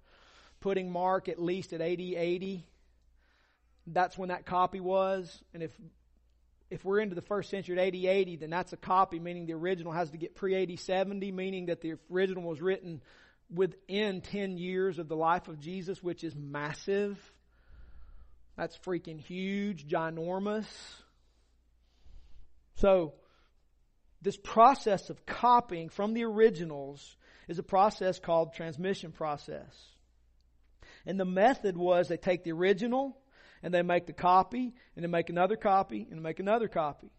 putting 0.59 0.91
Mark 0.91 1.29
at 1.29 1.41
least 1.41 1.71
at 1.71 1.79
80 1.79 2.17
80. 2.17 2.65
That's 3.93 4.17
when 4.17 4.29
that 4.29 4.45
copy 4.45 4.79
was. 4.79 5.43
And 5.53 5.63
if 5.63 5.71
if 6.69 6.85
we're 6.85 6.99
into 6.99 7.15
the 7.15 7.21
first 7.21 7.49
century 7.49 7.79
at 7.79 7.83
80 7.83 8.07
80, 8.07 8.35
then 8.37 8.49
that's 8.49 8.73
a 8.73 8.77
copy, 8.77 9.19
meaning 9.19 9.47
the 9.47 9.53
original 9.53 9.91
has 9.91 10.11
to 10.11 10.17
get 10.17 10.35
pre 10.35 10.55
80 10.55 10.77
70, 10.77 11.31
meaning 11.31 11.67
that 11.67 11.81
the 11.81 11.95
original 12.11 12.43
was 12.43 12.61
written 12.61 13.01
within 13.53 14.21
10 14.21 14.57
years 14.57 14.99
of 14.99 15.07
the 15.07 15.15
life 15.15 15.47
of 15.47 15.59
Jesus, 15.59 16.03
which 16.03 16.23
is 16.23 16.35
massive. 16.35 17.17
That's 18.55 18.77
freaking 18.77 19.19
huge, 19.19 19.87
ginormous. 19.87 20.67
So, 22.75 23.13
this 24.21 24.37
process 24.37 25.09
of 25.09 25.25
copying 25.25 25.89
from 25.89 26.13
the 26.13 26.25
originals 26.25 27.15
is 27.47 27.57
a 27.57 27.63
process 27.63 28.19
called 28.19 28.53
transmission 28.53 29.11
process. 29.11 29.73
And 31.05 31.19
the 31.19 31.25
method 31.25 31.77
was 31.77 32.07
they 32.07 32.17
take 32.17 32.43
the 32.43 32.51
original, 32.51 33.17
and 33.63 33.73
they 33.73 33.81
make 33.81 34.07
the 34.07 34.13
copy, 34.13 34.73
and 34.95 35.03
they 35.03 35.09
make 35.09 35.29
another 35.29 35.55
copy, 35.55 36.07
and 36.09 36.19
they 36.19 36.23
make 36.23 36.39
another 36.39 36.67
copy. 36.67 37.11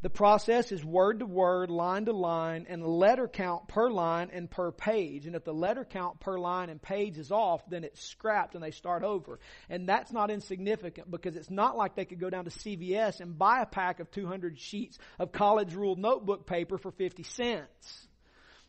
The 0.00 0.10
process 0.10 0.70
is 0.70 0.84
word 0.84 1.18
to 1.18 1.26
word, 1.26 1.70
line 1.70 2.04
to 2.04 2.12
line, 2.12 2.66
and 2.68 2.80
the 2.80 2.88
letter 2.88 3.26
count 3.26 3.66
per 3.66 3.90
line 3.90 4.30
and 4.32 4.48
per 4.48 4.70
page. 4.70 5.26
And 5.26 5.34
if 5.34 5.42
the 5.42 5.52
letter 5.52 5.84
count 5.84 6.20
per 6.20 6.38
line 6.38 6.70
and 6.70 6.80
page 6.80 7.18
is 7.18 7.32
off, 7.32 7.68
then 7.68 7.82
it's 7.82 8.00
scrapped 8.00 8.54
and 8.54 8.62
they 8.62 8.70
start 8.70 9.02
over. 9.02 9.40
And 9.68 9.88
that's 9.88 10.12
not 10.12 10.30
insignificant 10.30 11.10
because 11.10 11.34
it's 11.34 11.50
not 11.50 11.76
like 11.76 11.96
they 11.96 12.04
could 12.04 12.20
go 12.20 12.30
down 12.30 12.44
to 12.44 12.50
CVS 12.50 13.18
and 13.18 13.36
buy 13.36 13.60
a 13.60 13.66
pack 13.66 13.98
of 13.98 14.08
200 14.12 14.60
sheets 14.60 14.98
of 15.18 15.32
college 15.32 15.74
ruled 15.74 15.98
notebook 15.98 16.46
paper 16.46 16.78
for 16.78 16.92
50 16.92 17.24
cents. 17.24 18.07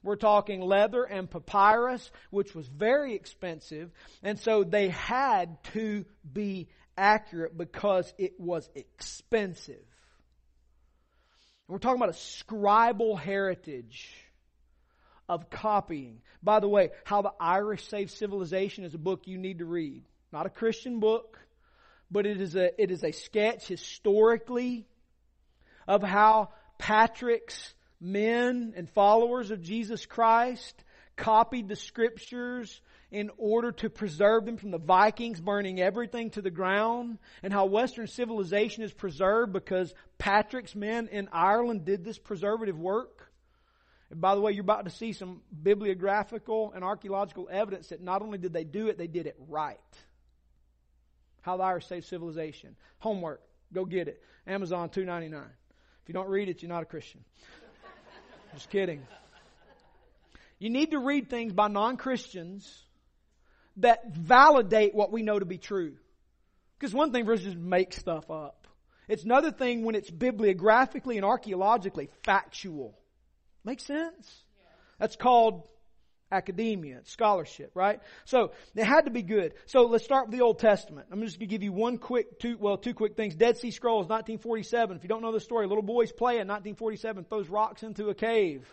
We're 0.02 0.16
talking 0.16 0.62
leather 0.62 1.04
and 1.04 1.30
papyrus, 1.30 2.10
which 2.30 2.56
was 2.56 2.68
very 2.68 3.16
expensive. 3.16 3.92
And 4.24 4.40
so 4.40 4.64
they 4.64 4.90
had 4.90 5.62
to 5.74 6.06
be 6.32 6.70
accurate 6.98 7.58
because 7.58 8.14
it 8.18 8.40
was 8.40 8.70
expensive. 8.76 9.84
We're 11.68 11.78
talking 11.78 12.02
about 12.02 12.16
a 12.16 12.18
scribal 12.18 13.20
heritage 13.20 14.10
of 15.28 15.50
copying. 15.50 16.22
By 16.42 16.60
the 16.60 16.68
way, 16.68 16.90
How 17.04 17.22
the 17.22 17.34
Irish 17.40 17.88
Saved 17.88 18.12
Civilization 18.12 18.84
is 18.84 18.96
a 18.96 18.98
book 18.98 19.28
you 19.28 19.38
need 19.38 19.60
to 19.60 19.66
read. 19.66 20.04
Not 20.32 20.46
a 20.46 20.50
Christian 20.50 21.00
book, 21.00 21.38
but 22.10 22.26
it 22.26 22.42
is 22.42 22.56
a, 22.56 22.82
it 22.82 22.90
is 22.90 23.04
a 23.04 23.12
sketch 23.12 23.68
historically 23.68 24.88
of 25.88 26.02
how 26.02 26.50
Patrick's 26.80 27.74
men 28.00 28.74
and 28.76 28.90
followers 28.90 29.52
of 29.52 29.62
Jesus 29.62 30.06
Christ 30.06 30.84
copied 31.16 31.68
the 31.68 31.76
scriptures 31.76 32.82
in 33.12 33.32
order 33.38 33.72
to 33.72 33.90
preserve 33.90 34.46
them 34.46 34.58
from 34.58 34.72
the 34.72 34.78
Vikings 34.78 35.42
burning 35.42 35.82
everything 35.82 36.30
to 36.32 36.42
the 36.42 36.52
ground, 36.52 37.18
and 37.42 37.52
how 37.52 37.66
Western 37.66 38.08
civilization 38.08 38.84
is 38.84 38.94
preserved 38.94 39.52
because 39.52 39.94
Patrick's 40.20 40.76
men 40.76 41.08
in 41.08 41.28
Ireland 41.34 41.86
did 41.86 42.06
this 42.06 42.20
preservative 42.20 42.78
work. 42.78 43.32
And 44.12 44.22
by 44.22 44.36
the 44.36 44.42
way, 44.42 44.52
you're 44.52 44.64
about 44.64 44.86
to 44.86 44.92
see 44.92 45.14
some 45.14 45.42
bibliographical 45.62 46.72
and 46.74 46.84
archaeological 46.84 47.50
evidence 47.52 47.90
that 47.90 48.02
not 48.02 48.22
only 48.22 48.38
did 48.38 48.54
they 48.54 48.64
do 48.64 48.88
it, 48.88 48.98
they 48.98 49.08
did 49.08 49.26
it 49.26 49.36
right. 49.48 49.78
How 51.42 51.58
the 51.58 51.64
Irish 51.64 51.88
saved 51.88 52.06
civilization. 52.06 52.76
Homework. 53.00 53.42
Go 53.74 53.86
get 53.86 54.08
it. 54.08 54.22
Amazon 54.48 54.90
two 54.90 55.06
ninety 55.06 55.30
nine. 55.30 55.52
If 56.04 56.10
you 56.10 56.14
don't 56.14 56.30
read 56.30 56.50
it, 56.50 56.62
you're 56.62 56.70
not 56.70 56.84
a 56.84 56.88
Christian. 56.88 57.24
Just 58.54 58.70
kidding. 58.70 59.06
You 60.58 60.70
need 60.70 60.92
to 60.92 61.00
read 61.00 61.30
things 61.30 61.54
by 61.54 61.68
non 61.68 61.98
Christians 61.98 62.84
that 63.78 64.14
validate 64.14 64.94
what 64.94 65.12
we 65.12 65.22
know 65.22 65.40
to 65.40 65.46
be 65.46 65.58
true. 65.58 65.94
Because 66.78 66.94
one 66.94 67.12
thing 67.12 67.26
for 67.26 67.34
us 67.34 67.42
is 67.42 67.54
to 67.54 67.60
make 67.60 67.94
stuff 67.94 68.30
up. 68.30 68.68
It's 69.08 69.24
another 69.24 69.52
thing 69.52 69.84
when 69.84 69.96
it's 69.96 70.12
bibliographically 70.12 71.16
and 71.16 71.26
archaeologically 71.26 72.10
factual. 72.24 72.98
Make 73.64 73.80
sense? 73.80 74.44
That's 75.00 75.16
called 75.16 75.68
academia, 76.32 77.02
scholarship, 77.06 77.72
right? 77.74 78.00
So 78.26 78.52
it 78.76 78.84
had 78.84 79.06
to 79.06 79.12
be 79.12 79.24
good. 79.24 79.54
So 79.66 79.84
let's 79.84 80.04
start 80.04 80.28
with 80.28 80.38
the 80.38 80.44
Old 80.44 80.60
Testament. 80.60 81.08
I'm 81.12 81.22
just 81.22 81.40
going 81.40 81.50
to 81.50 81.54
give 81.54 81.64
you 81.64 81.72
one 81.72 81.98
quick, 81.98 82.40
two, 82.40 82.58
well, 82.60 82.78
two 82.78 82.94
quick 82.94 83.16
things. 83.16 83.36
Dead 83.36 83.58
Sea 83.58 83.72
Scrolls, 83.72 84.08
1947. 84.08 84.98
If 84.98 85.04
you 85.04 85.10
don't 85.10 85.22
know 85.22 85.32
the 85.32 85.40
story, 85.40 85.68
little 85.68 85.84
boys 85.84 86.12
play 86.12 86.34
in 86.34 86.48
1947, 86.48 87.26
throws 87.26 87.50
rocks 87.50 87.84
into 87.84 88.10
a 88.10 88.16
cave 88.16 88.68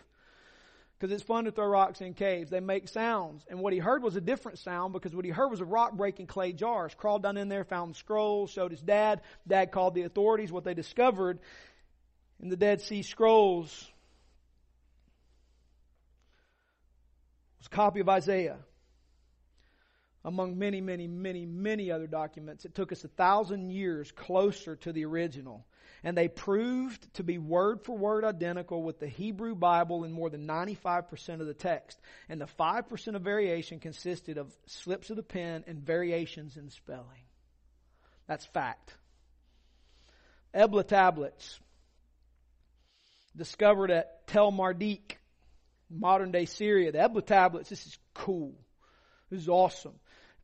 because 0.97 1.13
it's 1.13 1.23
fun 1.23 1.45
to 1.45 1.51
throw 1.51 1.67
rocks 1.67 2.01
in 2.01 2.13
caves. 2.13 2.49
They 2.49 2.59
make 2.59 2.87
sounds. 2.87 3.45
And 3.49 3.59
what 3.59 3.73
he 3.73 3.79
heard 3.79 4.01
was 4.01 4.15
a 4.15 4.21
different 4.21 4.59
sound 4.59 4.93
because 4.93 5.15
what 5.15 5.25
he 5.25 5.31
heard 5.31 5.49
was 5.49 5.61
a 5.61 5.65
rock 5.65 5.93
breaking 5.93 6.27
clay 6.27 6.53
jars. 6.53 6.93
Crawled 6.95 7.23
down 7.23 7.37
in 7.37 7.49
there, 7.49 7.63
found 7.63 7.95
scrolls, 7.95 8.51
showed 8.51 8.71
his 8.71 8.81
dad. 8.81 9.21
Dad 9.47 9.71
called 9.71 9.93
the 9.93 10.03
authorities. 10.03 10.51
What 10.51 10.63
they 10.63 10.73
discovered 10.73 11.39
in 12.41 12.49
the 12.49 12.57
Dead 12.57 12.81
Sea 12.81 13.03
Scrolls 13.03 13.91
was 17.59 17.67
a 17.67 17.69
copy 17.69 17.99
of 17.99 18.09
Isaiah. 18.09 18.57
Among 20.25 20.57
many, 20.57 20.81
many, 20.81 21.07
many, 21.07 21.45
many 21.45 21.91
other 21.91 22.07
documents, 22.07 22.65
it 22.65 22.75
took 22.75 22.91
us 22.91 23.03
a 23.03 23.07
thousand 23.07 23.69
years 23.69 24.11
closer 24.11 24.75
to 24.77 24.91
the 24.91 25.05
original 25.05 25.65
and 26.03 26.17
they 26.17 26.27
proved 26.27 27.13
to 27.15 27.23
be 27.23 27.37
word 27.37 27.83
for 27.83 27.97
word 27.97 28.23
identical 28.23 28.83
with 28.83 28.99
the 28.99 29.07
Hebrew 29.07 29.55
Bible 29.55 30.03
in 30.03 30.11
more 30.11 30.29
than 30.29 30.47
95% 30.47 31.41
of 31.41 31.47
the 31.47 31.53
text. 31.53 31.99
And 32.29 32.39
the 32.39 32.45
5% 32.45 33.15
of 33.15 33.21
variation 33.21 33.79
consisted 33.79 34.37
of 34.37 34.53
slips 34.67 35.09
of 35.09 35.15
the 35.15 35.23
pen 35.23 35.63
and 35.67 35.79
variations 35.79 36.57
in 36.57 36.69
spelling. 36.69 37.25
That's 38.27 38.45
fact. 38.45 38.93
Ebla 40.53 40.83
tablets 40.83 41.59
discovered 43.35 43.91
at 43.91 44.27
Tell 44.27 44.51
Mardikh, 44.51 45.17
modern 45.89 46.31
day 46.31 46.45
Syria. 46.45 46.91
The 46.91 46.99
Ebla 46.99 47.21
tablets, 47.21 47.69
this 47.69 47.85
is 47.85 47.97
cool. 48.13 48.55
This 49.29 49.41
is 49.41 49.49
awesome. 49.49 49.93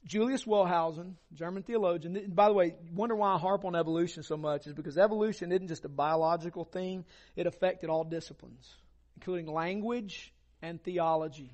Julius 0.05 0.43
Wellhausen, 0.43 1.13
German 1.33 1.63
theologian. 1.63 2.17
And 2.17 2.35
by 2.35 2.47
the 2.49 2.53
way, 2.53 2.75
wonder 2.93 3.15
why 3.15 3.35
I 3.35 3.37
harp 3.37 3.63
on 3.63 3.75
evolution 3.75 4.23
so 4.23 4.35
much 4.35 4.67
is 4.67 4.73
because 4.73 4.97
evolution 4.97 5.51
isn't 5.51 5.69
just 5.69 5.85
a 5.85 5.89
biological 5.89 6.65
thing. 6.65 7.05
It 7.35 7.47
affected 7.47 7.89
all 7.89 8.03
disciplines, 8.03 8.69
including 9.15 9.47
language 9.47 10.33
and 10.61 10.83
theology. 10.83 11.53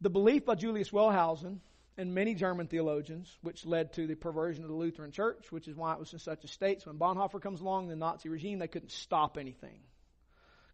The 0.00 0.10
belief 0.10 0.44
by 0.44 0.56
Julius 0.56 0.90
Wellhausen 0.90 1.58
and 1.96 2.14
many 2.14 2.34
German 2.34 2.66
theologians, 2.66 3.32
which 3.42 3.64
led 3.64 3.92
to 3.92 4.06
the 4.06 4.14
perversion 4.14 4.64
of 4.64 4.70
the 4.70 4.76
Lutheran 4.76 5.12
Church, 5.12 5.52
which 5.52 5.68
is 5.68 5.76
why 5.76 5.92
it 5.92 6.00
was 6.00 6.12
in 6.12 6.18
such 6.18 6.42
a 6.42 6.48
state. 6.48 6.82
So 6.82 6.90
when 6.90 6.98
Bonhoeffer 6.98 7.40
comes 7.40 7.60
along, 7.60 7.88
the 7.88 7.96
Nazi 7.96 8.28
regime, 8.28 8.58
they 8.58 8.66
couldn't 8.66 8.90
stop 8.90 9.38
anything 9.38 9.80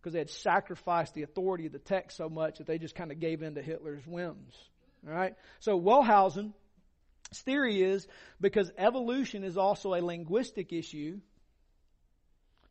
because 0.07 0.13
they 0.13 0.21
had 0.21 0.31
sacrificed 0.31 1.15
the 1.15 1.25
authority 1.25 1.67
of 1.67 1.73
the 1.73 1.81
text 1.81 2.17
so 2.17 2.29
much 2.29 2.59
that 2.59 2.67
they 2.69 2.79
just 2.79 2.95
kind 2.95 3.11
of 3.11 3.19
gave 3.19 3.43
in 3.43 3.57
to 3.57 3.61
Hitler's 3.61 4.07
whims. 4.07 4.55
All 5.05 5.13
right? 5.13 5.35
So 5.59 5.81
Wellhausen's 5.81 6.55
theory 7.35 7.83
is 7.83 8.07
because 8.41 8.71
evolution 8.79 9.43
is 9.43 9.57
also 9.57 9.95
a 9.95 10.01
linguistic 10.01 10.73
issue 10.73 11.19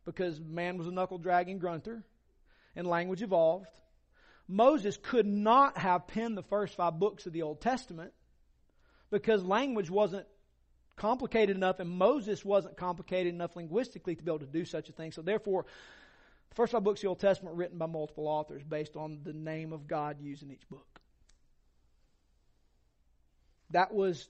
because 0.06 0.40
man 0.40 0.78
was 0.78 0.86
a 0.86 0.90
knuckle 0.90 1.18
dragging 1.18 1.58
grunter 1.58 2.02
and 2.74 2.86
language 2.86 3.20
evolved. 3.20 3.68
Moses 4.48 4.96
could 4.96 5.26
not 5.26 5.76
have 5.76 6.06
penned 6.06 6.38
the 6.38 6.42
first 6.42 6.74
five 6.74 6.98
books 6.98 7.26
of 7.26 7.34
the 7.34 7.42
Old 7.42 7.60
Testament 7.60 8.14
because 9.10 9.44
language 9.44 9.90
wasn't 9.90 10.24
complicated 10.96 11.54
enough 11.54 11.80
and 11.80 11.90
Moses 11.90 12.42
wasn't 12.42 12.78
complicated 12.78 13.34
enough 13.34 13.54
linguistically 13.56 14.16
to 14.16 14.22
be 14.22 14.30
able 14.30 14.38
to 14.38 14.46
do 14.46 14.64
such 14.64 14.88
a 14.88 14.92
thing. 14.92 15.12
So 15.12 15.20
therefore, 15.20 15.66
the 16.50 16.54
first 16.54 16.72
five 16.72 16.84
books 16.84 17.00
of 17.00 17.02
the 17.02 17.08
Old 17.08 17.20
Testament 17.20 17.56
written 17.56 17.78
by 17.78 17.86
multiple 17.86 18.26
authors 18.28 18.62
based 18.62 18.96
on 18.96 19.20
the 19.24 19.32
name 19.32 19.72
of 19.72 19.86
God 19.86 20.20
used 20.20 20.42
in 20.42 20.50
each 20.50 20.68
book. 20.68 21.00
That 23.70 23.92
was 23.92 24.28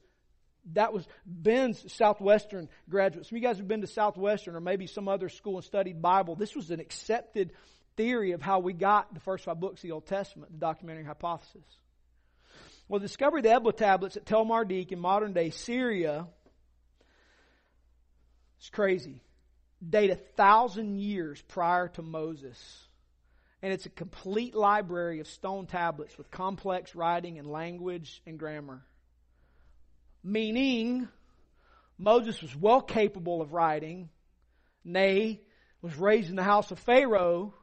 that 0.73 0.93
was 0.93 1.07
Ben's 1.25 1.93
Southwestern 1.93 2.69
graduate. 2.89 3.27
Some 3.27 3.37
of 3.37 3.43
you 3.43 3.49
guys 3.49 3.59
have 3.59 3.69
been 3.69 3.83
to 3.83 3.87
Southwestern 3.87 4.57
or 4.57 4.61
maybe 4.61 4.87
some 4.87 5.07
other 5.07 5.29
school 5.29 5.57
and 5.57 5.65
studied 5.65 6.03
Bible. 6.03 6.35
This 6.35 6.57
was 6.57 6.71
an 6.71 6.81
accepted 6.81 7.53
theory 7.97 8.33
of 8.33 8.43
how 8.43 8.59
we 8.59 8.73
got 8.73 9.15
the 9.15 9.21
first 9.21 9.45
five 9.45 9.61
books 9.61 9.79
of 9.79 9.83
the 9.83 9.93
Old 9.93 10.07
Testament, 10.07 10.53
the 10.53 10.59
documentary 10.59 11.05
hypothesis. 11.05 11.65
Well, 12.89 13.01
the 13.01 13.07
discovery 13.07 13.41
of 13.41 13.45
the 13.45 13.53
Ebla 13.53 13.73
tablets 13.73 14.17
at 14.17 14.27
Tell 14.27 14.45
Mardikh 14.45 14.93
in 14.93 14.99
modern 14.99 15.33
day 15.33 15.51
Syria 15.51 16.27
is 18.61 18.71
crazy. 18.71 19.23
Date 19.87 20.11
a 20.11 20.17
thousand 20.17 20.99
years 20.99 21.41
prior 21.43 21.89
to 21.89 22.03
Moses. 22.03 22.59
And 23.63 23.73
it's 23.73 23.87
a 23.87 23.91
complete 23.91 24.55
library 24.55 25.21
of 25.21 25.27
stone 25.27 25.67
tablets 25.67 26.17
with 26.19 26.31
complex 26.31 26.95
writing 26.95 27.39
and 27.39 27.47
language 27.47 28.23
and 28.27 28.39
grammar 28.39 28.85
meaning 30.27 31.09
Moses 31.99 32.43
was 32.43 32.55
well 32.55 32.83
capable 32.83 33.41
of 33.41 33.53
writing, 33.53 34.11
nay, 34.85 35.41
was 35.81 35.97
raised 35.97 36.29
in 36.29 36.37
the 36.37 36.43
house 36.43 36.71
of 36.71 36.79
Pharaoh, 36.81 37.55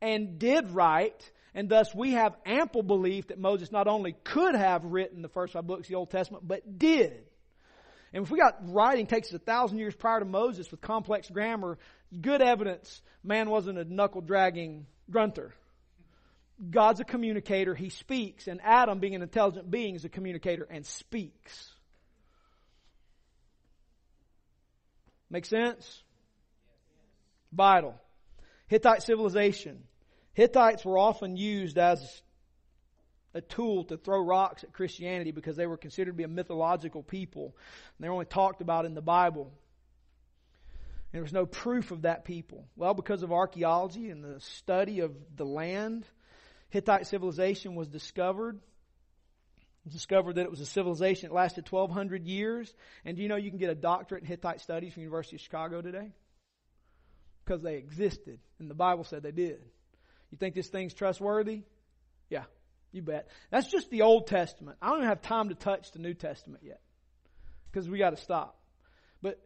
and 0.00 0.38
did 0.38 0.70
write, 0.70 1.30
and 1.52 1.68
thus 1.68 1.94
we 1.94 2.12
have 2.12 2.36
ample 2.46 2.82
belief 2.82 3.28
that 3.28 3.38
Moses 3.38 3.72
not 3.72 3.88
only 3.88 4.12
could 4.24 4.54
have 4.54 4.84
written 4.84 5.20
the 5.20 5.28
first 5.28 5.52
five 5.52 5.66
books 5.66 5.82
of 5.82 5.88
the 5.88 5.96
Old 5.96 6.10
Testament, 6.10 6.46
but 6.46 6.78
did. 6.78 7.24
And 8.12 8.24
if 8.24 8.30
we 8.30 8.38
got 8.38 8.56
writing 8.72 9.06
takes 9.06 9.28
us 9.28 9.34
a 9.34 9.38
thousand 9.38 9.78
years 9.78 9.94
prior 9.94 10.18
to 10.18 10.24
Moses 10.24 10.70
with 10.70 10.80
complex 10.80 11.30
grammar, 11.30 11.78
good 12.20 12.42
evidence 12.42 13.02
man 13.22 13.48
wasn't 13.50 13.78
a 13.78 13.84
knuckle 13.84 14.20
dragging 14.20 14.86
grunter. 15.10 15.54
God's 16.70 17.00
a 17.00 17.04
communicator, 17.04 17.74
he 17.74 17.88
speaks, 17.88 18.46
and 18.46 18.60
Adam, 18.62 18.98
being 18.98 19.14
an 19.14 19.22
intelligent 19.22 19.70
being, 19.70 19.94
is 19.94 20.04
a 20.04 20.10
communicator 20.10 20.66
and 20.68 20.84
speaks. 20.84 21.70
Make 25.30 25.46
sense? 25.46 26.02
Vital. 27.52 27.94
Hittite 28.66 29.02
civilization. 29.02 29.84
Hittites 30.34 30.84
were 30.84 30.98
often 30.98 31.36
used 31.36 31.78
as 31.78 32.22
a 33.34 33.40
tool 33.40 33.84
to 33.84 33.96
throw 33.96 34.20
rocks 34.20 34.64
at 34.64 34.72
Christianity 34.72 35.30
because 35.30 35.56
they 35.56 35.66
were 35.66 35.76
considered 35.76 36.12
to 36.12 36.16
be 36.16 36.24
a 36.24 36.28
mythological 36.28 37.02
people. 37.02 37.56
And 37.96 38.04
they're 38.04 38.12
only 38.12 38.24
talked 38.24 38.60
about 38.60 38.86
in 38.86 38.94
the 38.94 39.02
Bible. 39.02 39.52
And 41.12 41.18
there 41.18 41.22
was 41.22 41.32
no 41.32 41.46
proof 41.46 41.90
of 41.90 42.02
that 42.02 42.24
people. 42.24 42.66
Well, 42.76 42.94
because 42.94 43.22
of 43.22 43.32
archaeology 43.32 44.10
and 44.10 44.24
the 44.24 44.40
study 44.40 45.00
of 45.00 45.12
the 45.36 45.44
land, 45.44 46.06
Hittite 46.70 47.06
civilization 47.06 47.74
was 47.74 47.88
discovered. 47.88 48.60
Discovered 49.90 50.34
that 50.34 50.42
it 50.42 50.50
was 50.50 50.60
a 50.60 50.66
civilization 50.66 51.28
that 51.28 51.34
lasted 51.34 51.70
1,200 51.70 52.26
years. 52.26 52.72
And 53.04 53.16
do 53.16 53.22
you 53.22 53.28
know 53.28 53.36
you 53.36 53.50
can 53.50 53.58
get 53.58 53.70
a 53.70 53.74
doctorate 53.74 54.22
in 54.22 54.28
Hittite 54.28 54.60
studies 54.60 54.92
from 54.92 55.02
University 55.02 55.36
of 55.36 55.40
Chicago 55.40 55.80
today? 55.80 56.12
Because 57.44 57.62
they 57.62 57.76
existed, 57.76 58.38
and 58.60 58.70
the 58.70 58.74
Bible 58.74 59.02
said 59.02 59.22
they 59.22 59.32
did. 59.32 59.60
You 60.30 60.38
think 60.38 60.54
this 60.54 60.68
thing's 60.68 60.94
trustworthy? 60.94 61.62
Yeah, 62.28 62.44
you 62.92 63.02
bet. 63.02 63.28
That's 63.50 63.68
just 63.68 63.90
the 63.90 64.02
Old 64.02 64.26
Testament. 64.26 64.78
I 64.82 64.88
don't 64.88 64.98
even 64.98 65.08
have 65.08 65.22
time 65.22 65.48
to 65.50 65.54
touch 65.54 65.92
the 65.92 65.98
New 65.98 66.14
Testament 66.14 66.62
yet 66.64 66.80
because 67.70 67.88
we 67.88 67.98
got 67.98 68.10
to 68.10 68.16
stop. 68.16 68.58
But 69.22 69.40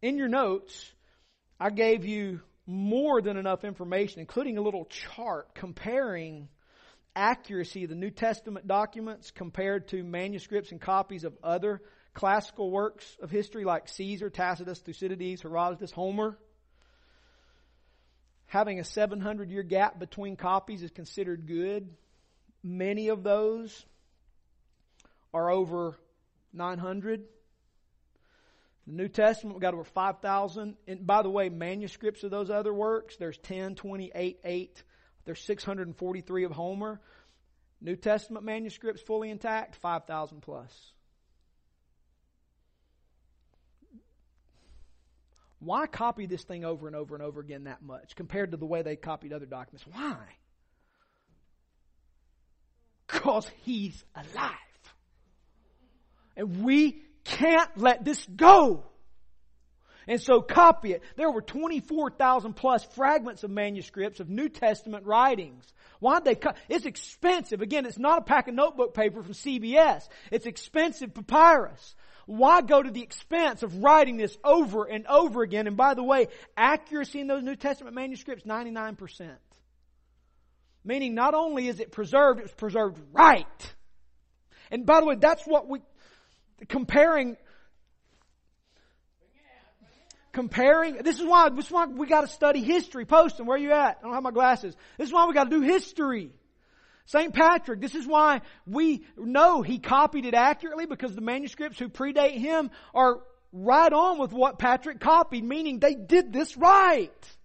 in 0.00 0.16
your 0.16 0.28
notes, 0.28 0.92
I 1.60 1.70
gave 1.70 2.04
you 2.04 2.40
more 2.66 3.20
than 3.20 3.36
enough 3.36 3.64
information, 3.64 4.20
including 4.20 4.58
a 4.58 4.62
little 4.62 4.84
chart 4.86 5.54
comparing 5.54 6.48
accuracy 7.16 7.84
of 7.84 7.90
the 7.90 7.96
New 7.96 8.10
Testament 8.10 8.66
documents 8.68 9.30
compared 9.30 9.88
to 9.88 10.04
manuscripts 10.04 10.70
and 10.70 10.80
copies 10.80 11.24
of 11.24 11.36
other 11.42 11.82
classical 12.14 12.70
works 12.70 13.04
of 13.22 13.30
history 13.30 13.64
like 13.64 13.88
Caesar, 13.88 14.30
Tacitus, 14.30 14.80
Thucydides, 14.80 15.42
Herodotus, 15.42 15.90
Homer. 15.90 16.38
Having 18.46 18.80
a 18.80 18.84
700 18.84 19.50
year 19.50 19.62
gap 19.62 19.98
between 19.98 20.36
copies 20.36 20.82
is 20.82 20.90
considered 20.90 21.46
good. 21.46 21.88
Many 22.62 23.08
of 23.08 23.22
those 23.22 23.86
are 25.32 25.50
over 25.50 25.98
900. 26.52 27.24
The 28.86 28.92
New 28.92 29.08
Testament, 29.08 29.56
we've 29.56 29.62
got 29.62 29.74
over 29.74 29.84
5,000. 29.84 30.76
And 30.86 31.06
by 31.06 31.22
the 31.22 31.30
way, 31.30 31.48
manuscripts 31.48 32.24
of 32.24 32.30
those 32.30 32.50
other 32.50 32.72
works, 32.72 33.16
there's 33.16 33.38
10, 33.38 33.74
28, 33.74 34.40
8. 34.42 34.82
There's 35.24 35.40
643 35.40 36.44
of 36.44 36.52
Homer. 36.52 37.00
New 37.80 37.96
Testament 37.96 38.44
manuscripts 38.44 39.02
fully 39.02 39.30
intact, 39.30 39.76
5,000 39.76 40.40
plus. 40.40 40.92
Why 45.60 45.86
copy 45.86 46.26
this 46.26 46.44
thing 46.44 46.64
over 46.64 46.86
and 46.86 46.96
over 46.96 47.14
and 47.14 47.22
over 47.22 47.40
again 47.40 47.64
that 47.64 47.82
much 47.82 48.14
compared 48.14 48.52
to 48.52 48.56
the 48.56 48.66
way 48.66 48.82
they 48.82 48.96
copied 48.96 49.32
other 49.32 49.46
documents? 49.46 49.86
Why? 49.86 50.16
Because 53.08 53.50
he's 53.62 54.04
alive. 54.14 54.54
And 56.36 56.62
we 56.62 57.02
can't 57.24 57.70
let 57.76 58.04
this 58.04 58.24
go. 58.26 58.84
And 60.06 60.20
so 60.20 60.40
copy 60.40 60.92
it. 60.92 61.02
There 61.16 61.30
were 61.30 61.42
24,000 61.42 62.54
plus 62.54 62.82
fragments 62.94 63.44
of 63.44 63.50
manuscripts 63.50 64.20
of 64.20 64.30
New 64.30 64.48
Testament 64.48 65.04
writings. 65.04 65.64
Why'd 66.00 66.24
they 66.24 66.34
cut? 66.34 66.56
It's 66.68 66.86
expensive. 66.86 67.60
Again, 67.60 67.84
it's 67.84 67.98
not 67.98 68.20
a 68.20 68.24
pack 68.24 68.48
of 68.48 68.54
notebook 68.54 68.94
paper 68.94 69.22
from 69.22 69.34
CVS. 69.34 70.08
It's 70.30 70.46
expensive 70.46 71.12
papyrus. 71.12 71.94
Why 72.24 72.62
go 72.62 72.82
to 72.82 72.90
the 72.90 73.02
expense 73.02 73.62
of 73.62 73.82
writing 73.82 74.16
this 74.16 74.36
over 74.44 74.84
and 74.84 75.06
over 75.06 75.42
again? 75.42 75.66
And 75.66 75.76
by 75.76 75.94
the 75.94 76.04
way, 76.04 76.28
accuracy 76.56 77.20
in 77.20 77.26
those 77.26 77.42
New 77.42 77.56
Testament 77.56 77.94
manuscripts, 77.94 78.44
99%. 78.44 79.30
Meaning 80.84 81.14
not 81.14 81.34
only 81.34 81.68
is 81.68 81.80
it 81.80 81.92
preserved, 81.92 82.40
it 82.40 82.44
was 82.44 82.52
preserved 82.52 82.98
right. 83.12 83.74
And 84.70 84.86
by 84.86 85.00
the 85.00 85.06
way, 85.06 85.16
that's 85.16 85.44
what 85.44 85.68
we, 85.68 85.80
comparing 86.68 87.36
comparing. 90.38 90.98
This 91.02 91.18
is 91.18 91.26
why, 91.26 91.48
this 91.48 91.66
is 91.66 91.72
why 91.72 91.86
we 91.86 92.06
got 92.06 92.20
to 92.20 92.28
study 92.28 92.62
history. 92.62 93.04
Poston, 93.04 93.44
where 93.46 93.58
you 93.58 93.72
at? 93.72 93.98
I 93.98 94.02
don't 94.04 94.14
have 94.14 94.22
my 94.22 94.30
glasses. 94.30 94.72
This 94.96 95.08
is 95.08 95.12
why 95.12 95.26
we 95.26 95.34
got 95.34 95.50
to 95.50 95.50
do 95.50 95.62
history. 95.62 96.30
St. 97.06 97.34
Patrick, 97.34 97.80
this 97.80 97.96
is 97.96 98.06
why 98.06 98.42
we 98.66 99.04
know 99.16 99.62
he 99.62 99.78
copied 99.78 100.26
it 100.26 100.34
accurately 100.34 100.86
because 100.86 101.14
the 101.14 101.22
manuscripts 101.22 101.78
who 101.78 101.88
predate 101.88 102.36
him 102.36 102.70
are 102.94 103.20
right 103.52 103.92
on 103.92 104.18
with 104.18 104.32
what 104.32 104.58
Patrick 104.58 105.00
copied, 105.00 105.42
meaning 105.42 105.80
they 105.80 105.94
did 105.94 106.32
this 106.32 106.56
right. 106.56 107.36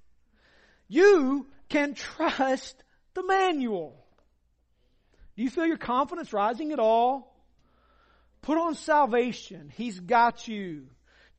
You 0.87 1.47
can 1.69 1.95
trust 1.95 2.82
the 3.13 3.25
manual. 3.25 3.95
Do 5.35 5.43
you 5.43 5.49
feel 5.49 5.65
your 5.65 5.77
confidence 5.77 6.33
rising 6.33 6.71
at 6.71 6.79
all? 6.79 7.35
Put 8.41 8.57
on 8.57 8.75
salvation. 8.75 9.71
He's 9.75 9.99
got 9.99 10.47
you. 10.47 10.87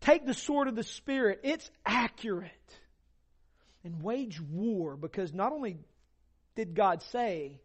Take 0.01 0.27
the 0.27 0.35
sword 0.35 0.69
of 0.69 0.75
the 0.75 0.83
Spirit. 0.83 1.41
It's 1.45 1.71
accurate. 1.85 2.51
And 3.85 4.03
wage 4.03 4.41
war 4.41 4.97
because 4.97 5.33
not 5.33 5.53
only 5.53 5.79
did 6.57 6.75
God 6.75 7.03
say, 7.03 7.61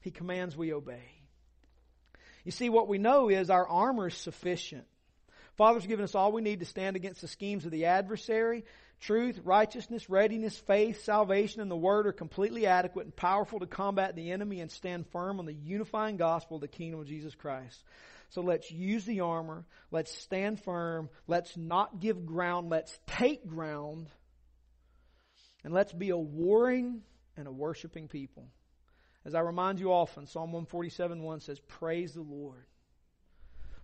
He 0.00 0.10
commands 0.10 0.56
we 0.56 0.72
obey. 0.72 1.20
You 2.44 2.52
see, 2.52 2.68
what 2.68 2.88
we 2.88 2.98
know 2.98 3.28
is 3.28 3.50
our 3.50 3.66
armor 3.66 4.08
is 4.08 4.14
sufficient. 4.14 4.86
Father's 5.60 5.86
given 5.86 6.04
us 6.04 6.14
all 6.14 6.32
we 6.32 6.40
need 6.40 6.60
to 6.60 6.64
stand 6.64 6.96
against 6.96 7.20
the 7.20 7.28
schemes 7.28 7.66
of 7.66 7.70
the 7.70 7.84
adversary. 7.84 8.64
Truth, 8.98 9.42
righteousness, 9.44 10.08
readiness, 10.08 10.56
faith, 10.56 11.04
salvation, 11.04 11.60
and 11.60 11.70
the 11.70 11.76
Word 11.76 12.06
are 12.06 12.12
completely 12.12 12.66
adequate 12.66 13.04
and 13.04 13.14
powerful 13.14 13.60
to 13.60 13.66
combat 13.66 14.16
the 14.16 14.30
enemy 14.30 14.62
and 14.62 14.70
stand 14.70 15.06
firm 15.08 15.38
on 15.38 15.44
the 15.44 15.52
unifying 15.52 16.16
gospel 16.16 16.54
of 16.54 16.62
the 16.62 16.68
kingdom 16.68 16.98
of 16.98 17.08
Jesus 17.08 17.34
Christ. 17.34 17.84
So 18.30 18.40
let's 18.40 18.70
use 18.70 19.04
the 19.04 19.20
armor. 19.20 19.66
Let's 19.90 20.10
stand 20.10 20.62
firm. 20.62 21.10
Let's 21.26 21.54
not 21.58 22.00
give 22.00 22.24
ground. 22.24 22.70
Let's 22.70 22.98
take 23.06 23.46
ground. 23.46 24.06
And 25.62 25.74
let's 25.74 25.92
be 25.92 26.08
a 26.08 26.16
warring 26.16 27.02
and 27.36 27.46
a 27.46 27.52
worshiping 27.52 28.08
people. 28.08 28.48
As 29.26 29.34
I 29.34 29.40
remind 29.40 29.78
you 29.78 29.92
often, 29.92 30.26
Psalm 30.26 30.52
147 30.52 31.22
1 31.22 31.40
says, 31.40 31.60
Praise 31.60 32.14
the 32.14 32.22
Lord. 32.22 32.64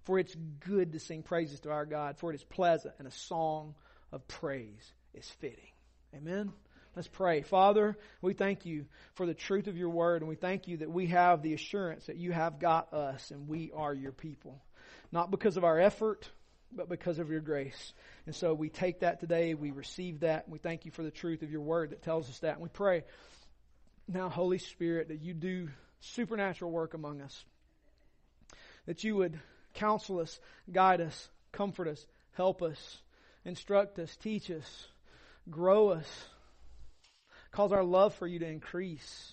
For 0.07 0.19
it's 0.19 0.35
good 0.61 0.93
to 0.93 1.01
sing 1.01 1.23
praises 1.23 1.61
to 1.61 1.71
our 1.71 1.85
God, 1.85 2.17
for 2.19 2.31
it 2.33 2.37
is 2.37 2.45
pleasant, 2.45 2.95
and 2.99 3.07
a 3.07 3.13
song 3.13 3.75
of 4.13 4.27
praise 4.29 4.93
is 5.15 5.29
fitting. 5.29 5.73
Amen. 6.15 6.53
Let's 6.95 7.09
pray. 7.09 7.43
Father, 7.43 7.99
we 8.23 8.33
thank 8.33 8.65
you 8.65 8.87
for 9.15 9.27
the 9.27 9.35
truth 9.35 9.67
of 9.67 9.77
your 9.77 9.91
word, 9.91 10.23
and 10.23 10.29
we 10.29 10.37
thank 10.37 10.69
you 10.69 10.79
that 10.79 10.91
we 10.91 11.09
have 11.09 11.43
the 11.43 11.55
assurance 11.55 12.07
that 12.07 12.17
you 12.17 12.33
have 12.33 12.59
got 12.59 12.95
us 12.95 13.31
and 13.33 13.49
we 13.49 13.73
are 13.75 13.93
your 13.93 14.13
people. 14.13 14.63
Not 15.13 15.31
because 15.31 15.57
of 15.57 15.65
our 15.65 15.79
effort, 15.79 16.31
but 16.73 16.89
because 16.89 17.19
of 17.19 17.29
your 17.29 17.41
grace. 17.41 17.93
And 18.27 18.35
so 18.35 18.55
we 18.55 18.69
take 18.69 19.01
that 19.01 19.21
today, 19.21 19.55
we 19.55 19.73
receive 19.73 20.21
that, 20.21 20.45
and 20.45 20.53
we 20.53 20.59
thank 20.59 20.85
you 20.85 20.91
for 20.91 21.03
the 21.03 21.11
truth 21.11 21.43
of 21.43 21.51
your 21.51 21.61
word 21.61 21.91
that 21.91 22.03
tells 22.03 22.31
us 22.31 22.39
that. 22.39 22.55
And 22.55 22.63
we 22.63 22.69
pray 22.69 23.03
now, 24.09 24.29
Holy 24.29 24.59
Spirit, 24.59 25.09
that 25.09 25.21
you 25.21 25.35
do 25.35 25.69
supernatural 26.01 26.71
work 26.71 26.95
among 26.95 27.21
us. 27.21 27.45
That 28.87 29.03
you 29.03 29.17
would 29.17 29.39
counsel 29.77 30.19
us, 30.21 30.41
guide 30.73 31.01
us, 31.01 31.29
comfort 31.53 31.89
us, 31.89 32.05
help 32.33 32.63
us, 32.63 32.99
instruct 33.45 33.99
us, 33.99 34.17
teach 34.17 34.51
us, 34.51 34.89
grow 35.49 35.91
us 35.91 36.27
Cause 37.57 37.73
our 37.73 37.85
love 37.85 38.15
for 38.15 38.27
you 38.27 38.39
to 38.41 38.47
increase. 38.47 39.33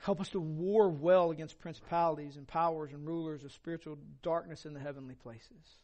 Help 0.00 0.18
us 0.22 0.30
to 0.30 0.40
war 0.40 0.88
well 0.88 1.30
against 1.30 1.58
principalities 1.58 2.38
and 2.38 2.48
powers 2.48 2.94
and 2.94 3.06
rulers 3.06 3.44
of 3.44 3.52
spiritual 3.52 3.98
darkness 4.22 4.64
in 4.64 4.72
the 4.72 4.80
heavenly 4.80 5.14
places. 5.14 5.76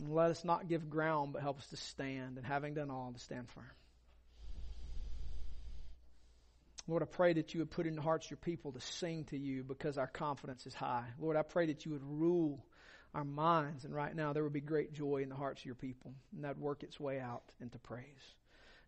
And 0.00 0.12
let 0.12 0.32
us 0.32 0.44
not 0.44 0.68
give 0.68 0.90
ground, 0.90 1.32
but 1.32 1.42
help 1.42 1.58
us 1.58 1.68
to 1.68 1.76
stand, 1.76 2.38
and 2.38 2.44
having 2.44 2.74
done 2.74 2.90
all, 2.90 3.12
to 3.12 3.20
stand 3.20 3.48
firm. 3.50 3.64
Lord, 6.88 7.02
I 7.02 7.06
pray 7.06 7.32
that 7.32 7.52
you 7.52 7.60
would 7.60 7.70
put 7.70 7.86
in 7.86 7.96
the 7.96 8.02
hearts 8.02 8.26
of 8.26 8.30
your 8.30 8.38
people 8.38 8.72
to 8.72 8.80
sing 8.80 9.24
to 9.30 9.38
you 9.38 9.64
because 9.64 9.98
our 9.98 10.06
confidence 10.06 10.66
is 10.66 10.74
high. 10.74 11.06
Lord, 11.18 11.36
I 11.36 11.42
pray 11.42 11.66
that 11.66 11.84
you 11.84 11.92
would 11.92 12.04
rule 12.04 12.64
our 13.12 13.24
minds. 13.24 13.84
And 13.84 13.94
right 13.94 14.14
now, 14.14 14.32
there 14.32 14.44
would 14.44 14.52
be 14.52 14.60
great 14.60 14.92
joy 14.92 15.22
in 15.22 15.30
the 15.30 15.34
hearts 15.34 15.62
of 15.62 15.66
your 15.66 15.74
people. 15.74 16.14
And 16.34 16.44
that 16.44 16.56
would 16.56 16.64
work 16.64 16.82
its 16.82 17.00
way 17.00 17.18
out 17.18 17.42
into 17.60 17.78
praise. 17.78 18.04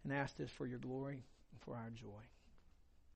And 0.04 0.12
ask 0.12 0.36
this 0.36 0.50
for 0.50 0.66
your 0.66 0.78
glory 0.78 1.24
and 1.52 1.60
for 1.62 1.74
our 1.74 1.90
joy. 1.90 2.22